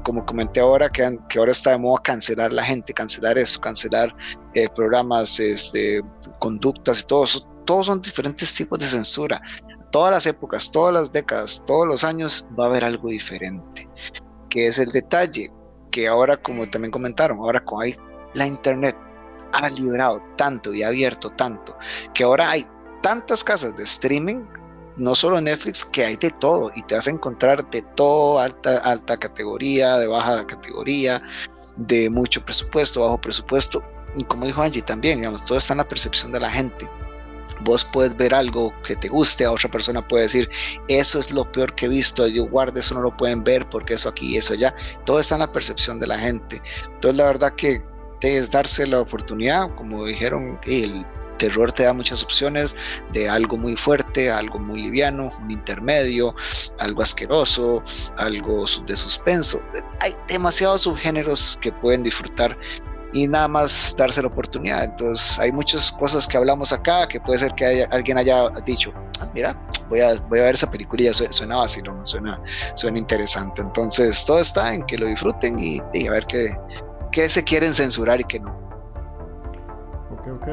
como 0.03 0.25
comenté 0.25 0.59
ahora, 0.59 0.89
que, 0.89 1.17
que 1.29 1.39
ahora 1.39 1.51
está 1.51 1.71
de 1.71 1.77
moda 1.77 2.01
cancelar 2.03 2.51
la 2.51 2.63
gente, 2.63 2.93
cancelar 2.93 3.37
eso, 3.37 3.59
cancelar 3.59 4.13
eh, 4.53 4.67
programas, 4.69 5.39
este, 5.39 6.01
conductas 6.39 7.01
y 7.01 7.03
todo 7.05 7.25
eso. 7.25 7.41
Todos 7.65 7.85
son 7.85 8.01
diferentes 8.01 8.53
tipos 8.53 8.79
de 8.79 8.87
censura. 8.87 9.41
Todas 9.91 10.11
las 10.11 10.25
épocas, 10.25 10.71
todas 10.71 10.93
las 10.93 11.11
décadas, 11.11 11.63
todos 11.65 11.87
los 11.87 12.03
años 12.03 12.47
va 12.57 12.65
a 12.65 12.67
haber 12.67 12.83
algo 12.83 13.09
diferente 13.09 13.87
que 14.49 14.67
es 14.67 14.79
el 14.79 14.91
detalle 14.91 15.51
que 15.91 16.07
ahora, 16.07 16.37
como 16.37 16.69
también 16.69 16.91
comentaron, 16.91 17.39
ahora 17.39 17.63
con 17.63 17.81
hay 17.81 17.95
la 18.33 18.45
internet 18.45 18.95
ha 19.51 19.69
liberado 19.69 20.21
tanto 20.35 20.73
y 20.73 20.83
ha 20.83 20.89
abierto 20.89 21.31
tanto, 21.31 21.75
que 22.13 22.23
ahora 22.23 22.51
hay 22.51 22.67
tantas 23.01 23.43
casas 23.43 23.75
de 23.75 23.83
streaming, 23.83 24.45
no 24.97 25.15
solo 25.15 25.41
Netflix, 25.41 25.85
que 25.85 26.05
hay 26.05 26.17
de 26.17 26.29
todo 26.31 26.71
y 26.75 26.83
te 26.83 26.95
vas 26.95 27.07
a 27.07 27.11
encontrar 27.11 27.67
de 27.69 27.81
todo, 27.81 28.39
alta, 28.39 28.77
alta 28.79 29.17
categoría, 29.17 29.97
de 29.97 30.07
baja 30.07 30.45
categoría, 30.45 31.21
de 31.77 32.09
mucho 32.09 32.43
presupuesto, 32.43 33.01
bajo 33.01 33.19
presupuesto. 33.19 33.81
Y 34.17 34.25
como 34.25 34.45
dijo 34.45 34.61
Angie 34.61 34.81
también, 34.81 35.19
digamos, 35.19 35.45
todo 35.45 35.57
está 35.57 35.73
en 35.73 35.77
la 35.77 35.87
percepción 35.87 36.31
de 36.31 36.41
la 36.41 36.51
gente 36.51 36.89
vos 37.61 37.85
puedes 37.85 38.15
ver 38.15 38.33
algo 38.33 38.73
que 38.83 38.95
te 38.95 39.07
guste, 39.07 39.45
a 39.45 39.51
otra 39.51 39.69
persona 39.69 40.07
puede 40.07 40.23
decir, 40.23 40.49
eso 40.87 41.19
es 41.19 41.31
lo 41.31 41.51
peor 41.51 41.75
que 41.75 41.85
he 41.85 41.89
visto, 41.89 42.27
yo 42.27 42.45
guardo, 42.45 42.79
eso 42.79 42.95
no 42.95 43.01
lo 43.01 43.15
pueden 43.15 43.43
ver 43.43 43.67
porque 43.69 43.95
eso 43.95 44.09
aquí 44.09 44.33
y 44.33 44.37
eso 44.37 44.53
allá, 44.53 44.75
todo 45.05 45.19
está 45.19 45.35
en 45.35 45.41
la 45.41 45.51
percepción 45.51 45.99
de 45.99 46.07
la 46.07 46.19
gente. 46.19 46.61
Entonces 46.85 47.17
la 47.17 47.25
verdad 47.25 47.53
que 47.55 47.83
es 48.21 48.51
darse 48.51 48.85
la 48.87 49.01
oportunidad, 49.01 49.73
como 49.75 50.05
dijeron, 50.05 50.59
el 50.65 51.05
terror 51.39 51.71
te 51.71 51.83
da 51.83 51.93
muchas 51.93 52.21
opciones 52.21 52.75
de 53.13 53.27
algo 53.27 53.57
muy 53.57 53.75
fuerte, 53.75 54.29
algo 54.29 54.59
muy 54.59 54.83
liviano, 54.83 55.29
un 55.41 55.49
intermedio, 55.49 56.35
algo 56.77 57.01
asqueroso, 57.01 57.81
algo 58.17 58.65
de 58.85 58.95
suspenso. 58.95 59.61
Hay 60.01 60.15
demasiados 60.27 60.81
subgéneros 60.81 61.57
que 61.61 61.71
pueden 61.71 62.03
disfrutar 62.03 62.57
y 63.13 63.27
nada 63.27 63.47
más 63.47 63.95
darse 63.97 64.21
la 64.21 64.27
oportunidad. 64.27 64.83
Entonces 64.83 65.39
hay 65.39 65.51
muchas 65.51 65.91
cosas 65.91 66.27
que 66.27 66.37
hablamos 66.37 66.71
acá 66.71 67.07
que 67.07 67.19
puede 67.19 67.39
ser 67.39 67.53
que 67.53 67.87
alguien 67.89 68.17
haya 68.17 68.49
dicho, 68.65 68.91
ah, 69.19 69.27
mira, 69.33 69.55
voy 69.89 70.01
a, 70.01 70.15
voy 70.27 70.39
a 70.39 70.43
ver 70.43 70.55
esa 70.55 70.69
película 70.69 71.03
y 71.03 71.05
ya 71.05 71.13
suena 71.13 71.57
vacilo, 71.57 71.95
suena, 72.05 72.39
suena 72.75 72.97
interesante. 72.97 73.61
Entonces 73.61 74.23
todo 74.25 74.39
está 74.39 74.73
en 74.73 74.85
que 74.85 74.97
lo 74.97 75.07
disfruten 75.07 75.57
y, 75.59 75.79
a 75.79 76.11
ver 76.11 76.25
qué, 76.27 76.55
qué, 77.11 77.29
se 77.29 77.43
quieren 77.43 77.73
censurar 77.73 78.21
y 78.21 78.23
qué 78.23 78.39
no. 78.39 78.51
Ok, 80.11 80.27
ok. 80.41 80.47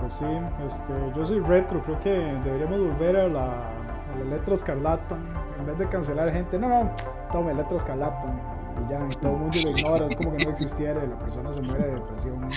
Pues 0.00 0.12
sí, 0.12 0.26
este, 0.64 0.92
yo 1.16 1.26
soy 1.26 1.40
retro, 1.40 1.82
creo 1.82 1.98
que 2.00 2.10
deberíamos 2.10 2.78
volver 2.80 3.16
a 3.16 3.28
la, 3.28 3.44
a 3.46 4.18
la 4.18 4.36
letra 4.36 4.54
escarlata. 4.54 5.16
En 5.58 5.66
vez 5.66 5.76
de 5.76 5.88
cancelar 5.88 6.32
gente, 6.32 6.56
no, 6.56 6.68
no, 6.68 6.92
tome 7.32 7.52
letra 7.52 7.76
escarlata 7.76 8.57
y 8.86 8.90
ya, 8.90 9.08
todo 9.20 9.32
el 9.32 9.38
mundo 9.38 9.58
lo 9.64 9.70
ignora, 9.70 10.06
es 10.06 10.16
como 10.16 10.36
que 10.36 10.44
no 10.44 10.50
existiera, 10.50 11.04
la 11.04 11.18
persona 11.18 11.52
se 11.52 11.62
muere 11.62 11.86
de 11.86 11.94
depresión. 11.94 12.50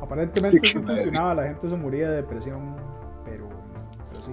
Aparentemente 0.00 0.60
sí 0.62 0.74
funcionaba, 0.74 1.34
la 1.34 1.44
gente 1.44 1.68
se 1.68 1.76
moría 1.76 2.08
de 2.08 2.16
depresión, 2.16 2.76
pero, 3.24 3.48
pero 4.10 4.22
sí. 4.22 4.32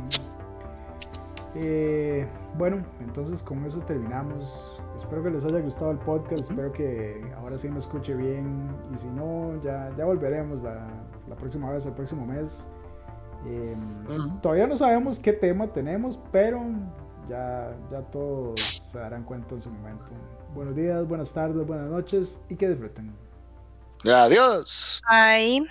Eh, 1.55 2.27
bueno, 2.57 2.83
entonces 2.99 3.41
con 3.41 3.65
eso 3.65 3.79
terminamos. 3.81 4.81
Espero 4.95 5.23
que 5.23 5.29
les 5.29 5.45
haya 5.45 5.59
gustado 5.59 5.91
el 5.91 5.97
podcast, 5.99 6.49
espero 6.49 6.71
que 6.73 7.21
ahora 7.37 7.51
sí 7.51 7.69
me 7.69 7.79
escuche 7.79 8.13
bien 8.15 8.69
y 8.93 8.97
si 8.97 9.07
no, 9.07 9.59
ya, 9.61 9.89
ya 9.97 10.05
volveremos 10.05 10.61
la, 10.61 10.87
la 11.27 11.35
próxima 11.35 11.71
vez, 11.71 11.85
el 11.85 11.93
próximo 11.93 12.25
mes. 12.25 12.67
Em, 13.45 14.41
todavía 14.41 14.67
no 14.67 14.75
sabemos 14.75 15.19
qué 15.19 15.31
tema 15.31 15.67
tenemos, 15.67 16.19
pero 16.31 16.61
ya, 17.27 17.73
ya 17.91 18.01
todos 18.11 18.59
se 18.91 18.97
darán 18.97 19.23
cuenta 19.23 19.55
en 19.55 19.61
su 19.61 19.71
momento. 19.71 20.05
Buenos 20.53 20.75
días, 20.75 21.07
buenas 21.07 21.31
tardes, 21.31 21.65
buenas 21.65 21.89
noches 21.89 22.41
y 22.49 22.55
que 22.55 22.69
disfruten. 22.69 23.13
Adiós. 24.03 25.01
Bye. 25.09 25.67